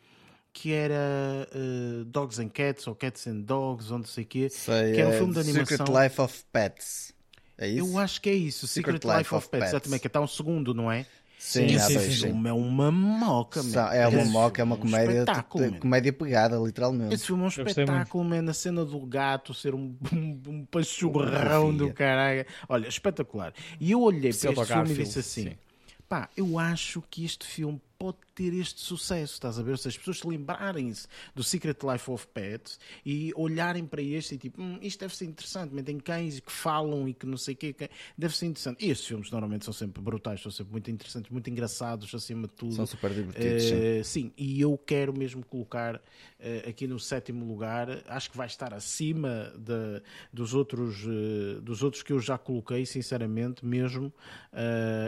[0.52, 4.48] que era uh, Dogs and Cats ou Cats and Dogs, ou não sei o quê.
[4.50, 5.76] Sei, que era um filme de animação.
[5.76, 7.14] Secret Life of Pets.
[7.58, 7.78] É isso?
[7.78, 9.60] Eu acho que é isso, Secret, Secret Life, Life, of, Pets.
[9.60, 9.72] Pets.
[9.74, 11.06] Exatamente, que está um segundo, não é?
[11.38, 13.92] Sim, esse filme é uma moca, man.
[13.92, 17.14] É uma moca, é uma comédia, um comédia pegada, literalmente.
[17.14, 18.50] Esse filme é um espetáculo, man.
[18.50, 22.44] A cena do gato ser um, um, um pachorrão do caralho.
[22.68, 23.52] Olha, espetacular.
[23.78, 25.56] E eu olhei para este filme e disse assim: sim.
[26.08, 29.78] pá, eu acho que este filme pode ter este sucesso, estás a ver?
[29.78, 34.38] Se as pessoas se lembrarem-se do Secret Life of Pets e olharem para este e
[34.38, 37.54] tipo, hum, isto deve ser interessante, mas tem cães que falam e que não sei
[37.54, 37.74] o quê,
[38.16, 38.84] deve ser interessante.
[38.84, 42.52] E estes filmes normalmente são sempre brutais, são sempre muito interessantes, muito engraçados acima de
[42.52, 42.74] tudo.
[42.74, 43.64] São super divertidos.
[43.64, 44.04] Uh, sim.
[44.04, 44.32] sim.
[44.36, 49.50] e eu quero mesmo colocar uh, aqui no sétimo lugar, acho que vai estar acima
[49.56, 54.12] de, dos, outros, uh, dos outros que eu já coloquei, sinceramente, mesmo.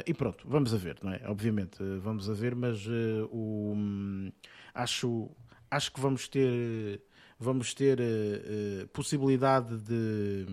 [0.07, 1.21] e pronto, vamos a ver, não é?
[1.27, 2.87] Obviamente, vamos a ver, mas
[3.31, 3.74] o,
[4.74, 5.31] acho,
[5.70, 7.03] acho que vamos ter,
[7.39, 10.47] vamos ter uh, possibilidade de,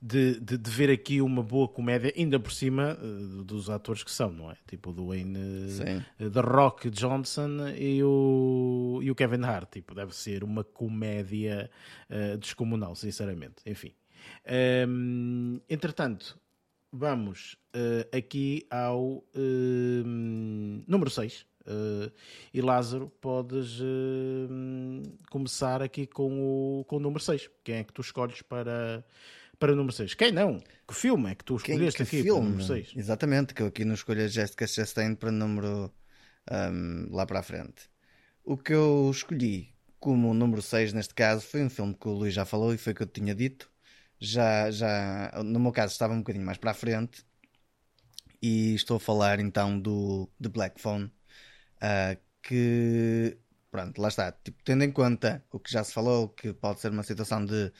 [0.00, 4.10] de, de, de, ver aqui uma boa comédia, ainda por cima uh, dos atores que
[4.10, 4.56] são, não é?
[4.66, 5.38] Tipo o Dwayne
[6.20, 9.70] uh, The Rock Johnson e o, e o Kevin Hart.
[9.72, 11.70] Tipo, deve ser uma comédia
[12.10, 13.56] uh, descomunal, sinceramente.
[13.64, 13.92] Enfim.
[14.88, 16.38] Um, entretanto,
[16.96, 17.56] vamos
[18.12, 19.24] aqui ao
[20.86, 21.46] número 6.
[21.66, 22.12] Uh,
[22.54, 27.50] e Lázaro, podes uh, começar aqui com o, com o número 6.
[27.64, 29.04] Quem é que tu escolhes para,
[29.58, 30.14] para o número 6?
[30.14, 30.60] Quem não?
[30.86, 32.40] Que filme é que tu escolheste Quem, que aqui filme?
[32.40, 32.92] para o número 6?
[32.96, 35.92] Exatamente, que eu aqui não escolho a Jessica Chastain para o número
[36.50, 37.90] um, lá para a frente.
[38.44, 42.32] O que eu escolhi como número 6 neste caso foi um filme que o Luís
[42.32, 43.68] já falou e foi o que eu tinha dito.
[44.18, 47.24] Já, já, no meu caso estava um bocadinho mais para a frente
[48.42, 51.10] e estou a falar então do The Black Phone
[51.76, 53.36] Uh, que,
[53.70, 54.32] pronto, lá está.
[54.32, 57.72] Tipo, tendo em conta o que já se falou, que pode ser uma situação de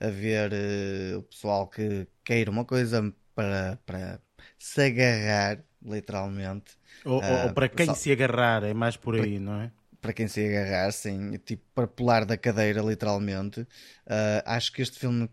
[0.00, 4.20] haver uh, o pessoal que queira uma coisa para, para
[4.58, 6.76] se agarrar, literalmente.
[7.04, 9.72] Ou, uh, ou para quem pessoal, se agarrar, é mais por aí, para, não é?
[10.04, 13.60] Para quem se agarrar, sim, tipo, para pular da cadeira, literalmente.
[13.60, 15.30] Uh, acho que este filme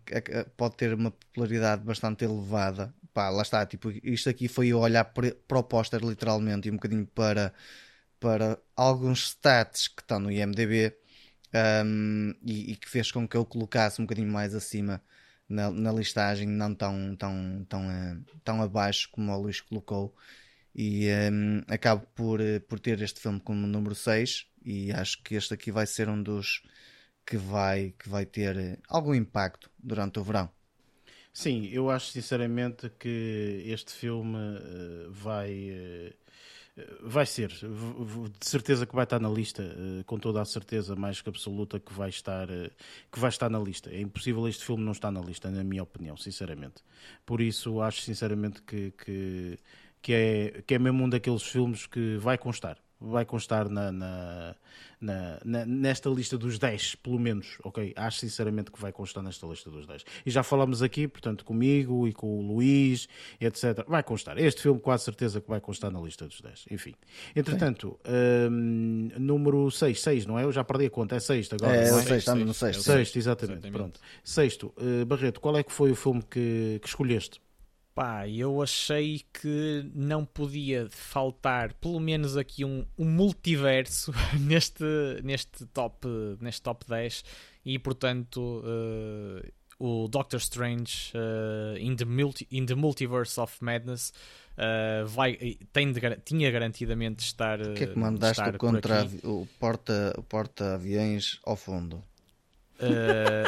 [0.56, 2.94] pode ter uma popularidade bastante elevada.
[3.12, 6.76] Pá, lá está, tipo, isto aqui foi eu olhar para o póster, literalmente, e um
[6.76, 7.52] bocadinho para
[8.18, 10.96] para alguns stats que estão no IMDB
[11.84, 15.02] um, e, e, que fez com que eu colocasse um bocadinho mais acima
[15.46, 20.16] na, na listagem, não tão, tão, tão, uh, tão abaixo como o Luís colocou.
[20.74, 25.54] E um, acabo por, por ter este filme como número 6 e acho que este
[25.54, 26.62] aqui vai ser um dos
[27.26, 30.50] que vai, que vai ter uh, algum impacto durante o verão.
[31.32, 34.36] Sim, eu acho sinceramente que este filme
[35.10, 36.12] vai
[37.02, 41.20] Vai ser, de certeza que vai estar na lista, eh, com toda a certeza mais
[41.20, 42.70] que absoluta que vai estar, eh,
[43.10, 43.90] que vai estar na lista.
[43.90, 46.82] É impossível este filme não estar na lista, na minha opinião, sinceramente.
[47.26, 49.58] Por isso acho sinceramente que, que,
[50.00, 54.54] que, é, que é mesmo um daqueles filmes que vai constar vai constar na, na,
[55.44, 57.92] na, nesta lista dos 10, pelo menos, ok?
[57.96, 60.04] Acho sinceramente que vai constar nesta lista dos 10.
[60.24, 63.08] E já falamos aqui, portanto, comigo e com o Luís,
[63.40, 63.84] etc.
[63.86, 64.38] Vai constar.
[64.38, 66.66] Este filme, quase certeza que vai constar na lista dos 10.
[66.70, 66.94] Enfim.
[67.34, 67.98] Entretanto,
[68.50, 70.44] hum, número 6, 6, não é?
[70.44, 71.76] Eu já perdi a conta, é sexto agora.
[71.76, 71.86] É, é?
[71.86, 72.82] 6, estamos no sexto.
[72.82, 73.52] Sexto, exatamente.
[73.54, 73.72] exatamente.
[73.72, 74.00] Pronto.
[74.22, 77.40] Sexto, uh, Barreto, qual é que foi o filme que, que escolheste?
[77.94, 84.84] Pá, eu achei que não podia faltar pelo menos aqui um, um multiverso neste,
[85.22, 86.08] neste, top,
[86.40, 87.22] neste top 10
[87.66, 89.46] e portanto uh,
[89.78, 94.12] o Doctor Strange uh, in, the multi, in the Multiverse of Madness
[94.56, 97.60] uh, vai, tem de, tinha garantidamente de estar.
[97.60, 102.02] O que é que mandaste o, contra o porta-aviões porta ao fundo?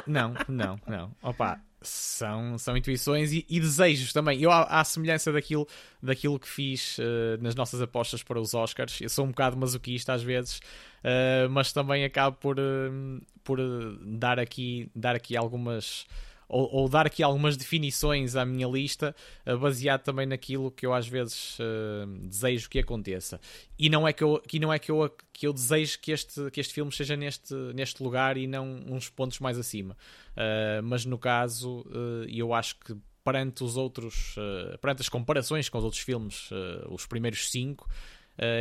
[0.06, 1.10] não, não, não.
[1.22, 4.40] Opa, são, são intuições e, e desejos também.
[4.40, 5.66] Eu, à, à, semelhança daquilo,
[6.02, 10.12] daquilo que fiz uh, nas nossas apostas para os Oscars, eu sou um bocado masoquista
[10.12, 13.59] às vezes, uh, mas também acabo por, uh, por
[14.02, 16.06] dar, aqui, dar aqui algumas
[16.48, 19.14] ou, ou, dar aqui algumas definições à minha lista,
[19.46, 23.40] uh, baseado também naquilo que eu às vezes uh, desejo que aconteça.
[23.78, 26.50] E não é que eu, que não é que eu, que eu desejo que este,
[26.50, 29.96] que este filme esteja neste, neste lugar e não uns pontos mais acima.
[30.32, 31.84] Uh, mas no caso,
[32.28, 32.94] eu acho que
[33.24, 34.34] perante os outros,
[34.82, 36.50] perante as comparações com os outros filmes,
[36.90, 37.88] os primeiros cinco,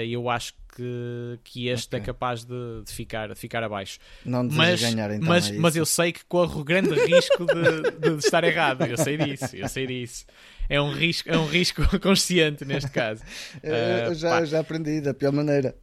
[0.06, 2.04] eu acho que, que este é okay.
[2.04, 4.00] é capaz de, de, ficar, de ficar abaixo.
[4.26, 5.28] Não mas, ganhar então.
[5.28, 8.86] Mas, é mas eu sei que corro grande risco de, de, estar errado.
[8.86, 10.26] Eu sei disso, eu sei disso.
[10.70, 13.24] É um risco, é um risco consciente neste caso.
[13.64, 15.76] Eu já, já aprendi da pior maneira.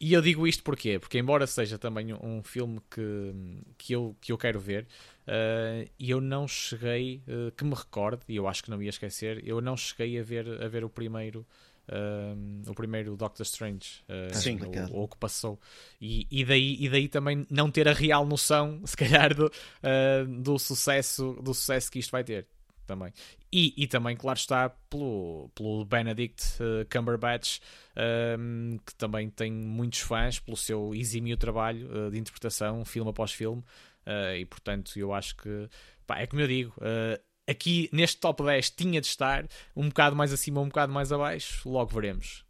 [0.00, 0.98] E eu digo isto porquê?
[0.98, 3.32] Porque embora seja também um filme que,
[3.78, 4.86] que, eu, que eu quero ver,
[5.26, 9.40] uh, eu não cheguei, uh, que me recorde, e eu acho que não ia esquecer,
[9.46, 11.46] eu não cheguei a ver, a ver o primeiro
[12.66, 14.58] o primeiro Doctor Strange, uh, Sim,
[14.90, 15.60] ou, o que passou,
[16.00, 20.42] e, e, daí, e daí também não ter a real noção, se calhar, do, uh,
[20.42, 22.46] do, sucesso, do sucesso que isto vai ter.
[22.86, 23.14] Também.
[23.50, 27.60] E, e também, claro está, pelo, pelo Benedict uh, Cumberbatch,
[28.38, 33.62] um, que também tem muitos fãs pelo seu exímio trabalho de interpretação, filme após filme,
[34.06, 35.66] uh, e portanto eu acho que,
[36.06, 36.74] pá, é como eu digo,
[37.46, 39.46] aqui neste top 10 tinha de estar,
[39.76, 42.44] um bocado mais acima, um bocado mais abaixo, logo veremos.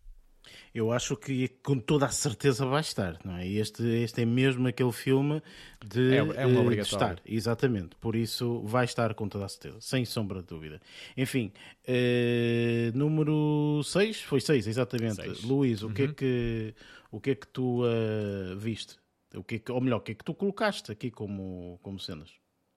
[0.75, 3.47] Eu acho que com toda a certeza vai estar, não é?
[3.47, 5.41] Este, este é mesmo aquele filme
[5.85, 7.95] de, é, é um de estar, exatamente.
[8.01, 10.81] Por isso vai estar com toda a certeza, sem sombra de dúvida.
[11.17, 11.53] Enfim,
[11.89, 15.15] uh, número 6, foi 6, exatamente.
[15.15, 15.45] Seis.
[15.45, 15.95] Luís, o, uhum.
[15.95, 16.15] que é uhum.
[16.15, 16.75] que,
[17.13, 18.97] o que é que tu uh, viste?
[19.33, 22.01] O que, é que ou melhor, o que é que tu colocaste aqui como, como
[22.01, 22.31] cenas?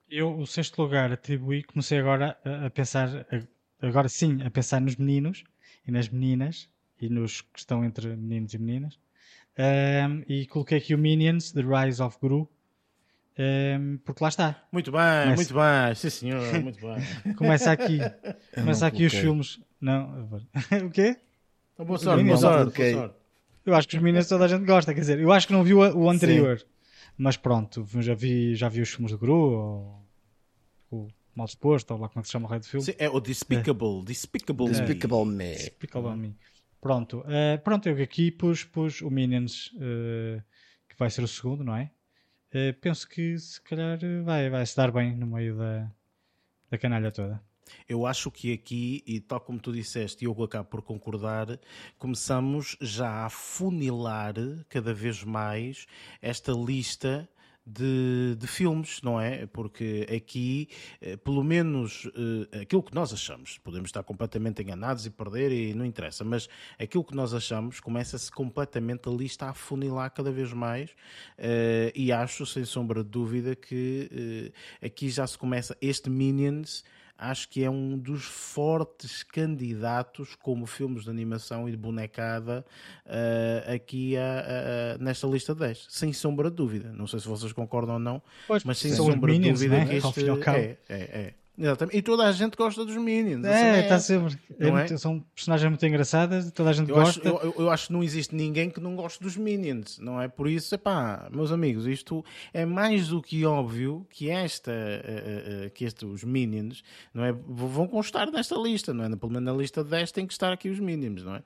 [0.10, 4.80] Eu, o sexto lugar, atribuí, comecei agora a, a pensar, a, agora sim, a pensar
[4.80, 5.44] nos meninos
[5.86, 6.70] e nas meninas
[7.00, 9.00] e nos que estão entre meninos e meninas.
[9.58, 12.48] Um, e coloquei aqui o Minions, The Rise of Gru,
[13.38, 14.64] um, porque lá está.
[14.72, 15.36] Muito bem, começa...
[15.36, 17.34] muito bem, sim senhor, muito bem.
[17.36, 18.00] começa aqui,
[18.54, 19.60] começa aqui os filmes.
[19.82, 20.42] Não,
[20.86, 21.18] o quê?
[21.74, 23.16] Então, boa sorte, boa sorte, boa sorte.
[23.66, 25.64] Eu acho que os Minions toda a gente gosta, quer dizer, eu acho que não
[25.64, 26.60] vi o, o anterior.
[26.60, 26.66] Sim.
[27.18, 30.08] Mas pronto, já vi, já vi os filmes de Gru, ou
[30.92, 32.86] o Mal Disposto, ou lá como é que se chama o rei do filme.
[32.86, 34.06] Sim, é o Despicable, é.
[34.06, 35.56] Despicable, Despicable Me.
[35.56, 36.36] Despicable Me.
[36.80, 40.42] Pronto, uh, pronto, eu aqui pus, pus o Minions, uh,
[40.88, 41.92] que vai ser o segundo, não é?
[42.54, 45.92] Uh, penso que se calhar vai, vai se dar bem no meio da,
[46.70, 47.42] da canalha toda.
[47.88, 51.60] Eu acho que aqui, e tal como tu disseste, e eu acabo por concordar,
[51.98, 54.36] começamos já a funilar
[54.70, 55.86] cada vez mais
[56.22, 57.30] esta lista
[57.68, 59.46] de, de, filmes, não é?
[59.46, 60.70] Porque aqui,
[61.02, 62.10] eh, pelo menos
[62.54, 66.48] eh, aquilo que nós achamos, podemos estar completamente enganados e perder e não interessa, mas
[66.80, 70.92] aquilo que nós achamos começa-se completamente a lista a funilar cada vez mais
[71.38, 76.86] eh, e acho, sem sombra de dúvida, que aqui já se começa este Minions
[77.18, 82.66] acho que é um dos fortes candidatos como filmes de animação e de bonecada
[83.06, 86.92] uh, aqui uh, uh, nesta lista de 10, sem sombra de dúvida.
[86.94, 89.86] Não sei se vocês concordam ou não, pois, mas sem sombra de dúvida né?
[89.86, 91.34] que este é, é, é.
[91.58, 91.98] Exatamente.
[91.98, 93.44] E toda a gente gosta dos Minions.
[93.44, 94.40] É, está assim, sempre.
[94.60, 94.98] É muito, é?
[94.98, 97.20] São personagens muito engraçadas, toda a gente eu gosta.
[97.20, 100.28] Acho, eu, eu, acho que não existe ninguém que não goste dos Minions, não é?
[100.28, 102.24] Por isso, epá, meus amigos, isto
[102.54, 107.32] é mais do que óbvio que esta, uh, uh, que este, os Minions, não é?
[107.32, 109.16] Vão constar nesta lista, não é?
[109.16, 111.44] Pelo menos na lista de 10 tem que estar aqui os Minions, não é?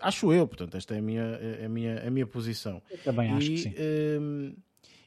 [0.00, 2.80] Acho eu, portanto, esta é a minha, a minha, a minha posição.
[2.88, 3.74] Eu também acho e, que sim.
[3.76, 4.52] Ehm,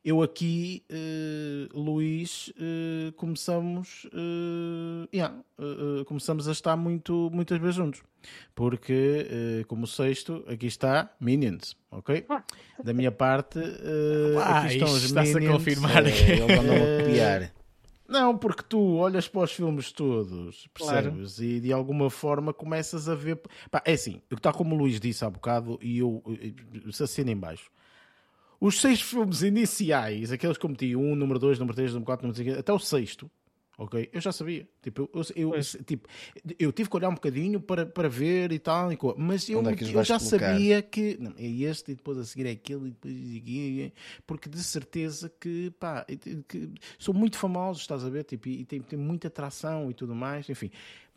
[0.03, 5.33] eu aqui, uh, Luís, uh, começamos, uh, yeah,
[6.05, 8.01] começamos a estar muito, muitas vezes juntos.
[8.55, 12.25] Porque, como sexto, aqui está Minions, ok?
[12.81, 13.59] Da minha parte,
[14.39, 15.35] ah, aqui estão os Minions.
[15.35, 17.53] a confirmar que ele andou a copiar.
[18.07, 21.35] Não, porque tu olhas para os filmes todos, percebes?
[21.35, 21.51] Claro.
[21.51, 23.41] E de alguma forma começas a ver.
[23.69, 26.23] Pá, é assim, está como o Luís disse há bocado, e eu,
[26.91, 27.69] se assina em baixo
[28.63, 32.25] os seis filmes iniciais, aqueles que eu meti, um, número 2, número 3, número 4,
[32.25, 33.29] número 5, até o sexto,
[33.77, 34.09] ok?
[34.13, 34.65] Eu já sabia.
[34.81, 36.07] Tipo, eu, eu, eu tipo,
[36.57, 40.01] eu tive que olhar um bocadinho para, para ver e tal, mas eu, é eu
[40.05, 40.19] já colocar?
[40.19, 43.93] sabia que não, é este e depois a seguir é aquele e depois aqui,
[44.25, 46.05] porque de certeza que, pá,
[46.47, 48.23] que são muito famosos, estás a ver?
[48.23, 50.71] Tipo, e tem, tem muita atração e tudo mais, enfim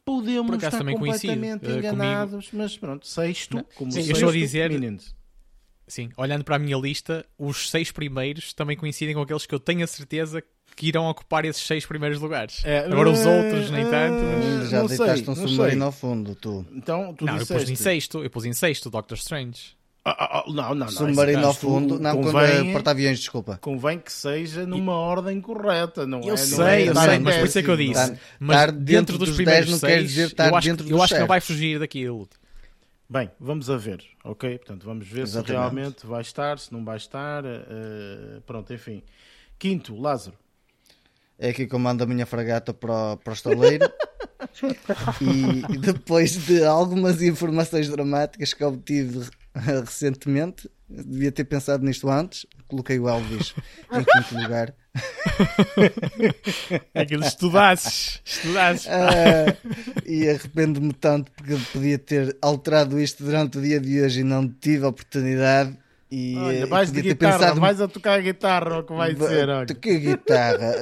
[0.04, 3.66] podemos estar completamente coincide, enganados, uh, mas pronto, sexto, não.
[3.74, 5.16] como Sim, sexto, eu estou a dizer, Minions.
[5.88, 9.60] Sim, olhando para a minha lista, os seis primeiros também coincidem com aqueles que eu
[9.60, 10.42] tenho a certeza
[10.74, 12.62] que irão ocupar esses seis primeiros lugares.
[12.64, 14.22] É, Agora os outros, nem tanto.
[14.22, 14.70] Mas...
[14.70, 16.66] Já não deitaste sei, um submarino ao fundo, tu.
[16.72, 17.52] Então, tu não, disseste...
[17.52, 19.76] eu pus em sexto, eu pus em sexto Doctor Strange.
[20.08, 20.88] Ah, ah, ah, não, não, não.
[20.88, 23.58] Submarino ao fundo, não, convém, quando é porta-aviões, desculpa.
[23.60, 24.94] Convém que seja numa e...
[24.94, 26.36] ordem correta, não eu é?
[26.36, 28.10] Sei, não é, eu sei, mas por isso é que eu disse.
[28.12, 30.68] Tá, mas dentro, dentro dos, dos primeiros 10 não seis, quer dizer estar eu acho,
[30.68, 32.28] dentro eu acho que não vai fugir daquilo.
[33.08, 34.58] Bem, vamos a ver, ok?
[34.58, 35.46] Portanto, vamos ver Exatamente.
[35.46, 37.44] se realmente vai estar, se não vai estar.
[37.44, 39.02] Uh, pronto, enfim.
[39.58, 40.36] Quinto, Lázaro.
[41.38, 43.88] É aqui que eu mando a minha fragata para, para o estaleiro.
[45.20, 52.98] e depois de algumas informações dramáticas que obtive recentemente, devia ter pensado nisto antes, coloquei
[52.98, 53.54] o Elvis
[53.92, 54.74] em quinto lugar.
[56.94, 58.86] É que estudasses, estudasses.
[58.86, 59.56] Uh,
[60.06, 64.48] e arrependo-me tanto porque podia ter alterado isto durante o dia de hoje e não
[64.48, 65.76] tive a oportunidade.
[66.10, 67.60] E, olha, vais de guitarra, pensado...
[67.60, 69.48] vais a tocar a guitarra, o que vai dizer?
[69.48, 69.66] Olha.
[69.66, 70.74] Toquei guitarra.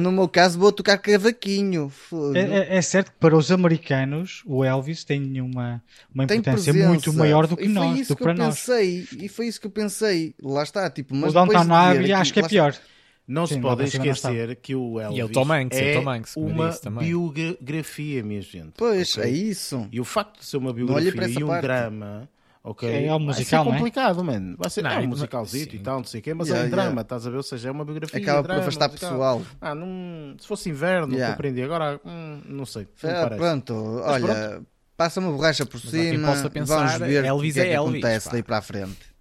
[0.00, 1.92] no meu caso, vou tocar cavaquinho.
[2.32, 5.82] É, é, é, certo que para os americanos o Elvis tem uma,
[6.14, 8.60] uma importância muito maior do que nós, do que para nós.
[8.60, 10.32] Pensei, e foi isso que eu pensei.
[10.40, 12.70] Lá está, tipo, mas o Downtown Abbey acho que é pior.
[12.70, 12.95] Está.
[13.26, 16.36] Não Sim, se podem esquecer que o Elvis e o Tom Hanks, é Tom Hanks,
[16.36, 16.70] uma
[17.00, 18.74] biografia, minha gente.
[18.76, 19.24] Pois, okay?
[19.24, 19.88] é isso.
[19.90, 21.62] E o facto de ser uma biografia e um parte.
[21.62, 22.28] drama...
[22.68, 24.24] Ok, é, um musical, vai ser complicado, é?
[24.24, 24.56] mano.
[24.58, 26.66] Vai ser não, é um musicalzinho e tal, não sei o quê, mas yeah, é
[26.66, 27.02] um drama, yeah.
[27.02, 27.36] estás a ver?
[27.36, 28.20] Ou seja, é uma biografia.
[28.20, 29.10] Acaba drama, por afastar musical.
[29.10, 29.42] pessoal.
[29.60, 31.32] Ah, não, se fosse inverno, yeah.
[31.32, 31.62] compreendi.
[31.62, 32.88] Agora, hum, não sei.
[33.04, 33.72] Não pronto,
[34.02, 34.66] olha, pronto.
[34.96, 36.34] passa uma borracha por mas cima.
[36.66, 38.32] Vamos ver Elvis o que é, é que Elvis, acontece pá.
[38.32, 39.15] daí para a frente.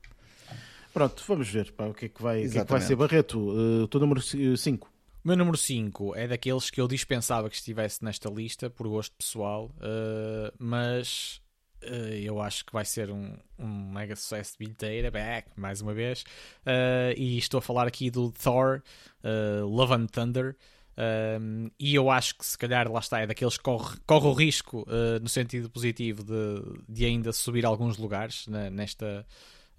[0.96, 2.96] Pronto, vamos ver pá, o, que é que vai, que é que vai ser.
[2.96, 4.88] Barreto, uh, o teu número 5.
[4.88, 9.14] O meu número 5 é daqueles que eu dispensava que estivesse nesta lista, por gosto
[9.18, 11.42] pessoal, uh, mas
[11.84, 15.94] uh, eu acho que vai ser um, um mega sucesso de bilheteira, back, mais uma
[15.94, 16.22] vez.
[16.62, 18.82] Uh, e estou a falar aqui do Thor
[19.66, 20.56] Love and Thunder.
[20.98, 24.34] Um, e eu acho que se calhar lá está, é daqueles que corre, corre o
[24.34, 29.26] risco uh, no sentido positivo de, de ainda subir alguns lugares na, nesta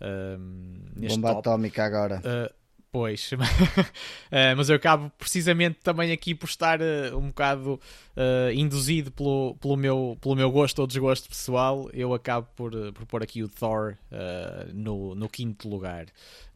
[0.00, 1.40] uh, bomba top.
[1.40, 2.20] atómica agora.
[2.24, 2.66] Uh,
[2.96, 3.36] Pois, uh,
[4.56, 9.76] mas eu acabo precisamente também aqui por estar uh, um bocado uh, induzido pelo, pelo,
[9.76, 11.90] meu, pelo meu gosto ou desgosto pessoal.
[11.92, 13.96] Eu acabo por, por pôr aqui o Thor
[14.72, 16.06] no, no quinto lugar,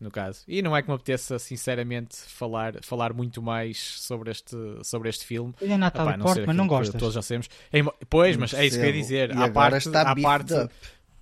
[0.00, 0.42] no caso.
[0.48, 5.26] E não é que me apeteça, sinceramente, falar, falar muito mais sobre este, sobre este
[5.26, 5.52] filme.
[5.60, 6.98] Ele é Natalie Portman, não gostas?
[6.98, 7.50] Todos já sabemos.
[8.08, 9.34] Pois, mas é isso que eu ia dizer.
[9.34, 10.54] E à parte, está à parte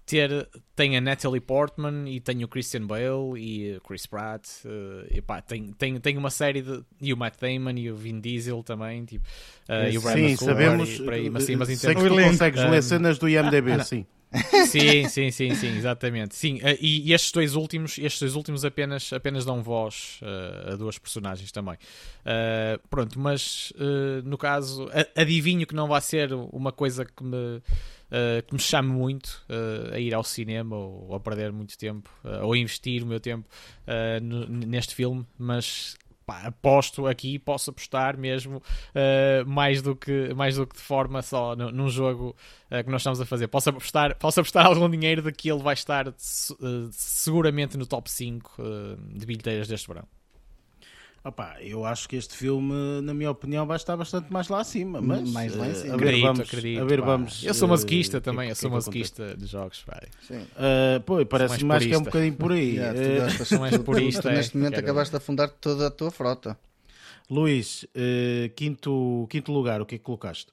[0.09, 5.07] ter, tem a Natalie Portman e tem o Christian Bale e o Chris Pratt uh,
[5.11, 8.19] e pá, tem, tem, tem uma série de e o Matt Damon e o Vin
[8.19, 9.25] Diesel também tipo,
[9.69, 12.83] uh, e o Sim, sabemos e, aí, mas, sim, mas sei que tu consegues ler
[12.83, 14.07] cenas do IMDB, ah, sim
[14.67, 16.37] sim, sim, sim, sim, exatamente.
[16.37, 20.77] Sim, uh, e, estes dois últimos, estes dois últimos apenas, apenas dão voz uh, a
[20.77, 21.75] duas personagens também.
[21.75, 23.73] Uh, pronto, mas
[24.25, 27.63] no caso, adivinho que não vai ser uma coisa que me
[28.09, 31.77] uh, que me chame muito uh, a ir ao cinema ou, ou, a perder muito
[31.77, 33.49] tempo uh, ou a investir o meu tempo
[34.67, 38.63] neste filme, mas pá, aposto aqui, posso apostar mesmo
[39.47, 42.37] mais, do que, mais do que de forma só num jogo
[42.69, 43.49] que nós estamos a fazer.
[43.49, 48.63] Posso apostar, posso apostar algum dinheiro de que ele vai estar seguramente no top 5
[49.15, 50.07] de bilheteiras deste verão.
[51.29, 54.99] Opa, eu acho que este filme, na minha opinião, vai estar bastante mais lá acima.
[54.99, 55.93] Mas, mais lá em cima.
[55.93, 57.45] A ver, acredito, vamos, acredito, a ver, vamos.
[57.45, 59.85] Eu sou masoquista uh, também, que, eu sou masoquista de jogos.
[60.23, 60.39] Sim.
[60.39, 62.79] Uh, pô, parece mais, que é um bocadinho por aí.
[62.79, 66.11] Yeah, tu, uh, mais purista, tu, tu, neste momento acabaste de afundar toda a tua
[66.11, 66.59] frota.
[67.29, 70.51] Luís, uh, quinto, quinto lugar, o que é que colocaste?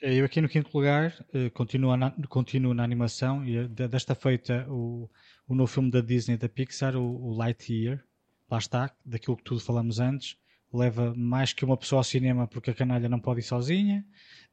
[0.00, 1.14] Eu aqui no quinto lugar
[1.52, 5.10] continuo, na, continuo na animação e desta feita o,
[5.46, 8.02] o novo filme da Disney da Pixar, o, o Lightyear
[8.50, 10.36] lá está, daquilo que tudo falamos antes,
[10.72, 14.04] leva mais que uma pessoa ao cinema porque a canalha não pode ir sozinha.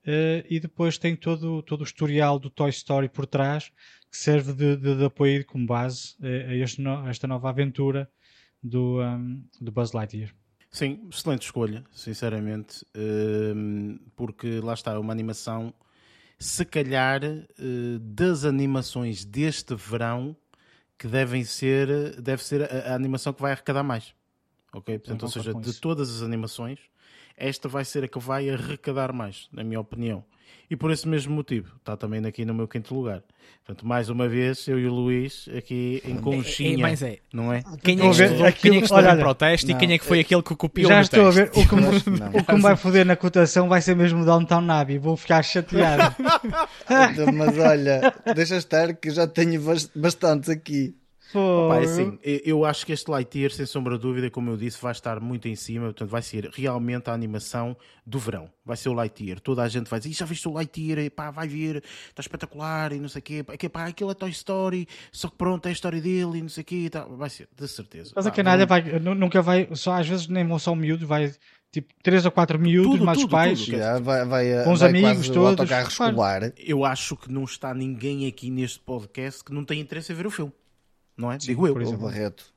[0.05, 3.71] Uh, e depois tem todo, todo o historial do Toy Story por trás
[4.11, 7.49] que serve de, de, de apoio como base uh, a, este no, a, esta nova
[7.49, 8.09] aventura
[8.61, 10.33] do, um, do Buzz Lightyear.
[10.69, 15.73] Sim, excelente escolha, sinceramente, uh, porque lá está, é uma animação,
[16.39, 20.35] se calhar, uh, das animações deste verão,
[21.03, 24.15] que devem ser, deve ser a, a animação que vai arrecadar mais.
[24.71, 24.97] Ok?
[24.99, 26.79] Portanto, ou seja, de todas as animações,
[27.35, 30.23] esta vai ser a que vai arrecadar mais, na minha opinião.
[30.69, 33.21] E por esse mesmo motivo, está também aqui no meu quinto lugar.
[33.65, 36.79] Portanto, mais uma vez, eu e o Luís aqui em conchinha.
[36.79, 37.19] É, mas é.
[37.31, 37.63] Não é?
[37.81, 40.05] Quem é que estudou, quem é que estudou olha, protesto não, e quem é que
[40.05, 41.49] foi aquele que copiou Já estou a ver.
[41.55, 44.97] O que, me, o que me vai foder na cotação vai ser mesmo Downtown Nabi.
[44.97, 46.15] Vou ficar chateado.
[47.13, 49.61] Então, mas olha, deixa estar que já tenho
[49.95, 50.95] bastantes aqui.
[51.33, 54.81] Opa, é assim, eu acho que este Lightyear, sem sombra de dúvida, como eu disse,
[54.81, 55.85] vai estar muito em cima.
[55.85, 58.49] Portanto, vai ser realmente a animação do verão.
[58.65, 59.39] Vai ser o Lightyear.
[59.39, 60.99] Toda a gente vai dizer: já viste o Lightyear?
[60.99, 63.45] E, pá, vai ver, está espetacular e não sei o quê.
[63.57, 66.49] Que, pá, aquilo é Toy Story, só que pronto, é a história dele e não
[66.49, 66.89] sei o quê.
[66.89, 67.05] Tá.
[67.05, 68.11] Vai ser, de certeza.
[68.15, 71.33] Mas a canalha vai, nunca vai, só às vezes nem vão só miúdos, vai
[71.71, 74.73] tipo 3 ou 4 miúdos, tudo, mais tudo, os pais, tudo, yeah, vai, vai, com
[74.73, 75.71] os amigos todos.
[75.71, 76.53] Escolar.
[76.57, 80.27] Eu acho que não está ninguém aqui neste podcast que não tem interesse em ver
[80.27, 80.53] o filme
[81.17, 81.39] não é?
[81.39, 81.75] Sim, Digo eu.
[81.75, 82.53] O Barreto.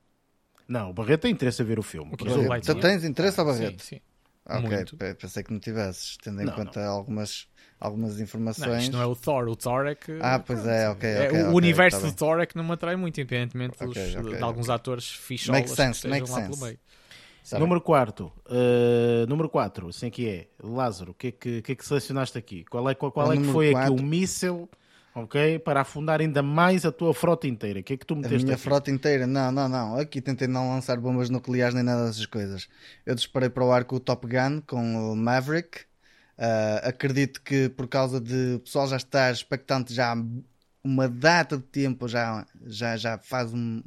[0.69, 2.13] Não, o Barreto tem interesse a ver o filme.
[2.13, 2.75] O Barreto.
[2.75, 3.83] Tu tens interesse ao Barreto?
[3.83, 4.01] Sim, sim.
[4.49, 4.97] Ok, Muito.
[4.97, 6.93] pensei que não tivesses, tendo em não, conta não.
[6.93, 7.49] algumas
[7.81, 8.69] algumas informações.
[8.69, 10.19] Não, isto não é o Thor, o Thor é que.
[10.23, 11.09] Ah, pois é, ok.
[11.09, 13.75] É, okay o okay, universo tá do Thor é que não me atrai muito, independentemente
[13.83, 16.51] okay, dos, de alguns atores ficholas make sense, que make lá sense.
[16.51, 16.79] pelo meio.
[17.49, 21.73] Tá número 4, uh, número 4, assim que é, Lázaro, o que é que, que,
[21.73, 22.65] é que selecionaste aqui?
[22.65, 23.95] Qual é, qual, qual é que foi quatro...
[23.95, 24.69] aqui o míssel
[25.17, 25.59] ok?
[25.61, 27.81] Para afundar ainda mais a tua frota inteira.
[27.81, 28.57] O que é que tu meteste A minha aqui?
[28.57, 29.27] frota inteira?
[29.27, 29.97] Não, não, não.
[29.97, 32.69] Aqui tentei não lançar bombas nucleares nem nada dessas coisas.
[33.05, 35.83] Eu disparei para o ar com o Top Gun, com o Maverick.
[36.39, 40.17] Uh, acredito que por causa de o pessoal já estar expectante já há
[40.85, 43.83] uma data de tempo, já, já, já faz um,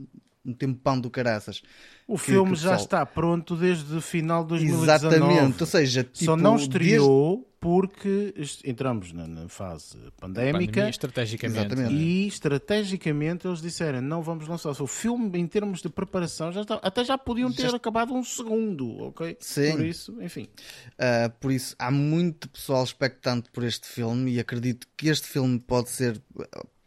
[0.45, 1.61] um tempão do caraças.
[2.09, 5.15] O que, filme que já está pronto desde o final de 2019.
[5.15, 7.49] Exatamente, ou seja, tipo, só não estreou desde...
[7.59, 8.33] porque
[8.65, 11.67] entramos na, na fase pandémica Pandemia, estrategicamente.
[11.67, 11.93] Exatamente.
[11.93, 16.79] e estrategicamente eles disseram não vamos lançar o filme em termos de preparação já está,
[16.81, 17.77] até já podiam ter já...
[17.77, 19.37] acabado um segundo, ok?
[19.39, 19.73] Sim.
[19.73, 20.47] Por isso, enfim.
[20.93, 25.59] Uh, por isso há muito pessoal expectante por este filme e acredito que este filme
[25.59, 26.19] pode ser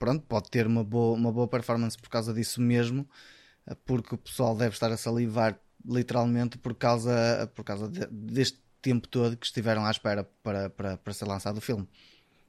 [0.00, 3.06] pronto, pode ter uma boa, uma boa performance por causa disso mesmo
[3.84, 9.06] porque o pessoal deve estar a salivar literalmente por causa, por causa de, deste tempo
[9.08, 11.88] todo que estiveram à espera para, para, para ser lançado o filme.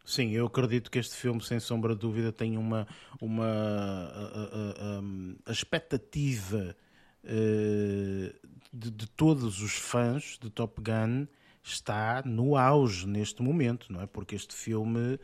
[0.06, 2.86] Sim, eu acredito que este filme, sem sombra de dúvida, tem uma,
[3.22, 5.00] uma a,
[5.46, 6.76] a, a, expectativa
[7.24, 11.26] uh, de, de, todos os fãs de Top Gun
[11.64, 14.06] está no auge neste momento, não é?
[14.06, 15.20] Porque este filme, eh,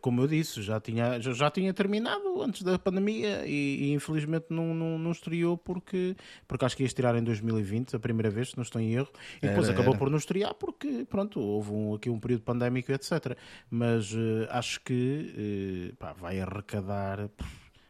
[0.00, 4.46] como eu disse, já tinha, já, já tinha terminado antes da pandemia e, e infelizmente
[4.50, 6.16] não, não, não, estreou porque,
[6.46, 9.08] porque acho que ia estrear em 2020, a primeira vez, se não estou em erro,
[9.42, 9.98] e depois era, acabou era.
[9.98, 13.36] por não estrear porque, pronto, houve um, aqui um período pandémico, etc.
[13.70, 17.30] Mas uh, acho que uh, pá, vai arrecadar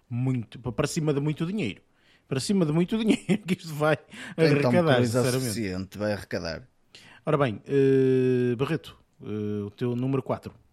[0.09, 1.83] muito, para cima de muito dinheiro.
[2.27, 3.99] Para cima de muito dinheiro que isto vai
[4.37, 5.99] arrecadar, então, sinceramente.
[5.99, 6.69] vai arrecadar.
[7.25, 10.68] Ora bem, uh, Barreto, o teu número 4.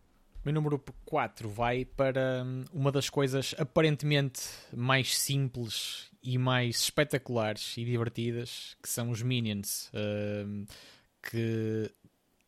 [0.45, 4.41] Meu número 4 vai para hum, uma das coisas aparentemente
[4.71, 9.89] mais simples e mais espetaculares e divertidas, que são os Minions.
[9.89, 10.67] Uh,
[11.19, 11.91] que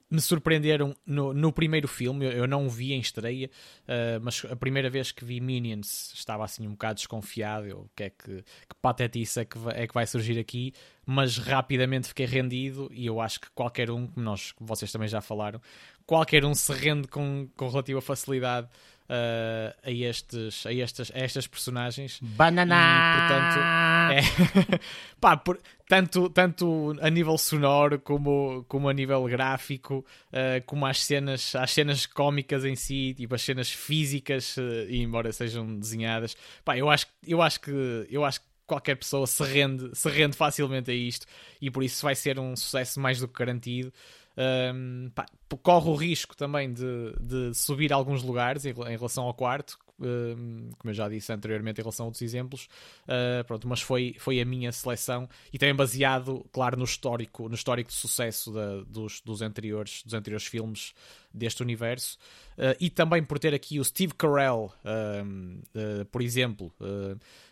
[0.09, 2.25] me surpreenderam no, no primeiro filme.
[2.25, 3.49] Eu, eu, não o vi em estreia,
[3.83, 7.81] uh, mas a primeira vez que vi Minions estava assim um bocado desconfiado.
[7.81, 10.73] O que é que, que patetice é que, vai, é que vai surgir aqui?
[11.05, 15.21] Mas rapidamente fiquei rendido e eu acho que qualquer um, como nós, vocês também já
[15.21, 15.61] falaram,
[16.05, 18.67] qualquer um se rende com, com relativa facilidade
[19.09, 22.19] uh, a, estes, a, estas, a estas personagens.
[22.21, 23.15] Banana!
[23.15, 24.79] E, portanto, é,
[25.19, 31.03] pá, por, tanto, tanto a nível sonoro como, como a nível gráfico, uh, como as
[31.03, 36.77] cenas, as cenas cómicas em si, tipo as cenas físicas, uh, embora sejam desenhadas, pá,
[36.77, 37.71] eu acho, eu acho que
[38.09, 41.25] eu acho que qualquer pessoa se rende, se rende facilmente a isto
[41.61, 43.93] e por isso vai ser um sucesso mais do que garantido.
[44.37, 45.25] Um, pá,
[45.63, 50.91] corre o risco também de, de subir alguns lugares em, em relação ao quarto, como
[50.91, 52.69] eu já disse anteriormente em relação a outros exemplos,
[53.05, 57.55] uh, pronto, mas foi, foi a minha seleção e também baseado, claro, no histórico, no
[57.55, 60.93] histórico de sucesso da, dos, dos, anteriores, dos anteriores filmes
[61.33, 62.17] deste universo
[62.57, 66.71] uh, e também por ter aqui o Steve Carell, uh, por exemplo,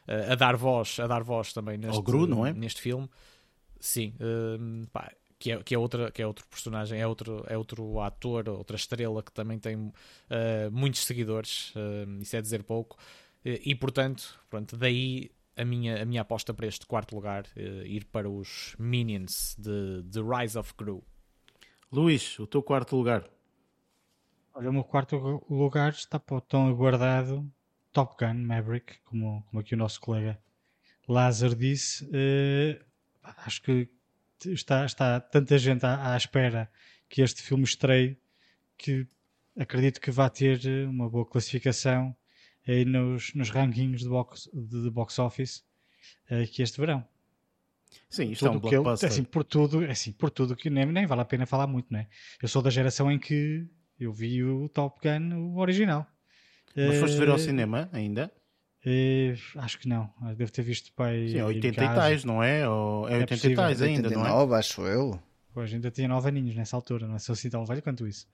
[0.07, 2.53] a dar voz, a dar voz também neste, Gru, não é?
[2.53, 3.09] neste filme.
[3.79, 4.13] Sim,
[4.91, 5.11] pá,
[5.45, 8.75] que é, que é, outra, que é outro personagem, é outro, é outro ator, outra
[8.75, 9.91] estrela que também tem uh,
[10.71, 16.05] muitos seguidores, uh, isso é dizer pouco, uh, e portanto, pronto, daí a minha, a
[16.05, 17.45] minha aposta para este quarto lugar,
[17.85, 21.03] ir para os Minions de The Rise of Gru.
[21.91, 23.23] Luís, o teu quarto lugar?
[24.55, 27.47] Olha, o meu quarto lugar está para o tão aguardado
[27.93, 30.39] Top Gun Maverick, como, como aqui o nosso colega
[31.07, 32.09] Lázaro disse.
[33.21, 33.87] acho que
[34.45, 36.69] está, está tanta gente à, à espera
[37.09, 38.17] que este filme estreie
[38.77, 39.07] que
[39.57, 42.15] acredito que vai ter uma boa classificação
[42.67, 45.63] aí nos, nos rankings de box, de, box office
[46.29, 47.05] uh, que este verão.
[48.09, 49.09] Sim, isto tudo é um blockbuster.
[49.09, 51.93] Ele, assim, por tudo, assim, por tudo que nem, nem vale a pena falar muito,
[51.93, 52.07] né?
[52.41, 53.65] Eu sou da geração em que
[53.99, 56.05] eu vi o Top Gun, o original.
[56.75, 58.29] Mas foste ver ao eh, cinema ainda?
[58.85, 60.09] Uh, acho que não.
[60.37, 61.29] Devo ter visto pai.
[61.29, 62.69] Sim, 80 e tais, não é?
[62.69, 64.59] Ou é 80 é e tais ainda, 89, não é?
[64.59, 65.19] acho eu.
[65.53, 67.19] Pois, ainda tinha 9 aninhos nessa altura, não é?
[67.19, 68.27] Sou assim tão velho quanto isso.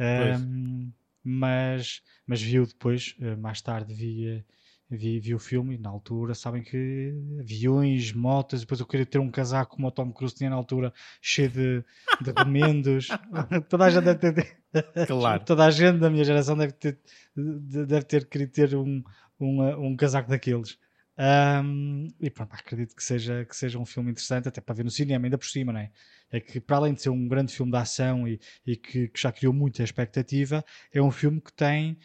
[0.00, 0.90] Um,
[1.22, 4.44] mas, mas viu depois, eh, mais tarde, vi,
[4.90, 9.18] vi, vi o filme e na altura sabem que aviões, motas, depois eu queria ter
[9.18, 11.84] um casaco como o Tom Cruise tinha na altura, cheio de,
[12.20, 13.08] de remendos.
[13.68, 15.06] Toda a gente deve ter.
[15.06, 15.44] Claro.
[15.46, 16.98] Toda a gente da minha geração deve ter,
[17.36, 19.04] deve ter querido ter um,
[19.44, 20.78] um, um casaco daqueles.
[21.18, 24.90] Um, e pronto, acredito que seja, que seja um filme interessante, até para ver no
[24.90, 25.90] cinema, ainda por cima, não é?
[26.30, 29.20] É que, para além de ser um grande filme de ação e, e que, que,
[29.20, 31.98] já criou muita expectativa, é um filme que tem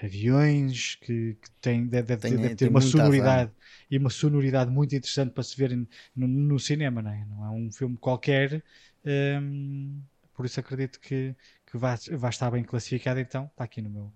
[0.00, 3.50] aviões, que, que tem, deve, tem, deve ter uma sonoridade
[3.90, 7.24] e uma sonoridade muito interessante para se ver no, no, cinema, não é?
[7.26, 8.62] Não é um filme qualquer,
[9.04, 10.00] um,
[10.34, 11.34] por isso acredito que,
[11.66, 14.12] que vai, vai estar bem classificado, então está aqui no meu,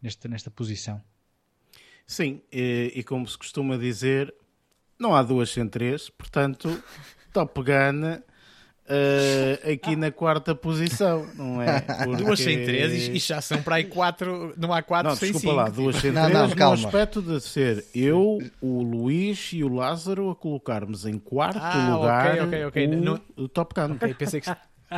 [0.00, 1.02] nesta, nesta posição.
[2.06, 4.34] Sim, e, e, como se costuma dizer,
[4.98, 6.82] não há duas sem três, portanto,
[7.32, 8.20] Top Gun
[8.92, 11.80] uh, aqui na quarta posição, não é?
[11.80, 12.16] Porque...
[12.22, 15.56] Duas sem três e já são para aí quatro, não há quatro não, sem desculpa
[15.56, 19.68] lá, duas sem não, três não, no aspecto de ser eu, o Luís e o
[19.68, 22.86] Lázaro a colocarmos em quarto ah, lugar okay, okay, okay.
[22.86, 23.20] O, no...
[23.36, 23.96] o Top Gun.
[24.16, 24.50] Pensei que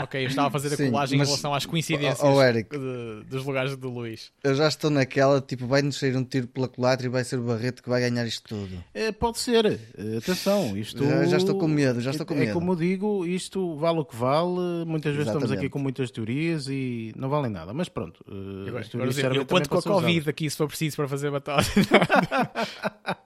[0.03, 2.71] Ok, eu estava a fazer a Sim, colagem mas, em relação às coincidências oh, Eric,
[2.71, 4.33] de, dos lugares do Luís.
[4.43, 7.43] Eu já estou naquela, tipo, vai-nos sair um tiro pela culatra e vai ser o
[7.43, 8.83] Barreto que vai ganhar isto tudo.
[8.93, 11.05] É, pode ser, eh, atenção, isto...
[11.05, 12.51] Já, já, estou com medo, já estou com é, medo.
[12.51, 15.45] É como eu digo, isto vale o que vale, muitas vezes Exatamente.
[15.45, 18.25] estamos aqui com muitas teorias e não valem nada, mas pronto.
[18.29, 20.31] Uh, agora, agora dizer, eu conto com a Covid usar.
[20.31, 21.65] aqui se for preciso para fazer batalha.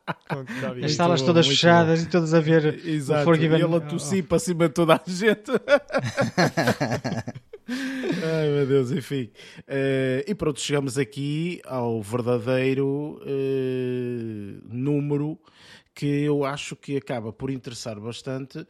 [0.84, 2.06] As salas todas fechadas bom.
[2.06, 3.22] e todas a ver Exato.
[3.22, 3.58] o Forgiven.
[3.58, 5.50] E ele a tossir para cima de toda a gente.
[7.68, 9.30] Ai meu Deus, enfim.
[9.60, 15.38] Uh, e pronto, chegamos aqui ao verdadeiro uh, número
[15.94, 18.66] que eu acho que acaba por interessar bastante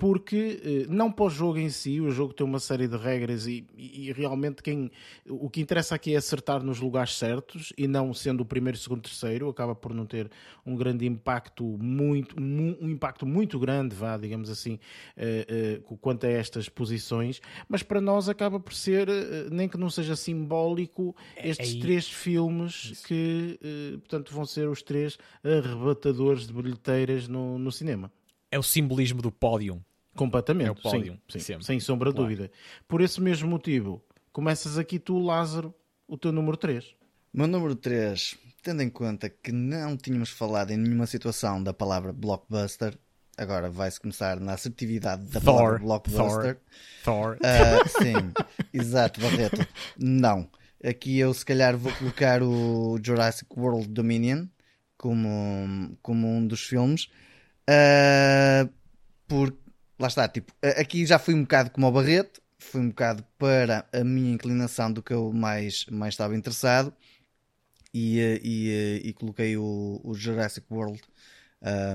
[0.00, 3.46] porque eh, não para o jogo em si, o jogo tem uma série de regras
[3.46, 4.90] e, e, realmente quem
[5.28, 9.02] o que interessa aqui é acertar nos lugares certos e não sendo o primeiro, segundo,
[9.02, 10.30] terceiro, acaba por não ter
[10.64, 14.78] um grande impacto muito um impacto muito grande, vá, digamos assim,
[15.18, 19.06] uh, uh, quanto a estas posições, mas para nós acaba por ser,
[19.52, 23.06] nem que não seja simbólico, é, estes é três filmes Isso.
[23.06, 23.58] que,
[23.98, 28.10] portanto, vão ser os três arrebatadores de bilheteiras no, no cinema.
[28.50, 29.84] É o simbolismo do pódio
[30.14, 30.68] Completamente.
[30.68, 32.30] É o pódio, sim, sim sem sombra de claro.
[32.30, 32.50] dúvida.
[32.88, 35.74] Por esse mesmo motivo, começas aqui tu, Lázaro,
[36.06, 36.94] o teu número 3.
[37.32, 42.12] Meu número 3, tendo em conta que não tínhamos falado em nenhuma situação da palavra
[42.12, 42.98] blockbuster,
[43.38, 46.60] agora vai-se começar na assertividade da Thor, palavra blockbuster.
[47.04, 47.36] Thor.
[47.36, 47.38] Thor.
[47.38, 48.32] Uh, sim,
[48.74, 49.66] exato, Barreto.
[49.96, 50.48] Não.
[50.82, 54.46] Aqui eu se calhar vou colocar o Jurassic World Dominion
[54.96, 57.04] como, como um dos filmes.
[57.68, 58.68] Uh,
[59.28, 59.69] porque
[60.00, 63.86] lá está, tipo, aqui já fui um bocado como o Barreto, fui um bocado para
[63.92, 66.92] a minha inclinação do que eu mais, mais estava interessado
[67.92, 71.02] e, eh, e, eh, e coloquei o, o, Jurassic World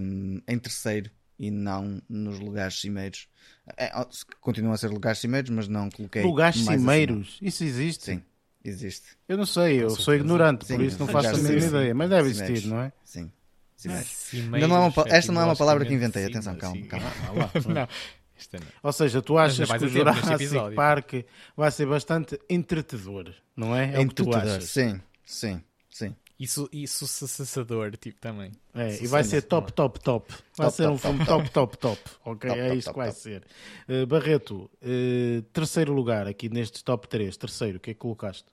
[0.02, 1.10] um, em terceiro
[1.40, 3.28] e não nos lugares cimeiros.
[3.78, 3.92] É,
[4.40, 6.24] continuam a ser lugares cimeiros, mas não coloquei.
[6.24, 7.36] Lugares cimeiros?
[7.36, 7.50] Acima.
[7.50, 8.06] Isso existe?
[8.06, 8.24] Sim,
[8.64, 9.08] existe.
[9.28, 12.10] Eu não sei, eu sou ignorante, sim, por isso não faço a mínima ideia, mas
[12.10, 12.94] deve existir, não é?
[13.04, 13.32] Sim.
[14.60, 16.86] Não, não é uma, esta não é uma palavra que inventei, atenção, calma.
[16.88, 17.52] calma.
[17.68, 17.88] não.
[18.84, 21.14] Ou seja, tu achas que o Jurassic Park
[21.56, 23.96] vai ser bastante entretedor, não é?
[23.96, 24.66] É o que tu achas.
[24.66, 26.16] Sim, sim, sim.
[26.38, 28.52] Isso, isso sucessador, tipo, também.
[28.74, 30.34] É, e vai ser top, top, top.
[30.58, 32.02] Vai top, ser um filme top, top, top.
[32.26, 33.44] Ok, top, é isso que vai ser.
[33.88, 37.38] Uh, Barreto, uh, terceiro lugar aqui nestes top 3.
[37.38, 38.46] Terceiro, o que é que colocaste?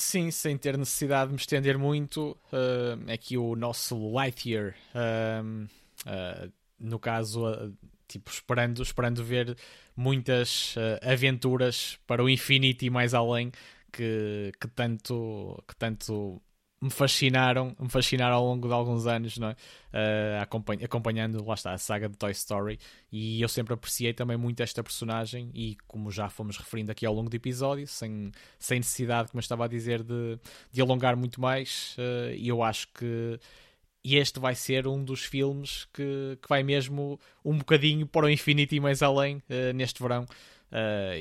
[0.00, 5.66] Sim, sem ter necessidade de me estender muito, uh, aqui o nosso Lightyear, uh,
[6.06, 7.70] uh, no caso, uh,
[8.08, 9.54] tipo, esperando, esperando ver
[9.94, 13.52] muitas aventuras para o infinito e mais além
[13.92, 16.40] que, que, tanto, que tanto
[16.80, 19.56] me fascinaram, me fascinaram ao longo de alguns anos, não é?
[19.92, 22.78] Uh, acompanhando, lá está, a saga de Toy Story.
[23.12, 25.50] E eu sempre apreciei também muito esta personagem.
[25.54, 29.42] E como já fomos referindo aqui ao longo do episódio, sem, sem necessidade, como eu
[29.42, 30.38] estava a dizer, de,
[30.72, 33.38] de alongar muito mais, uh, eu acho que
[34.02, 38.74] este vai ser um dos filmes que, que vai mesmo um bocadinho para o infinito
[38.74, 40.26] e mais além uh, neste verão.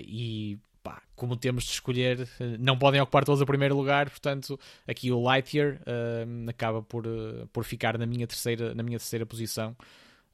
[0.06, 4.60] e pá, como temos de escolher, eh, não podem ocupar todos o primeiro lugar, portanto,
[4.88, 9.26] aqui o Lightyear uh, acaba por, uh, por ficar na minha terceira, na minha terceira
[9.26, 9.76] posição.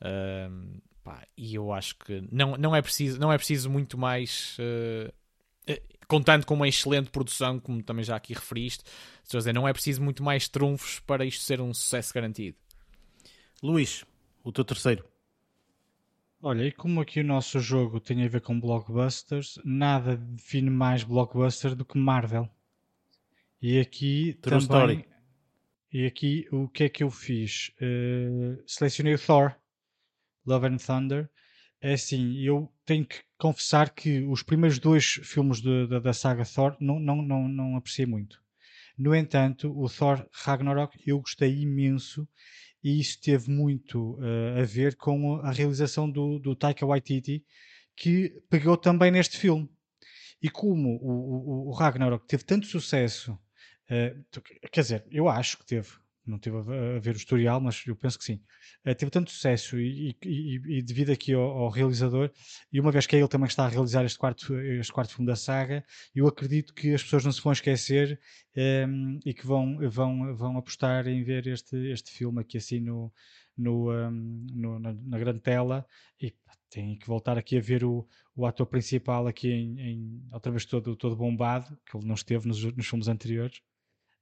[0.02, 4.58] Uh, pá, e eu acho que não, não, é, preciso, não é preciso muito mais.
[6.08, 8.84] Contando com uma excelente produção, como também já aqui referiste,
[9.28, 12.56] dizer, não é preciso muito mais trunfos para isto ser um sucesso garantido.
[13.64, 14.06] Luís,
[14.44, 15.04] o teu terceiro.
[16.48, 21.04] Olha, e como aqui o nosso jogo tem a ver com blockbusters, nada define mais
[21.04, 22.48] blockbuster do que Marvel.
[23.60, 24.60] E aqui True também.
[24.60, 25.06] Story.
[25.92, 27.72] E aqui o que é que eu fiz?
[27.82, 29.56] Uh, selecionei o Thor,
[30.46, 31.28] Love and Thunder.
[31.82, 36.46] É assim, eu tenho que confessar que os primeiros dois filmes de, de, da saga
[36.46, 38.40] Thor não, não, não, não apreciei muito.
[38.96, 42.30] No entanto, o Thor Ragnarok eu gostei imenso
[42.86, 47.44] e isso teve muito uh, a ver com a realização do, do Taika Waititi,
[47.98, 49.68] que pegou também neste filme.
[50.40, 54.42] E como o, o, o Ragnarok teve tanto sucesso, uh,
[54.72, 55.90] quer dizer, eu acho que teve,
[56.26, 58.42] não teve a ver o historial, mas eu penso que sim.
[58.86, 62.32] Uh, teve tanto sucesso e, e, e devido aqui ao, ao, realizador,
[62.72, 65.28] e uma vez que é ele também está a realizar este quarto, este quarto filme
[65.28, 68.20] da saga, eu acredito que as pessoas não se vão esquecer
[68.56, 72.80] um, ehm, e que vão, vão, vão apostar em ver este, este filme aqui assim
[72.80, 73.12] no,
[73.58, 75.86] no, um, ehm, no na, na, grande tela
[76.22, 76.34] e
[76.70, 80.66] tem que voltar aqui a ver o, o ator principal aqui em, em outra vez
[80.66, 83.62] todo, todo bombado, que ele não esteve nos, nos filmes anteriores.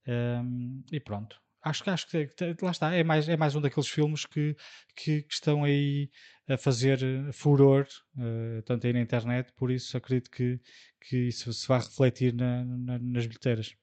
[0.05, 2.27] Um, ehm, e pronto, acho que acho que
[2.61, 4.55] lá está, é mais, é mais um daqueles filmes que,
[4.95, 6.09] que, que estão aí
[6.47, 7.87] a fazer eh, furor,
[8.17, 10.59] uh, tanto aí na internet, por isso acredito que,
[11.01, 13.75] que isso se vai refletir na, na, nas bilheteiras.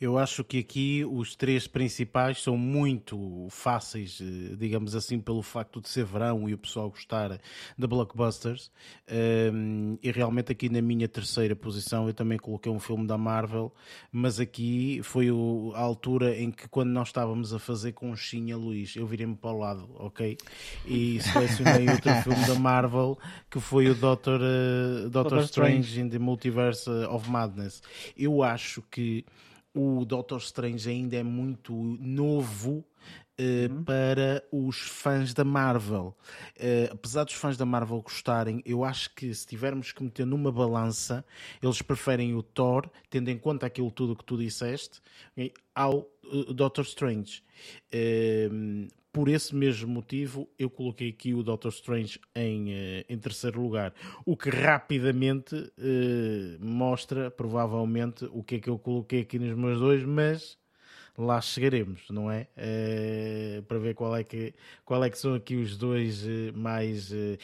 [0.00, 5.78] Eu acho que aqui os três principais são muito fáceis, eh, digamos assim, pelo facto
[5.78, 7.38] de ser verão e o pessoal gostar
[7.76, 8.70] de blockbusters.
[9.52, 13.70] Um, e realmente aqui na minha terceira posição eu também coloquei um filme da Marvel,
[14.10, 15.28] mas aqui foi
[15.74, 19.58] a altura em que quando nós estávamos a fazer conchinha, Luís, eu virei-me para o
[19.58, 20.38] lado, ok?
[20.86, 23.18] E selecionei outro filme da Marvel
[23.50, 27.82] que foi o Doctor, uh, Doctor, Doctor Strange, Strange in the Multiverse of Madness.
[28.16, 29.26] Eu acho que
[29.74, 32.84] o Doctor Strange ainda é muito novo
[33.38, 33.84] uhum.
[33.84, 36.16] para os fãs da Marvel.
[36.56, 40.52] Uh, apesar dos fãs da Marvel gostarem, eu acho que se tivermos que meter numa
[40.52, 41.24] balança,
[41.62, 45.00] eles preferem o Thor, tendo em conta aquilo tudo que tu disseste,
[45.74, 47.42] ao uh, Doctor Strange.
[49.12, 52.68] Por esse mesmo motivo, eu coloquei aqui o Doctor Strange em,
[53.08, 53.92] em terceiro lugar.
[54.24, 55.56] O que rapidamente
[56.60, 60.60] mostra, provavelmente, o que é que eu coloquei aqui nos meus dois, mas
[61.20, 62.48] lá chegaremos, não é?
[62.56, 64.54] Uh, para ver qual é, que,
[64.84, 67.12] qual é que são aqui os dois uh, mais.
[67.12, 67.38] E,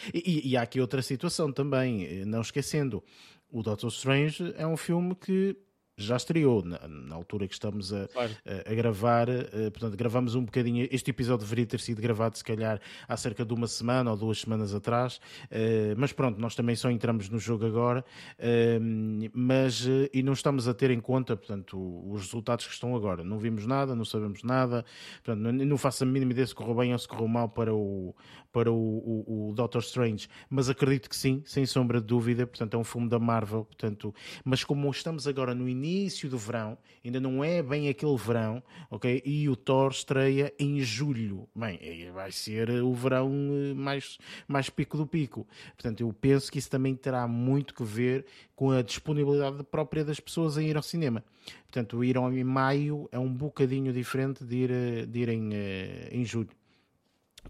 [0.51, 3.03] e, há aqui outra situação também, não esquecendo.
[3.51, 5.57] O Doctor Strange é um filme que
[5.99, 8.33] já estreou na, na, altura que estamos a, claro.
[8.45, 9.29] a, a gravar.
[9.31, 10.87] Uh, portanto, gravamos um bocadinho.
[10.91, 14.41] Este episódio deveria ter sido gravado, se calhar, há cerca de uma semana ou duas
[14.41, 15.17] semanas atrás.
[15.45, 18.05] Uh, mas pronto, nós também só entramos no jogo agora.
[18.39, 21.79] Uh, mas, e não estamos a ter em conta, portanto,
[22.11, 23.25] os resultados que estão agora.
[23.25, 24.85] Não vimos nada, não sabemos nada.
[25.25, 27.75] Portanto, não, não faço a mínima ideia se correu bem ou se correu mal para
[27.75, 28.15] o,
[28.53, 32.47] para o, o, o, Doctor Strange, mas acredito que sim, sem sombra de dúvida.
[32.47, 33.65] Portanto, é um filme da Marvel.
[33.65, 34.15] Portanto,
[34.45, 38.63] mas como estamos agora no início início do verão, ainda não é bem aquele verão,
[38.91, 39.23] ok?
[39.25, 41.49] E o Thor estreia em julho.
[41.55, 41.79] Bem,
[42.13, 44.19] vai ser o verão eh, mais,
[44.49, 45.47] mais pico do pico.
[45.77, 50.19] Portanto, eu penso que isso também terá muito que ver com a disponibilidade própria das
[50.19, 51.23] pessoas em ir ao cinema.
[51.65, 56.09] Portanto, ir em maio é um bocadinho diferente de ir, eh, de ir em, eh,
[56.13, 56.51] em julho.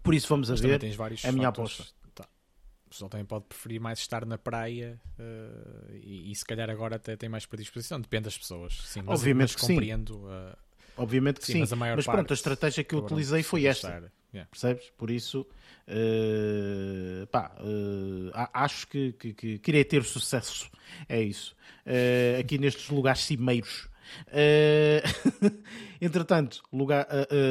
[0.03, 0.79] Por isso vamos a Mas ver.
[1.23, 1.96] a minha aposta
[2.87, 6.95] o pessoal também pode preferir mais estar na praia uh, e, e, se calhar agora
[6.95, 8.81] até tem mais predisposição, depende das pessoas.
[8.85, 10.17] Sim, mas, Obviamente mas compreendo.
[10.25, 10.55] Uh,
[10.95, 11.75] Obviamente que sim, sim.
[11.75, 14.11] mas, mas pronto, a estratégia que eu utilizei foi esta.
[14.33, 14.49] Yeah.
[14.49, 14.89] Percebes?
[14.97, 15.45] Por isso,
[15.87, 17.55] uh, pá,
[18.53, 20.71] acho que, que, que, que, irei ter sucesso.
[21.07, 21.55] É isso.
[22.39, 23.89] aqui nestes lugares cimeiros.
[26.01, 27.05] entretanto, lugar,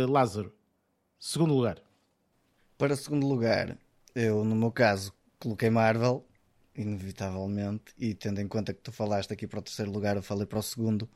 [0.08, 0.52] Lázaro,
[1.20, 1.78] segundo lugar.
[2.78, 3.78] Para segundo lugar,
[4.14, 6.26] eu, no meu caso, coloquei Marvel,
[6.74, 10.46] inevitavelmente, e tendo em conta que tu falaste aqui para o terceiro lugar, eu falei
[10.46, 11.08] para o segundo.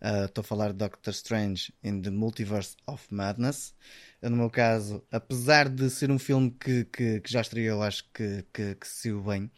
[0.00, 3.74] Uh, estou a falar de Doctor Strange in the Multiverse of Madness.
[4.22, 8.44] No meu caso, apesar de ser um filme que, que, que já estreou, acho que,
[8.52, 9.50] que, que se saiu bem.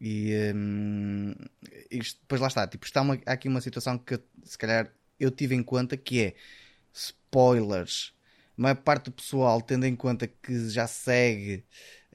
[0.00, 1.34] E um,
[1.90, 5.30] isto, depois lá está, tipo, está uma, há aqui uma situação que se calhar eu
[5.30, 6.34] tive em conta que é
[6.92, 8.14] spoilers.
[8.58, 11.64] A maior parte do pessoal, tendo em conta que já segue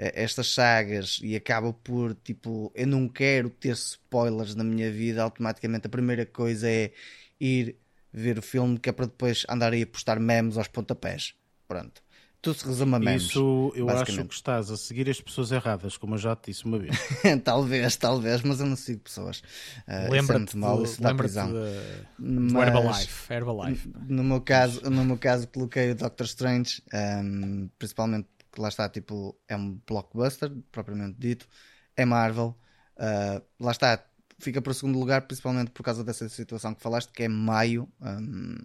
[0.02, 5.86] estas sagas e acaba por tipo, eu não quero ter spoilers na minha vida, automaticamente
[5.86, 6.92] a primeira coisa é
[7.40, 7.76] ir
[8.12, 11.36] ver o filme que é para depois andar aí a postar memes aos pontapés.
[11.68, 12.02] Pronto.
[12.42, 13.24] Tudo se resume a memes.
[13.26, 16.66] Isso eu acho que estás a seguir as pessoas erradas, como eu já te disse
[16.66, 16.98] uma vez.
[17.46, 19.44] talvez, talvez, mas eu não sigo pessoas.
[19.88, 21.54] Uh, lembra-te mal, isso dá prisão.
[21.54, 23.34] De, mas, Herbalife.
[23.34, 23.90] Herbalife.
[24.08, 28.90] No meu caso, no meu caso coloquei o Doctor Strange, um, principalmente que lá está,
[28.90, 31.48] tipo, é um blockbuster, propriamente dito,
[31.96, 32.58] é Marvel,
[32.98, 34.04] uh, lá está,
[34.40, 37.88] fica para o segundo lugar, principalmente por causa dessa situação que falaste, que é maio,
[38.02, 38.58] um,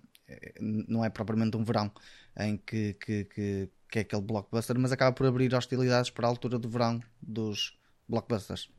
[0.88, 1.90] não é propriamente um verão
[2.38, 6.30] em que, que, que, que é aquele blockbuster, mas acaba por abrir hostilidades para a
[6.30, 8.70] altura do verão dos blockbusters.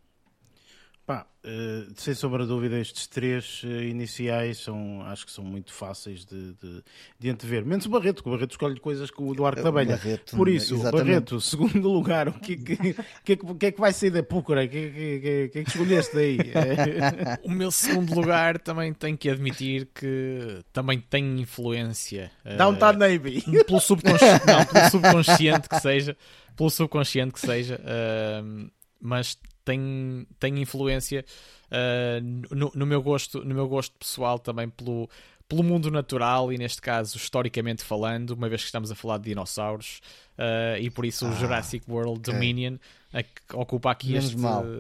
[1.08, 5.72] Pá, uh, sem sombra de dúvida, estes três uh, iniciais são, acho que são muito
[5.72, 6.84] fáceis de, de,
[7.18, 7.66] de antever.
[7.66, 9.98] Menos o Barreto, que o Barreto escolhe coisas com o Eduardo da Abelha.
[10.36, 11.06] Por isso, exatamente.
[11.06, 12.76] Barreto, segundo lugar, o que, que,
[13.24, 14.66] que, que, é que vai sair da Púcara?
[14.66, 16.40] O que, que, que, que é que escolheste daí?
[17.42, 22.30] o meu segundo lugar também tenho que admitir que também tem influência.
[22.46, 23.46] Uh, Downtown Navy.
[23.66, 26.18] Pelo subconsciente, não, pelo subconsciente que seja.
[26.54, 27.80] Pelo subconsciente que seja.
[27.80, 28.70] Uh,
[29.00, 31.26] mas tem, tem influência
[31.68, 35.10] uh, no, no, meu gosto, no meu gosto pessoal também pelo,
[35.49, 39.26] pelo mundo natural e neste caso historicamente falando, uma vez que estamos a falar de
[39.26, 39.99] dinossauros
[40.38, 42.77] uh, e por isso ah, o Jurassic World Dominion
[43.53, 44.38] ocupa aqui este,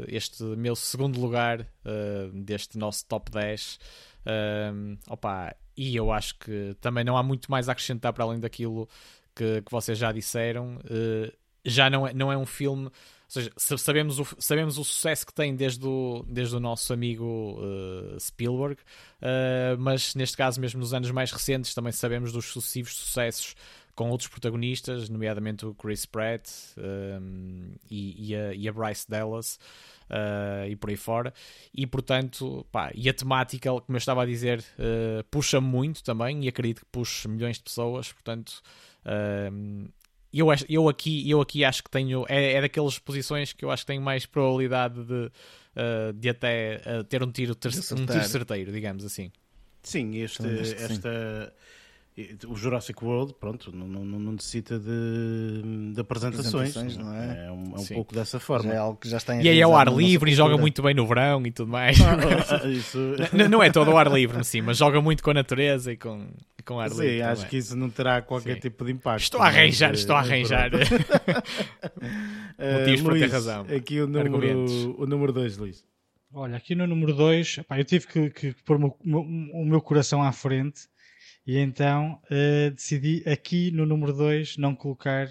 [0.07, 3.79] este meu segundo lugar uh, deste nosso top 10
[4.25, 8.39] uh, opa, e eu acho que também não há muito mais a acrescentar para além
[8.39, 8.87] daquilo
[9.35, 10.79] que, que vocês já disseram.
[11.63, 12.89] Já não é, não é um filme
[13.27, 18.19] seja, sabemos o, sabemos o sucesso que tem desde o, desde o nosso amigo uh,
[18.19, 18.81] Spielberg,
[19.21, 23.55] uh, mas neste caso, mesmo nos anos mais recentes, também sabemos dos sucessivos sucessos
[23.97, 26.47] com outros protagonistas, nomeadamente o Chris Pratt
[26.77, 29.59] um, eh, e, e, a, e, a, Bryce Dallas
[30.11, 31.33] uh, e por aí fora.
[31.73, 36.45] E portanto, pá, e a temática, como eu estava a dizer, uh, puxa muito também
[36.45, 38.13] e acredito que puxe milhões de pessoas.
[38.13, 38.61] Portanto,
[39.03, 39.89] uh,
[40.33, 42.25] eu, eu, aqui, eu aqui acho que tenho.
[42.27, 46.81] É, é daquelas posições que eu acho que tenho mais probabilidade de, uh, de até
[46.85, 49.31] uh, ter um tiro, ter, um tiro certeiro, digamos assim.
[49.81, 50.45] Sim, este,
[50.79, 51.53] esta,
[52.47, 57.45] o Jurassic World, pronto, não, não, não necessita de, de apresentações, Apresentações, não é?
[57.45, 57.93] É um, é um Sim.
[57.93, 58.69] pouco dessa forma.
[58.69, 60.81] Já é algo que já está E aí é ao ar livre e joga muito
[60.81, 61.97] bem no verão e tudo mais.
[62.01, 62.97] Ah, Isso...
[63.33, 65.97] N- não é todo ao ar livre, sim, mas joga muito com a natureza e
[65.97, 66.25] com,
[66.67, 67.21] com ar Sim, livre.
[67.21, 67.49] acho também.
[67.49, 68.59] que isso não terá qualquer Sim.
[68.59, 69.23] tipo de impacto.
[69.23, 70.69] Estou a arranjar, mas, estou a eh, arranjar.
[72.59, 73.65] Motivos para ter Luís, razão.
[73.75, 74.73] Aqui o número, Argumentos.
[74.97, 75.85] o número 2, Luís.
[76.33, 80.21] Olha, aqui no número 2, eu tive que, que pôr o meu, o meu coração
[80.21, 80.81] à frente
[81.45, 85.29] e então eh, decidi aqui no número 2 não colocar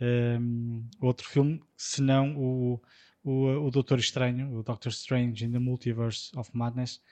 [0.00, 2.80] ehm, outro filme senão o,
[3.22, 7.02] o, o Doutor Estranho, o Doctor Strange in the Multiverse of Madness.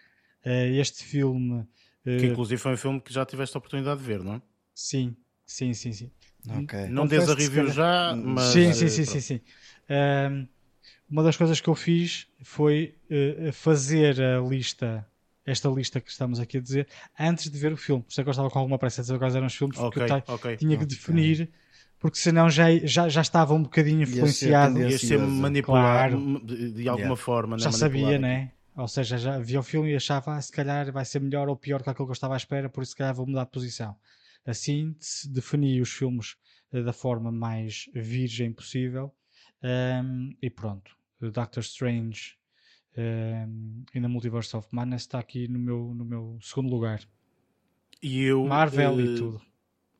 [0.43, 1.67] Eh, este filme,
[2.05, 4.43] Que inclusive foi um filme que já tiveste a oportunidade de ver, não é?
[4.75, 5.17] sim,
[5.47, 6.11] sim, sim, sim.
[6.49, 6.89] Ok.
[6.89, 8.53] Não Confesso des a review já, mas.
[8.53, 9.41] sim, eh, sim, sim, sim, sim.
[9.89, 10.47] Ahm,
[11.11, 15.07] uma das coisas que eu fiz foi eh, fazer a lista,
[15.47, 16.89] esta lista que estamos aqui a dizer,
[17.19, 18.03] antes de ver o filme.
[18.03, 19.77] Por isso é que eu estava com alguma pressa a dizer quais eram os filmes,
[19.77, 20.57] porque Ok, eu ta- ok.
[20.57, 21.51] tinha que definir,
[22.01, 24.81] porque senão já, já, já estava um bocadinho Ia ser influenciado.
[24.83, 26.45] Ias ser manipulado Claro.
[26.45, 27.23] de de alguma Yeah.
[27.23, 27.77] forma, já né?
[27.79, 28.23] sabia, Manipulado.
[28.23, 28.53] né?
[28.77, 31.57] Ou seja, já via o filme e achava, ah, se calhar vai ser melhor ou
[31.57, 33.51] pior que aquilo que eu estava à espera, por isso se calhar vou mudar de
[33.51, 33.97] posição.
[34.47, 34.97] Assim
[35.31, 36.37] defini os filmes
[36.73, 39.15] eh, da forma mais virgem possível
[39.63, 40.97] Ehm, e pronto.
[41.21, 42.37] Doctor Strange
[42.97, 47.01] ehm, in the Multiverse of Madness está aqui no meu, no meu segundo lugar.
[48.03, 49.41] E eu, Marvel eh, e tudo.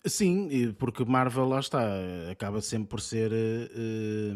[0.05, 1.81] Sim, porque Marvel lá está,
[2.29, 4.33] acaba sempre por ser eh,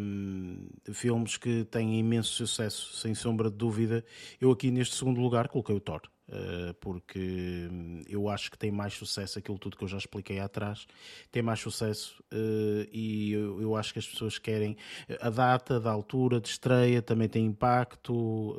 [0.93, 4.05] filmes que têm imenso sucesso, sem sombra de dúvida.
[4.40, 8.70] Eu aqui neste segundo lugar coloquei o Thor, eh, porque hum, eu acho que tem
[8.70, 10.86] mais sucesso aquilo tudo que eu já expliquei atrás,
[11.32, 14.76] tem mais sucesso eh, e eu, eu acho que as pessoas querem
[15.20, 18.56] a data, da altura de estreia, também tem impacto,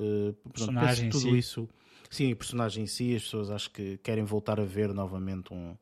[0.54, 0.74] pronto,
[1.10, 1.38] tudo si.
[1.38, 1.70] isso.
[2.10, 5.76] Sim, personagem em si, as pessoas acho que querem voltar a ver novamente um,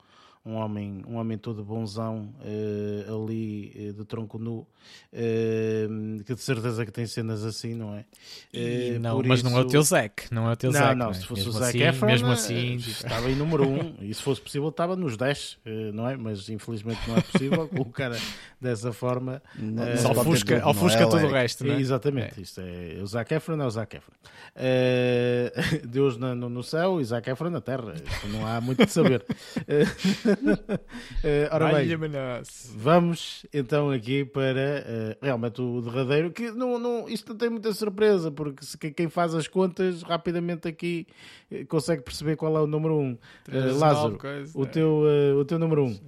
[0.45, 4.67] um homem, um homem todo bonzão eh, ali eh, de tronco nu,
[5.11, 5.87] eh,
[6.25, 8.05] que de certeza que tem cenas assim, não é?
[8.53, 10.95] E não, mas não é o isso- teu Zac, não é o teu não, Zac.
[10.95, 11.13] não, é?
[11.15, 13.95] se fosse mesmo o Zac assim, Efron, mesmo eh, assim, estava em número 1 um,
[14.01, 16.15] e se fosse possível estava nos 10, eh, não é?
[16.15, 18.11] Mas infelizmente não é possível colocar
[18.61, 19.41] dessa forma.
[19.55, 21.33] Não- ter ofusca, tudo, ofusca é, tudo o Eric?
[21.33, 21.79] resto, não é?
[21.79, 24.13] Exatamente, isto é o Zac Efron é o Zac Efron.
[25.89, 29.25] Deus no, no céu e Zac Efron na terra, Isto não há muito de saber.
[31.23, 31.87] Eh, ora bem.
[32.75, 37.73] Vamos então aqui para eh, realmente o derradeiro, que não, não, isto não tem muita
[37.73, 41.07] surpresa, porque se, que- quem faz as contas rapidamente aqui
[41.51, 43.01] eh, consegue perceber qual é o número 1.
[43.01, 43.17] Um.
[43.51, 44.67] Eh, Lázaro, coisa, o é.
[44.67, 45.87] teu, eh, o teu número 1.
[45.87, 45.99] Um.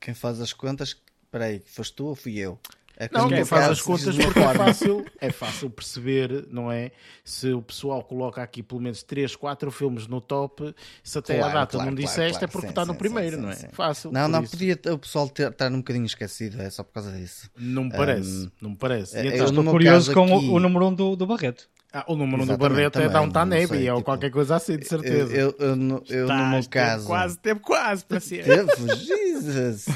[0.00, 0.96] Quem faz as contas,
[1.30, 2.58] peraí, foste tu ou fui eu?
[3.00, 6.70] É que Não, quem meu faz as contas porque é fácil, é fácil perceber, não
[6.72, 6.90] é?
[7.22, 11.50] Se o pessoal coloca aqui pelo menos 3, 4 filmes no top, se até Claro,
[11.50, 12.44] a data claro, não claro, disseste claro.
[12.44, 13.54] é porque Sim, está no sim, primeiro, sim, não é?
[13.54, 13.68] sim.
[13.72, 14.10] Fácil.
[14.10, 14.50] Não, não, isso.
[14.50, 17.48] podia o pessoal ter, estar um bocadinho esquecido, é só por causa disso.
[17.56, 19.16] Não me parece, Hum, não me parece.
[19.16, 19.46] E eu então?
[19.46, 21.68] Estou curioso caso com o- aqui- o, número 1 um do, do Barreto.
[21.92, 24.04] Ah, o número 1 do Exatamente, Barreto é também, Downtown não Abbey, sei, ou tipo,
[24.04, 25.32] qualquer coisa assim, de Eu, certeza.
[25.34, 27.06] eu, eu no, eu no meu Estás, teve caso.
[27.06, 28.44] Quase, teve quase para ser.
[28.44, 29.86] Teve, Jesus!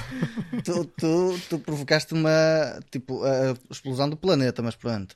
[0.65, 5.15] tu, tu, tu provocaste uma tipo a explosão do planeta, mas pronto.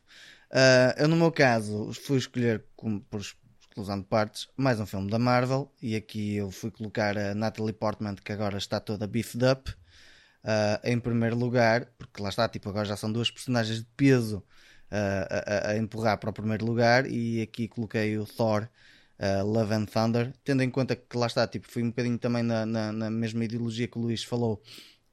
[0.51, 5.11] Ah, eu, no meu caso, fui escolher como, por exclusão de partes mais um filme
[5.11, 9.45] da Marvel e aqui eu fui colocar a Natalie Portman, que agora está toda beefed
[9.47, 9.75] up,
[10.45, 14.43] ah, em primeiro lugar, porque lá está, tipo, agora já são duas personagens de peso
[14.91, 18.69] a, a- a empurrar para o primeiro lugar e aqui coloquei o Thor.
[19.19, 22.43] uh, Love and Thunder, tendo em conta que lá está, tipo, fui um bocadinho também
[22.43, 24.63] na, na, na mesma ideologia que o Luís falou,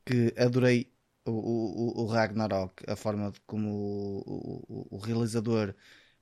[0.05, 0.91] que adorei
[1.25, 5.73] o, o, o Ragnarok, a forma de como o, o, o realizador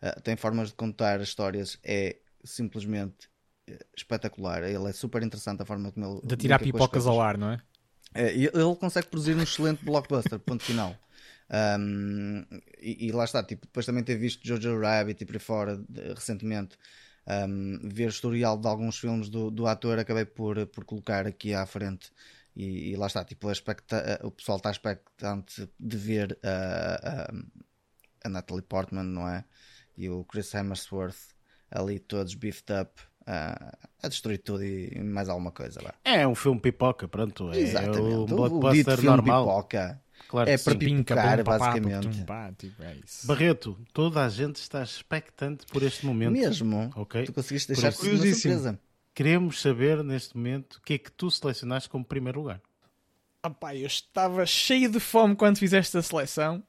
[0.02, 3.28] uh, tem formas de contar as histórias é simplesmente
[3.70, 4.64] uh, espetacular.
[4.64, 7.62] Ele é super interessante a forma como ele De tirar pipocas ao ar, não é?
[8.14, 10.96] É, ele consegue produzir um excelente blockbuster, ponto final.
[11.54, 12.46] Um,
[12.80, 15.78] e, e lá está, tipo, depois também ter visto Jojo Rabbit e por aí fora
[15.78, 16.78] de- recentemente,
[17.28, 21.54] um, ver o historial de alguns filmes do, do ator, acabei por, por colocar aqui
[21.54, 22.12] à frente.
[22.56, 23.48] E, e lá está, tipo,
[24.24, 27.34] o pessoal está expectante de ver a, a,
[28.26, 29.44] a Natalie Portman, não é?
[29.98, 31.34] E o Chris Hemsworth
[31.70, 35.80] ali todos beefed up a, a destruir tudo e, mais alguma coisa.
[35.82, 35.94] Vá.
[36.04, 37.52] É um filme pipoca, pronto.
[37.52, 38.00] É Exatamente.
[38.00, 39.46] um O- o dito blockbuster normal.
[39.46, 40.02] pipoca.
[40.28, 42.24] Claro É para pipocar, basicamente.
[42.24, 43.28] pá, tipo, é isso.
[43.28, 46.32] Barreto, toda a gente está expectante por este momento.
[46.34, 46.90] Mesmo.
[46.96, 47.26] Ok?
[47.26, 48.80] Tu conseguiste Por deixar isso- uma surpresa.
[49.14, 52.62] Queremos saber neste momento o que é que tu selecionaste como primeiro lugar.
[53.44, 56.64] Ah pá, eu estava cheio de fome quando fizeste a seleção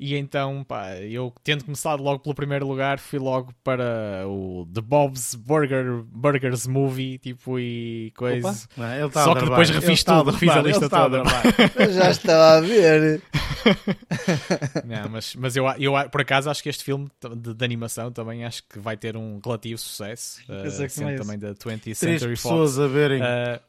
[0.00, 4.80] E então, pá, eu tendo começado logo pelo primeiro lugar, fui logo para o The
[4.80, 8.68] Bob's Burger, Burgers Movie, tipo, e coisa.
[8.76, 11.22] Não, Só que depois refiz tudo, refiz a lista toda.
[11.74, 13.20] Eu já estava a ver.
[14.86, 18.44] Não, mas, mas eu, eu, por acaso, acho que este filme de, de animação também
[18.44, 20.40] acho que vai ter um relativo sucesso.
[20.48, 22.42] Uh, sendo é também da 20th Century Fox.
[22.42, 23.20] pessoas a verem.
[23.20, 23.60] Uh,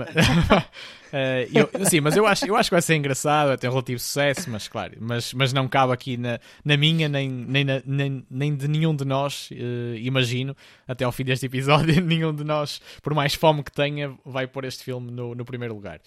[0.00, 0.64] uh,
[1.52, 3.98] eu, sim, mas eu acho, eu acho que vai ser engraçado, vai ter um relativo
[3.98, 8.56] sucesso, mas claro, mas, mas não cabe aqui na, na minha, nem, nem, nem, nem
[8.56, 10.56] de nenhum de nós, uh, imagino,
[10.86, 14.64] até ao fim deste episódio, nenhum de nós, por mais fome que tenha, vai pôr
[14.64, 16.00] este filme no, no primeiro lugar.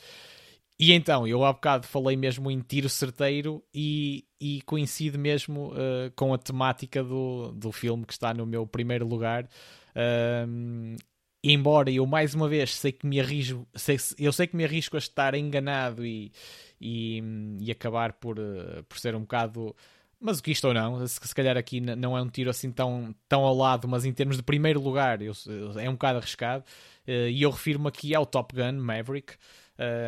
[0.78, 6.12] E então, eu há bocado falei mesmo em tiro certeiro e, e coincide mesmo uh,
[6.16, 9.46] com a temática do, do filme que está no meu primeiro lugar.
[9.96, 10.98] Uh,
[11.54, 14.96] embora eu mais uma vez sei que me arrisco, sei, eu sei que me arrisco
[14.96, 16.32] a estar enganado e,
[16.80, 17.22] e,
[17.60, 19.76] e acabar por, uh, por ser um bocado
[20.20, 22.72] mas o que isto ou não, se, se, calhar aqui não é um tiro assim
[22.72, 25.34] tão, tão ao lado, mas em termos de primeiro lugar eu,
[25.78, 26.64] é um bocado arriscado.
[27.08, 29.36] Uh, e eu refiro-me aqui ao Top Gun Maverick.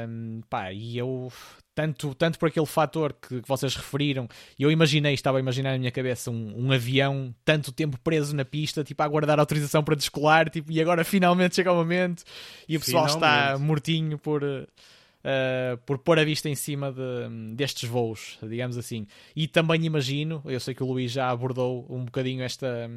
[0.09, 1.31] Um, pá, e eu
[1.77, 4.27] tanto, tanto por aquele fator que, que, vocês referiram,
[4.57, 8.43] eu imaginei, estava a imaginar na minha cabeça um, um, avião tanto tempo preso na
[8.43, 12.23] pista, tipo a aguardar autorização para descolar, tipo, e agora finalmente chega o momento
[12.67, 13.53] e o pessoal finalmente.
[13.53, 19.05] está mortinho por, uh, por pôr a vista em cima de, destes voos, digamos assim.
[19.35, 22.89] E também imagino, eu sei que o Luís já abordou um bocadinho esta,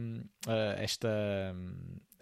[0.48, 1.54] uh, esta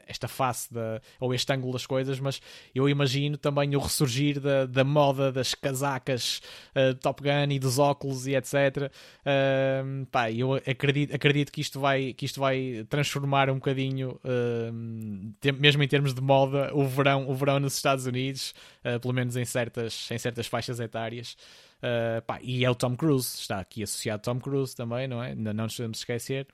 [0.08, 2.40] esta face da, ou este ângulo das coisas, mas
[2.74, 6.40] eu imagino também o ressurgir da, da moda das casacas
[6.74, 8.90] uh, Top Gun e dos óculos e etc.
[9.20, 15.52] Uh, pá, eu acredito, acredito que, isto vai, que isto vai transformar um bocadinho, uh,
[15.60, 18.54] mesmo em termos de moda, o verão, o verão nos Estados Unidos,
[18.84, 21.36] uh, pelo menos em certas, em certas faixas etárias.
[21.78, 25.34] Uh, pá, e é o Tom Cruise, está aqui associado Tom Cruise também, não é?
[25.34, 26.46] Não nos podemos esquecer.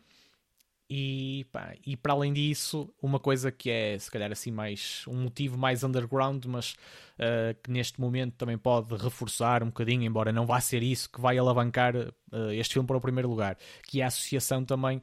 [0.88, 5.22] E, pá, e para além disso, uma coisa que é se calhar assim mais um
[5.22, 6.72] motivo mais underground, mas
[7.18, 11.20] uh, que neste momento também pode reforçar um bocadinho, embora não vá ser isso que
[11.20, 15.00] vai alavancar uh, este filme para o primeiro lugar, que é a associação também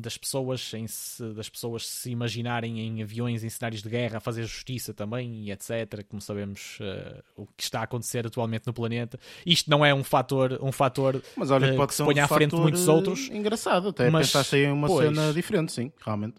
[0.00, 4.20] das, pessoas em se, das pessoas se imaginarem em aviões em cenários de guerra a
[4.20, 6.04] fazer justiça também e etc.
[6.08, 9.18] Como sabemos uh, o que está a acontecer atualmente no planeta.
[9.44, 12.24] Isto não é um fator, um fator mas olha, uh, pode que se ponha um
[12.24, 13.28] à frente de muitos outros.
[13.30, 16.36] Engraçado, até mas, pensaste em uma pois, cena diferente, sim, realmente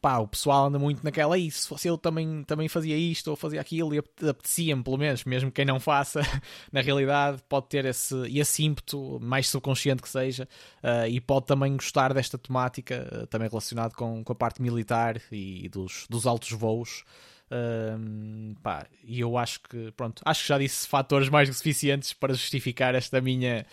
[0.00, 3.36] pá, o pessoal anda muito naquela, e se fosse eu também, também fazia isto ou
[3.36, 6.20] fazia aquilo e apetecia-me, pelo menos, mesmo quem não faça,
[6.72, 10.48] na realidade pode ter esse, esse ímpeto, mais subconsciente que seja,
[10.82, 15.20] uh, e pode também gostar desta temática, uh, também relacionado com, com a parte militar
[15.30, 17.04] e, dos, dos altos voos.
[17.50, 22.12] Uh, pá, e eu acho que, pronto, acho que já disse fatores mais que suficientes
[22.12, 23.66] para justificar esta minha.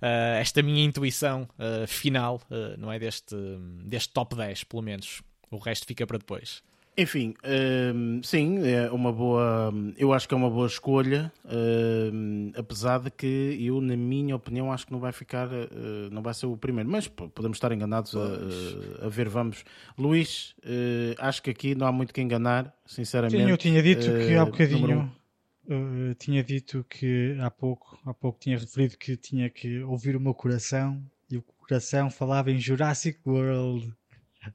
[0.00, 1.48] Uh, esta minha intuição
[1.88, 2.38] final,
[2.76, 2.98] não é?
[2.98, 3.34] Deste,
[3.84, 5.22] deste top 10, pelo menos.
[5.50, 6.62] O resto fica para depois.
[6.96, 7.34] Enfim,
[7.92, 9.74] hum, sim, é uma boa.
[9.98, 14.72] Eu acho que é uma boa escolha, hum, apesar de que eu, na minha opinião,
[14.72, 18.14] acho que não vai ficar, uh, não vai ser o primeiro, mas podemos estar enganados
[18.14, 19.28] a, a, ver.
[19.28, 19.64] Vamos,
[19.98, 23.42] Luís, uh, acho que aqui não há muito que enganar, sinceramente.
[23.42, 25.12] Sim, eu tinha dito que há bocadinho.
[25.66, 30.20] Uh, tinha dito que há pouco, há pouco tinha referido que tinha que ouvir o
[30.20, 33.92] meu coração e o coração falava em Jurassic World.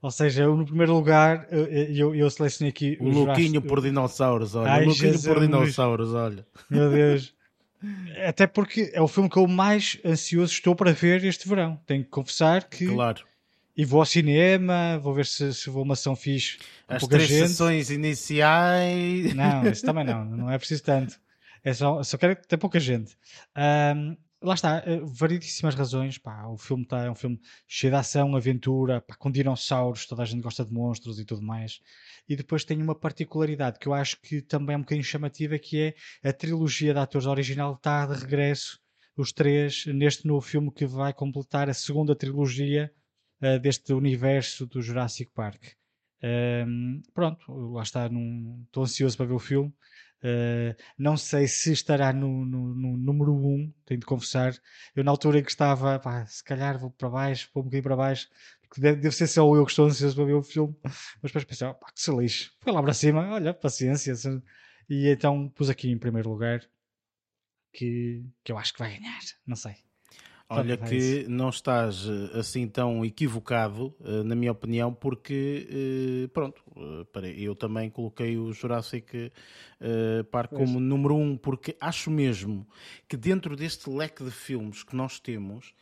[0.02, 4.72] Ou seja, eu no primeiro lugar, eu, eu selecionei aqui o Luquinho por dinossauros, olha.
[4.72, 5.28] Ai, o Luquinho Jesus.
[5.28, 6.46] por dinossauros, olha.
[6.70, 7.34] Meu Deus.
[8.28, 11.80] Até porque é o filme que eu mais ansioso estou para ver este verão.
[11.86, 12.88] Tenho que confessar que.
[12.88, 13.24] Claro.
[13.76, 16.58] E vou ao cinema, vou ver se, se vou uma ação fixe.
[16.86, 17.48] As três gente.
[17.48, 19.34] sessões iniciais.
[19.34, 21.18] Não, isso também não, não é preciso tanto.
[21.64, 23.18] É só, só quero ter pouca gente.
[23.96, 26.18] Um, lá está, uh, variedíssimas razões.
[26.18, 30.24] Pá, o filme tá, é um filme cheio de ação, aventura, pá, com dinossauros, toda
[30.24, 31.80] a gente gosta de monstros e tudo mais.
[32.28, 35.96] E depois tem uma particularidade que eu acho que também é um bocadinho chamativa, que
[36.24, 38.80] é a trilogia de atores original está de regresso,
[39.16, 42.92] os três, neste novo filme que vai completar a segunda trilogia
[43.42, 45.62] uh, deste universo do Jurassic Park.
[46.22, 48.10] Um, pronto, lá está,
[48.66, 49.74] estou ansioso para ver o filme.
[50.22, 54.54] Uh, não sei se estará no, no, no, número 1, um, tenho de confessar.
[54.96, 57.84] Eu, na altura em que estava, pá, se calhar vou para baixo, vou um bocadinho
[57.84, 58.28] para baixo,
[58.62, 60.76] porque deve, deve ser só eu que estou ansioso para ver o filme.
[60.84, 62.52] Mas depois pensei, pá, que se lixe.
[62.60, 64.14] Foi lá para cima, olha, paciência.
[64.90, 66.62] E então pus aqui em primeiro lugar
[67.72, 69.89] que, que eu acho que vai ganhar, não sei.
[70.52, 76.64] Olha que não estás eh, assim tão equivocado, eh, na minha opinião, porque, eh, pronto,
[77.38, 79.32] eu também coloquei o Jurassic
[80.32, 82.68] Park como número um, porque acho mesmo
[83.08, 85.74] que dentro deste leque de filmes que nós temos,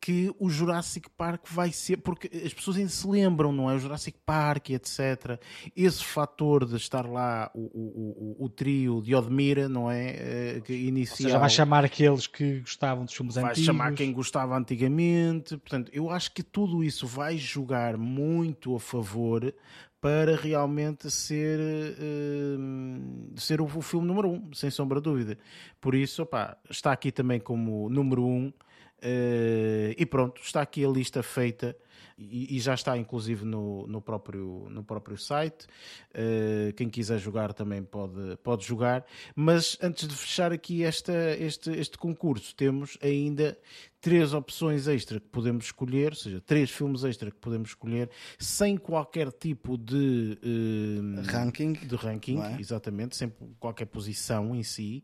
[0.00, 3.74] que o Jurassic Park vai ser, porque as pessoas ainda se lembram, não é?
[3.74, 5.40] O Jurassic Park, etc.
[5.74, 10.60] Esse fator de estar lá o, o, o, o trio de Odmira, não é?
[10.64, 13.66] Que inicial, Ou seja, vai chamar aqueles que gostavam dos filmes vai antigos.
[13.66, 15.56] Vai chamar quem gostava antigamente.
[15.56, 19.52] Portanto, eu acho que tudo isso vai jogar muito a favor
[20.00, 25.38] para realmente ser, uh, ser o, o, filme número um, sem sombra de dúvida.
[25.80, 28.52] Por isso, opa, está aqui também como número um
[28.98, 31.76] Uh, e pronto, está aqui a lista feita
[32.18, 35.66] e, e já está inclusive no, no, próprio, no próprio site.
[36.14, 39.04] Uh, quem quiser jogar também pode, pode jogar.
[39.34, 43.58] Mas antes de fechar aqui esta, este, este concurso, temos ainda
[44.00, 48.76] três opções extra que podemos escolher, ou seja, três filmes extra que podemos escolher, sem
[48.76, 52.60] qualquer tipo de uh, ranking, de ranking é?
[52.60, 55.02] exatamente, sem qualquer posição em si,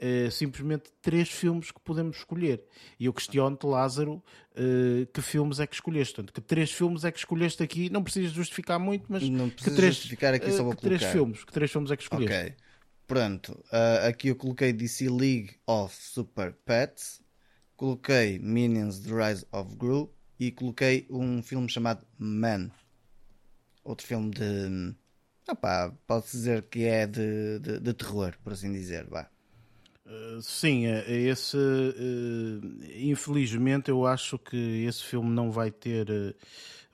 [0.00, 2.64] uh, simplesmente três filmes que podemos escolher.
[2.98, 4.14] E eu questiono-te, Lázaro,
[4.52, 6.14] uh, que filmes é que escolheste?
[6.14, 7.88] Portanto, que três filmes é que escolheste aqui?
[7.90, 11.44] Não precisas justificar muito, mas não que três, justificar aqui, só vou que três filmes,
[11.44, 12.34] que três filmes é que escolheste?
[12.34, 12.54] Ok.
[13.06, 13.62] Pronto,
[14.06, 17.21] aqui eu coloquei DC League of Super Pets,
[17.82, 22.70] coloquei Minions The Rise of Gru e coloquei um filme chamado Man.
[23.82, 24.94] Outro filme de.
[25.50, 29.04] Opá, pode-se dizer que é de, de, de, terror, por assim dizer.
[29.08, 29.28] Vá.
[30.06, 31.56] Uh, sim, é, é esse.
[31.56, 32.60] Uh,
[32.94, 36.08] infelizmente, eu acho que esse filme não vai ter.
[36.08, 36.34] Uh,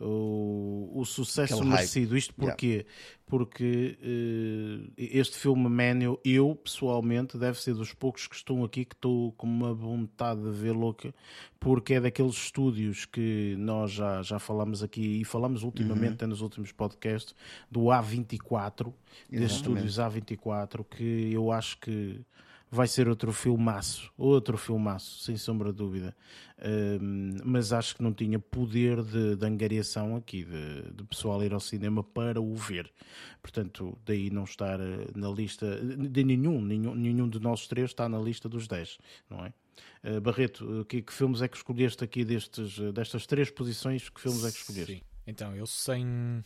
[0.00, 2.10] o, o sucesso Aquele merecido.
[2.12, 2.18] Hype.
[2.18, 2.66] Isto porquê?
[2.66, 2.88] Yeah.
[3.26, 8.94] Porque uh, este filme Manual, eu pessoalmente, deve ser dos poucos que estão aqui que
[8.94, 11.14] estou com uma vontade de ver louca,
[11.60, 16.30] porque é daqueles estúdios que nós já, já falamos aqui e falamos ultimamente uhum.
[16.30, 17.34] nos últimos podcasts
[17.70, 18.92] do A24,
[19.28, 22.24] desses estúdios A24, que eu acho que
[22.70, 26.16] vai ser outro filmaço, outro filmaço, sem sombra de dúvida.
[27.45, 31.61] mas acho que não tinha poder de, de angariação aqui, de, de, pessoal ir ao
[31.61, 32.90] cinema para o ver.
[33.40, 38.09] Portanto, daí não estar eh, na lista de nenhum, nenhum, nenhum de nós três está
[38.09, 38.99] na lista dos 10,
[39.31, 39.53] não é?
[40.03, 44.09] Uh, Barreto, que, que, filmes é que escolheste aqui destes, destas três posições?
[44.09, 44.95] Que filmes é que escolheste?
[44.95, 45.03] Sim.
[45.27, 46.43] Então, eu sem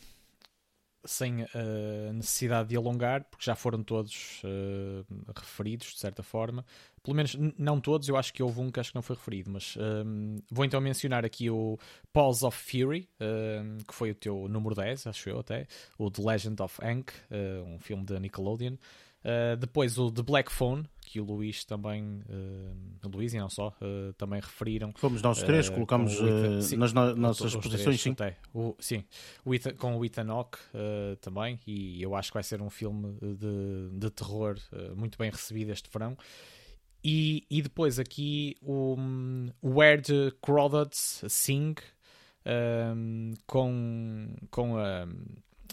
[1.05, 5.05] sem uh, necessidade de alongar, porque já foram todos uh,
[5.35, 6.65] referidos de certa forma.
[7.03, 9.51] Pelo menos não todos, eu acho que houve um que acho que não foi referido,
[9.51, 11.77] mas um, eh, vou então mencionar aqui o
[12.13, 15.67] Paws of Fury, um, que foi o teu número 10, acho eu até,
[15.97, 18.75] o The Legend of Hank, uh, um filme da Nickelodeon.
[19.25, 23.49] Uh, depois o The Black Phone, que o Luís também, uh, o Luís e não
[23.49, 24.91] só, uh, também referiram.
[24.95, 28.11] Fomos nós três, colocamos Ethan, nas no, nossas posições, sim.
[28.11, 28.37] Até.
[28.53, 29.03] O, sim,
[29.45, 30.59] o Ethan, com o Ethan Hawke
[31.21, 34.57] também, e eu acho que vai ser um filme de, de terror
[34.95, 36.17] muito bem recebido este verão.
[37.03, 38.95] E, e depois aqui o,
[39.61, 41.75] o Where the Crawdads Sing,
[42.95, 45.05] um, com, com a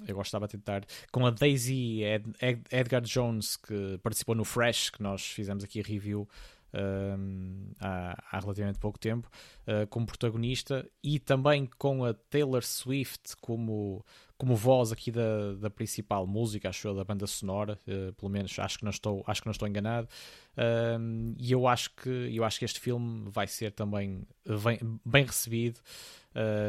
[0.07, 4.91] eu gostava de tentar, com a Daisy Ed, Ed, Edgar Jones, que participou no Fresh,
[4.91, 6.29] que nós fizemos aqui review
[6.73, 9.29] um, há, há, relativamente pouco tempo,
[9.67, 14.05] uh, como protagonista, e também com a Taylor Swift como,
[14.41, 18.59] como voz aqui da, da principal música, acho eu, da banda sonora, uh, pelo menos
[18.59, 20.09] acho que não estou, acho que não estou enganado.
[20.99, 24.27] Um, e eu acho que eu acho que este filme vai ser também
[24.65, 25.79] bem, bem recebido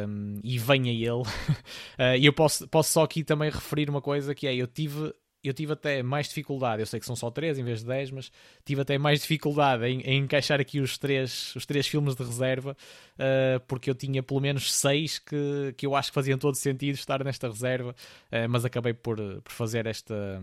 [0.05, 1.21] um, e venha ele.
[1.21, 5.13] uh, e eu posso, posso só aqui também referir uma coisa que é eu tive
[5.43, 8.11] eu tive até mais dificuldade, eu sei que são só três em vez de dez,
[8.11, 8.31] mas
[8.63, 12.77] tive até mais dificuldade em, em encaixar aqui os três, os três filmes de reserva,
[13.15, 16.95] uh, porque eu tinha pelo menos seis que, que eu acho que faziam todo sentido
[16.95, 20.41] estar nesta reserva, uh, mas acabei por, por fazer esta,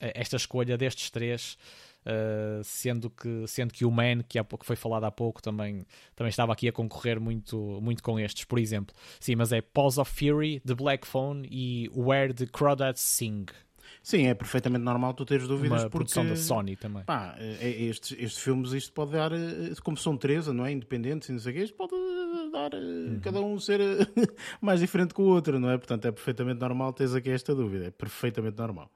[0.00, 1.56] esta escolha destes três.
[2.06, 6.28] Uh, sendo, que, sendo que o Man, que, há, foi falado há pouco, também, também
[6.28, 8.94] estava aqui a concorrer muito, muito com estes, por exemplo.
[9.18, 13.46] Sim, mas é Pause of Fury, The Black Phone e Where the Crawdads Sing.
[14.04, 15.96] Sim, é perfeitamente normal tu teres dúvidas Uma porque...
[15.96, 17.02] produção da Sony também.
[17.04, 20.72] Pá, é, é, estes, estes filmes isto pode dar, eh, como são três, não é?
[20.72, 21.94] Independentes e não sei o quê, isto pode
[22.52, 23.20] dar eh, uhum.
[23.22, 23.80] cada um ser
[24.60, 25.78] mais diferente que o outro, não é?
[25.78, 28.92] Portanto, é perfeitamente normal teres aqui esta dúvida, é perfeitamente normal.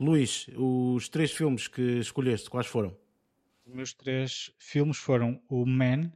[0.00, 2.96] Luís, os três filmes que escolheste, quais foram?
[3.66, 6.10] Os meus três filmes foram o Man,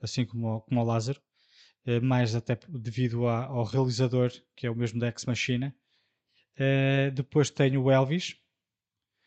[0.00, 1.20] assim como, como o Lázaro,
[1.84, 5.74] eh, mais até devido ao realizador, que é o mesmo da Ex Machina.
[6.60, 8.36] Uh, depois tenho o Elvis,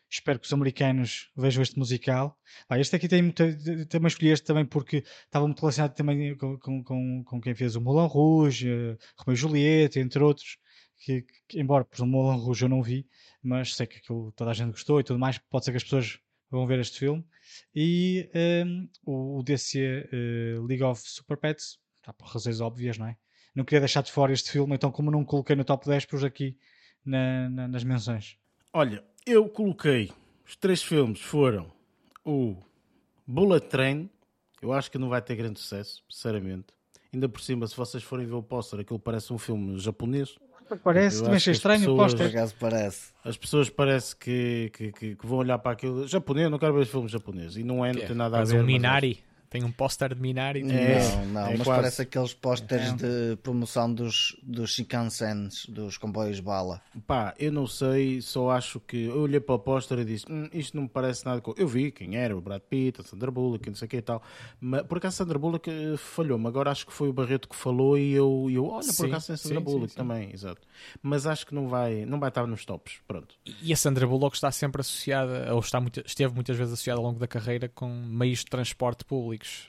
[0.08, 2.38] espero que os americanos vejam este musical.
[2.68, 3.44] Ah, este aqui tem muita,
[3.88, 7.80] também escolhi este também porque estava muito relacionado também com, com, com, quem fez o
[7.80, 10.58] Moulin Rouge, uh, Romeu e Julieta, entre outros.
[10.96, 13.06] Que, que, embora por o Moulin Rouge eu não vi,
[13.42, 15.38] mas sei que aquilo, toda a gente gostou e tudo mais.
[15.38, 16.20] Pode ser que as pessoas
[16.50, 17.24] vão ver este filme.
[17.74, 20.08] E um, ehm, o, o DC
[20.58, 23.16] uh, League of Super Pets, tá, por razões óbvias, não é?
[23.54, 26.24] Não queria deixar de fora este filme, então, como não coloquei no top 10, pus
[26.24, 26.56] aqui
[27.04, 28.36] na, na, nas menções.
[28.72, 30.10] Olha, eu coloquei
[30.46, 31.72] os três filmes foram
[32.24, 32.56] o
[33.26, 34.10] Bullet Train,
[34.60, 36.66] eu acho que não vai ter grande sucesso, sinceramente.
[37.12, 40.36] Ainda por cima, se vocês forem ver o póster, aquilo parece um filme japonês.
[40.82, 42.26] Parece, também achei estranho pessoas, o póster.
[42.28, 43.12] acaso parece.
[43.22, 46.08] As pessoas parece que, que, que, que, vão olhar para aquilo.
[46.08, 47.56] Japonês, não quero ver filmes japoneses.
[47.58, 48.60] E não é, não tem nada a ver.
[48.60, 49.22] um Minari.
[49.54, 50.62] Tem um póster de Minari.
[50.68, 51.80] É, não, não, é mas quase.
[51.80, 52.96] parece aqueles pósteres é.
[52.96, 56.82] de promoção dos, dos Shinkansens, dos comboios bala.
[57.06, 59.04] Pá, eu não sei, só acho que.
[59.04, 61.40] Eu olhei para o póster e disse: hm, isto não me parece nada.
[61.56, 64.02] Eu vi quem era, o Brad Pitt, a Sandra Bullock, não sei o que e
[64.02, 64.24] tal.
[64.60, 66.48] Mas, por acaso, a Sandra Bullock falhou-me.
[66.48, 69.34] Agora acho que foi o Barreto que falou e eu, eu olha, por acaso tem
[69.34, 70.62] a Sandra sim, Bullock sim, também, exato.
[71.00, 72.94] Mas acho que não vai, não vai estar nos tops.
[73.06, 73.36] Pronto.
[73.62, 77.06] E a Sandra Bullock está sempre associada, ou está muito, esteve muitas vezes associada ao
[77.06, 79.04] longo da carreira com meios de transporte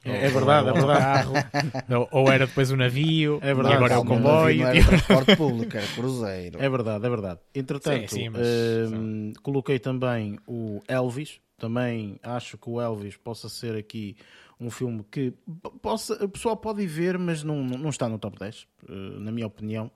[0.03, 1.29] É, é verdade é verdade.
[1.31, 3.75] Carro, ou era depois o navio, é verdade.
[3.75, 4.61] agora é o comboio.
[4.61, 6.61] Não era transporte público, era cruzeiro.
[6.61, 7.39] É verdade, é verdade.
[7.53, 11.39] Entretanto, sim, sim, mas, hum, coloquei também o Elvis.
[11.57, 14.17] Também acho que o Elvis possa ser aqui
[14.59, 15.33] um filme que
[15.81, 19.31] possa, o pessoal pode ir ver, mas não, não está no top 10, eh, na
[19.31, 19.91] minha opinião.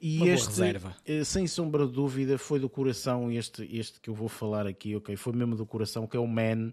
[0.00, 0.96] E Uma este, reserva.
[1.04, 4.94] Eh, sem sombra de dúvida, foi do coração este, este que eu vou falar aqui,
[4.94, 5.16] ok?
[5.16, 6.70] Foi mesmo do coração, que é o Man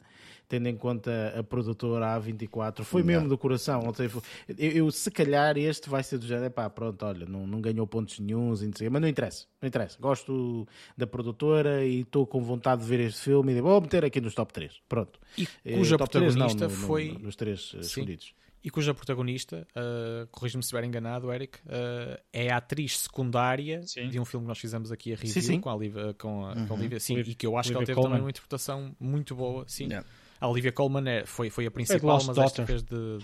[0.47, 3.83] tendo em conta a produtora A24, foi mesmo do coração.
[3.85, 4.21] Ou seja,
[4.57, 7.85] eu, eu, se calhar este vai ser do género, pá, pronto, olha, não, não ganhou
[7.87, 9.97] pontos nenhums, mas não interessa, não interessa.
[9.99, 10.67] Gosto
[10.97, 14.33] da produtora e estou com vontade de ver este filme e vou meter aqui nos
[14.33, 14.81] top 3.
[14.87, 15.19] Pronto.
[15.37, 15.45] E
[15.75, 17.11] cuja protagonista 3, não, no, foi.
[17.13, 17.79] No, nos três Sim.
[17.79, 18.33] escolhidos
[18.63, 24.07] e cuja protagonista, uh, corrijo-me se estiver enganado, Eric, uh, é a atriz secundária sim.
[24.07, 25.59] de um filme que nós fizemos aqui a review sim, sim.
[25.59, 26.67] com a Olivia, com a, uhum.
[26.67, 28.11] com a Olivia, sim, e que eu acho Olivia que ela teve Coleman.
[28.11, 29.87] também uma interpretação muito boa, sim.
[29.87, 30.07] Yeah.
[30.43, 32.43] A Olivia Colman é, foi, foi a principal, mas Daughter.
[32.43, 33.19] esta fez de.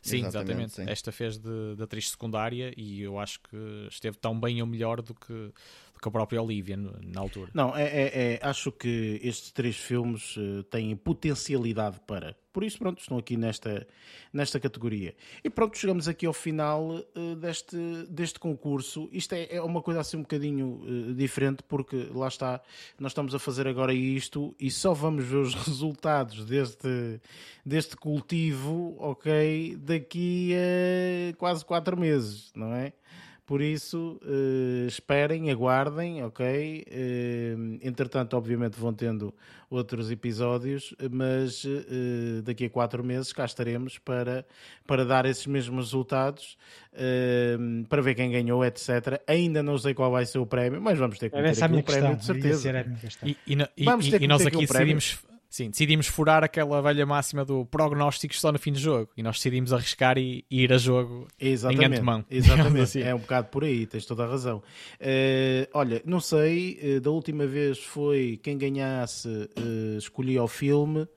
[0.00, 0.26] Sim, exatamente.
[0.26, 0.72] exatamente.
[0.72, 0.84] Sim.
[0.88, 5.02] Esta fez de, de, atriz secundária e eu acho que esteve tão bem ou melhor
[5.02, 5.52] do que,
[6.00, 7.50] que a própria Olivia na altura.
[7.54, 12.76] Não, é, é, é acho que estes três filmes uh, têm potencialidade para por isso,
[12.76, 13.86] pronto, estão aqui nesta,
[14.32, 15.14] nesta categoria.
[15.44, 17.76] E pronto, chegamos aqui ao final uh, deste,
[18.10, 19.08] deste concurso.
[19.12, 22.60] Isto é, é uma coisa assim um bocadinho uh, diferente, porque lá está,
[22.98, 27.20] nós estamos a fazer agora isto e só vamos ver os resultados deste,
[27.64, 32.92] deste cultivo, ok, daqui a quase quatro meses, não é?
[33.48, 36.84] Por isso, uh, esperem, aguardem, ok?
[36.86, 39.32] Uh, entretanto, obviamente, vão tendo
[39.70, 44.44] outros episódios, mas uh, daqui a quatro meses cá estaremos para,
[44.86, 46.58] para dar esses mesmos resultados,
[47.88, 49.22] para ver quem ganhou, etc.
[49.26, 51.82] Ainda não sei qual vai ser o prémio, mas vamos ter que meter aqui um
[51.82, 52.86] prémio, de certeza.
[53.24, 57.06] E, e, e, vamos ter que e nós aqui decidimos Sim, decidimos furar aquela velha
[57.06, 60.72] máxima do prognósticos só no fim do jogo e nós decidimos arriscar e, e ir
[60.72, 61.82] a jogo Exatamente.
[61.82, 62.24] em antemão.
[62.30, 63.00] Exatamente, assim.
[63.00, 64.58] é um bocado por aí, tens toda a razão.
[65.00, 71.08] Uh, olha, não sei, uh, da última vez foi quem ganhasse uh, escolhia o filme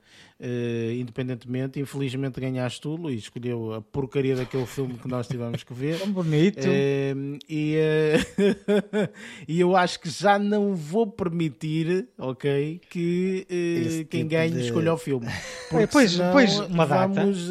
[0.41, 1.79] uh, independentemente.
[1.79, 5.99] Infelizmente ganhaste tu, Luís, escolheu a porcaria daquele filme que nós tivemos que ver.
[6.01, 6.67] Tão bonito.
[6.67, 9.09] Uh, e, uh,
[9.47, 13.45] e eu acho que já não vou permitir, ok, que
[14.09, 14.61] quem tipo ganhe de...
[14.61, 15.27] escolha o filme.
[15.91, 17.13] Pois, pois, uma data.
[17.13, 17.49] Vamos,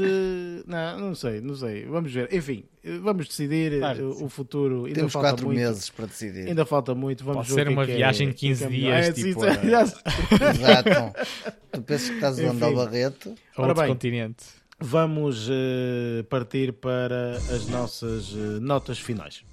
[0.66, 1.86] não, não sei, não sei.
[1.86, 2.28] Vamos ver.
[2.30, 2.64] Enfim,
[3.02, 4.84] vamos decidir claro, o futuro.
[4.84, 5.58] Ainda Temos quatro muito.
[5.58, 6.48] meses para decidir.
[6.48, 7.24] Ainda falta muito.
[7.24, 9.08] Vamos Pode ser uma que viagem é, de 15 é dias.
[9.08, 11.20] É, tipo, Exato.
[11.72, 13.34] Tu pensas que estás usando ao Barreto?
[13.56, 14.44] A outro bem, continente.
[14.78, 19.44] Vamos uh, partir para as nossas uh, notas finais.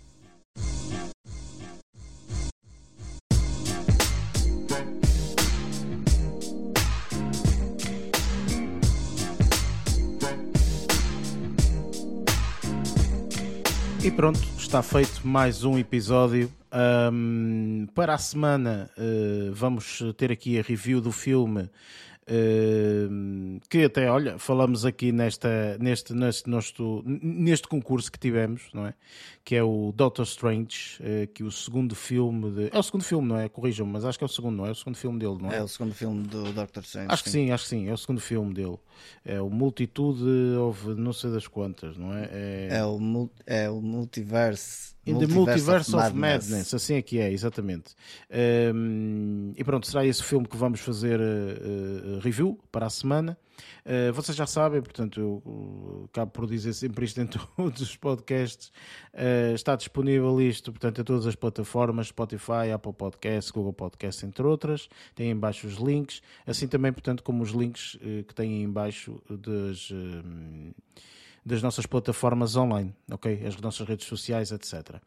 [14.08, 16.50] E pronto, está feito mais um episódio.
[17.12, 21.70] Um, para a semana uh, vamos ter aqui a review do filme
[23.70, 28.94] que até, olha, falamos aqui nesta, neste, neste, neste, neste concurso que tivemos, não é?
[29.46, 32.70] Que é o Doctor Strange, uh, que o segundo filme de...
[32.76, 33.48] É o segundo filme, não é?
[33.48, 34.70] Corrijam-me, mas acho que é o segundo, não é?
[34.70, 35.58] É o segundo filme dele, não é?
[35.58, 37.08] É o segundo filme do Doctor Strange.
[37.10, 38.78] Acho que sim, acho que sim, é o segundo filme dele.
[39.24, 42.30] É o Multitude of não sei das quantas, não é?
[42.32, 46.50] É, é, o, é o Multiverse In the Multiverse of, of Madness.
[46.50, 46.74] Madness.
[46.74, 47.96] assim é que é, exatamente.
[48.74, 53.38] Um, e pronto, será esse filme que vamos fazer uh, review para a semana.
[53.86, 57.26] Uh, vocês já sabem, portanto, eu uh, acabo por dizer sempre isto em
[57.56, 58.72] todos os podcasts.
[59.14, 64.46] Uh, está disponível isto, portanto, em todas as plataformas: Spotify, Apple Podcasts, Google Podcasts, entre
[64.46, 64.90] outras.
[65.16, 67.98] Tem em baixo os links, assim também, portanto, como os links
[68.28, 69.92] que têm em baixo das
[71.48, 73.46] das nossas plataformas online, ok?
[73.46, 74.98] As nossas redes sociais, etc.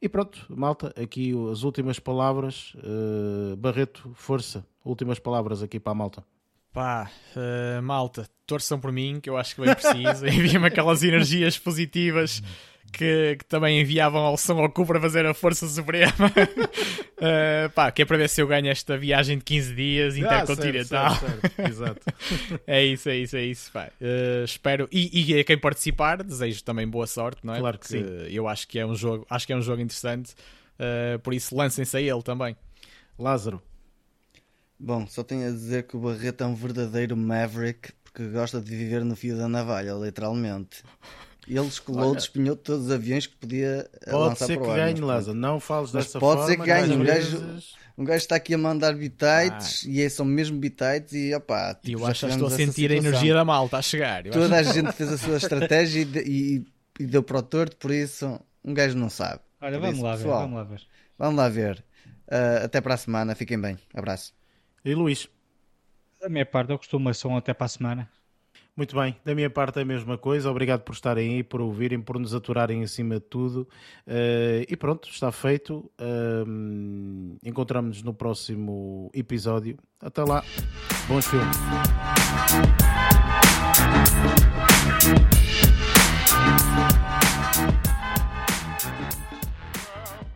[0.00, 2.72] E pronto, malta, aqui as últimas palavras.
[2.76, 6.24] Uh, Barreto, força, últimas palavras aqui para a malta.
[6.72, 10.24] Pá, uh, malta, torçam por mim, que eu acho que bem preciso.
[10.28, 12.40] Enviem-me aquelas energias positivas
[12.92, 16.12] que, que, também enviavam ao São Goku para fazer a Força Suprema.
[17.20, 21.06] uh, pá, que é para ver se eu ganho esta viagem de 15 dias intercontinental.
[21.06, 21.70] Ah, certo, certo, certo.
[21.70, 22.00] Exato.
[22.66, 23.72] é isso, é isso, é isso.
[23.72, 23.90] Pá.
[24.00, 24.88] Uh, espero.
[24.90, 27.58] E, e a quem participar, desejo também boa sorte, não é?
[27.58, 28.34] Claro que Porque sim.
[28.34, 30.34] Eu acho que é um jogo, acho que é um jogo interessante.
[30.78, 32.56] Uh, por isso, lancem-se a ele também.
[33.18, 33.62] Lázaro.
[34.78, 38.74] Bom, só tenho a dizer que o Barreto é um verdadeiro maverick porque gosta de
[38.74, 40.82] viver no fio da navalha, literalmente.
[41.50, 44.76] Ele escolou, despenhou todos os aviões que podia eh, pode lançar ser para o que
[44.76, 45.36] ganhe, Lázaro.
[45.36, 46.46] Não fales dessa pode forma.
[46.46, 46.96] Pode ser que ganhe.
[46.96, 47.34] Um vezes...
[47.34, 47.62] gajo,
[47.98, 49.90] um gajo está aqui a mandar bitites ah.
[49.90, 51.74] e são mesmo bitites e opá.
[51.74, 54.26] Tipo, eu acho que estou a sentir a energia da malta a chegar.
[54.26, 54.70] Eu Toda acho...
[54.70, 56.66] a gente fez a sua estratégia e, e,
[57.00, 59.40] e, deu para o torto, por isso um gajo não sabe.
[59.60, 60.82] Olha, vamos, isso, lá pessoal, ver, vamos lá ver.
[61.18, 61.84] Vamos lá ver.
[62.28, 63.34] Uh, até para a semana.
[63.34, 63.76] Fiquem bem.
[63.92, 64.32] Abraço.
[64.84, 65.28] E Luís?
[66.20, 68.08] Da minha parte, eu costumo são até para a semana.
[68.80, 70.50] Muito bem, da minha parte é a mesma coisa.
[70.50, 73.68] Obrigado por estarem aí, por ouvirem, por nos aturarem acima de tudo.
[74.06, 75.80] Uh, e pronto, está feito.
[76.00, 79.76] Uh, Encontramos-nos no próximo episódio.
[80.00, 80.42] Até lá,
[81.06, 81.58] bons filmes.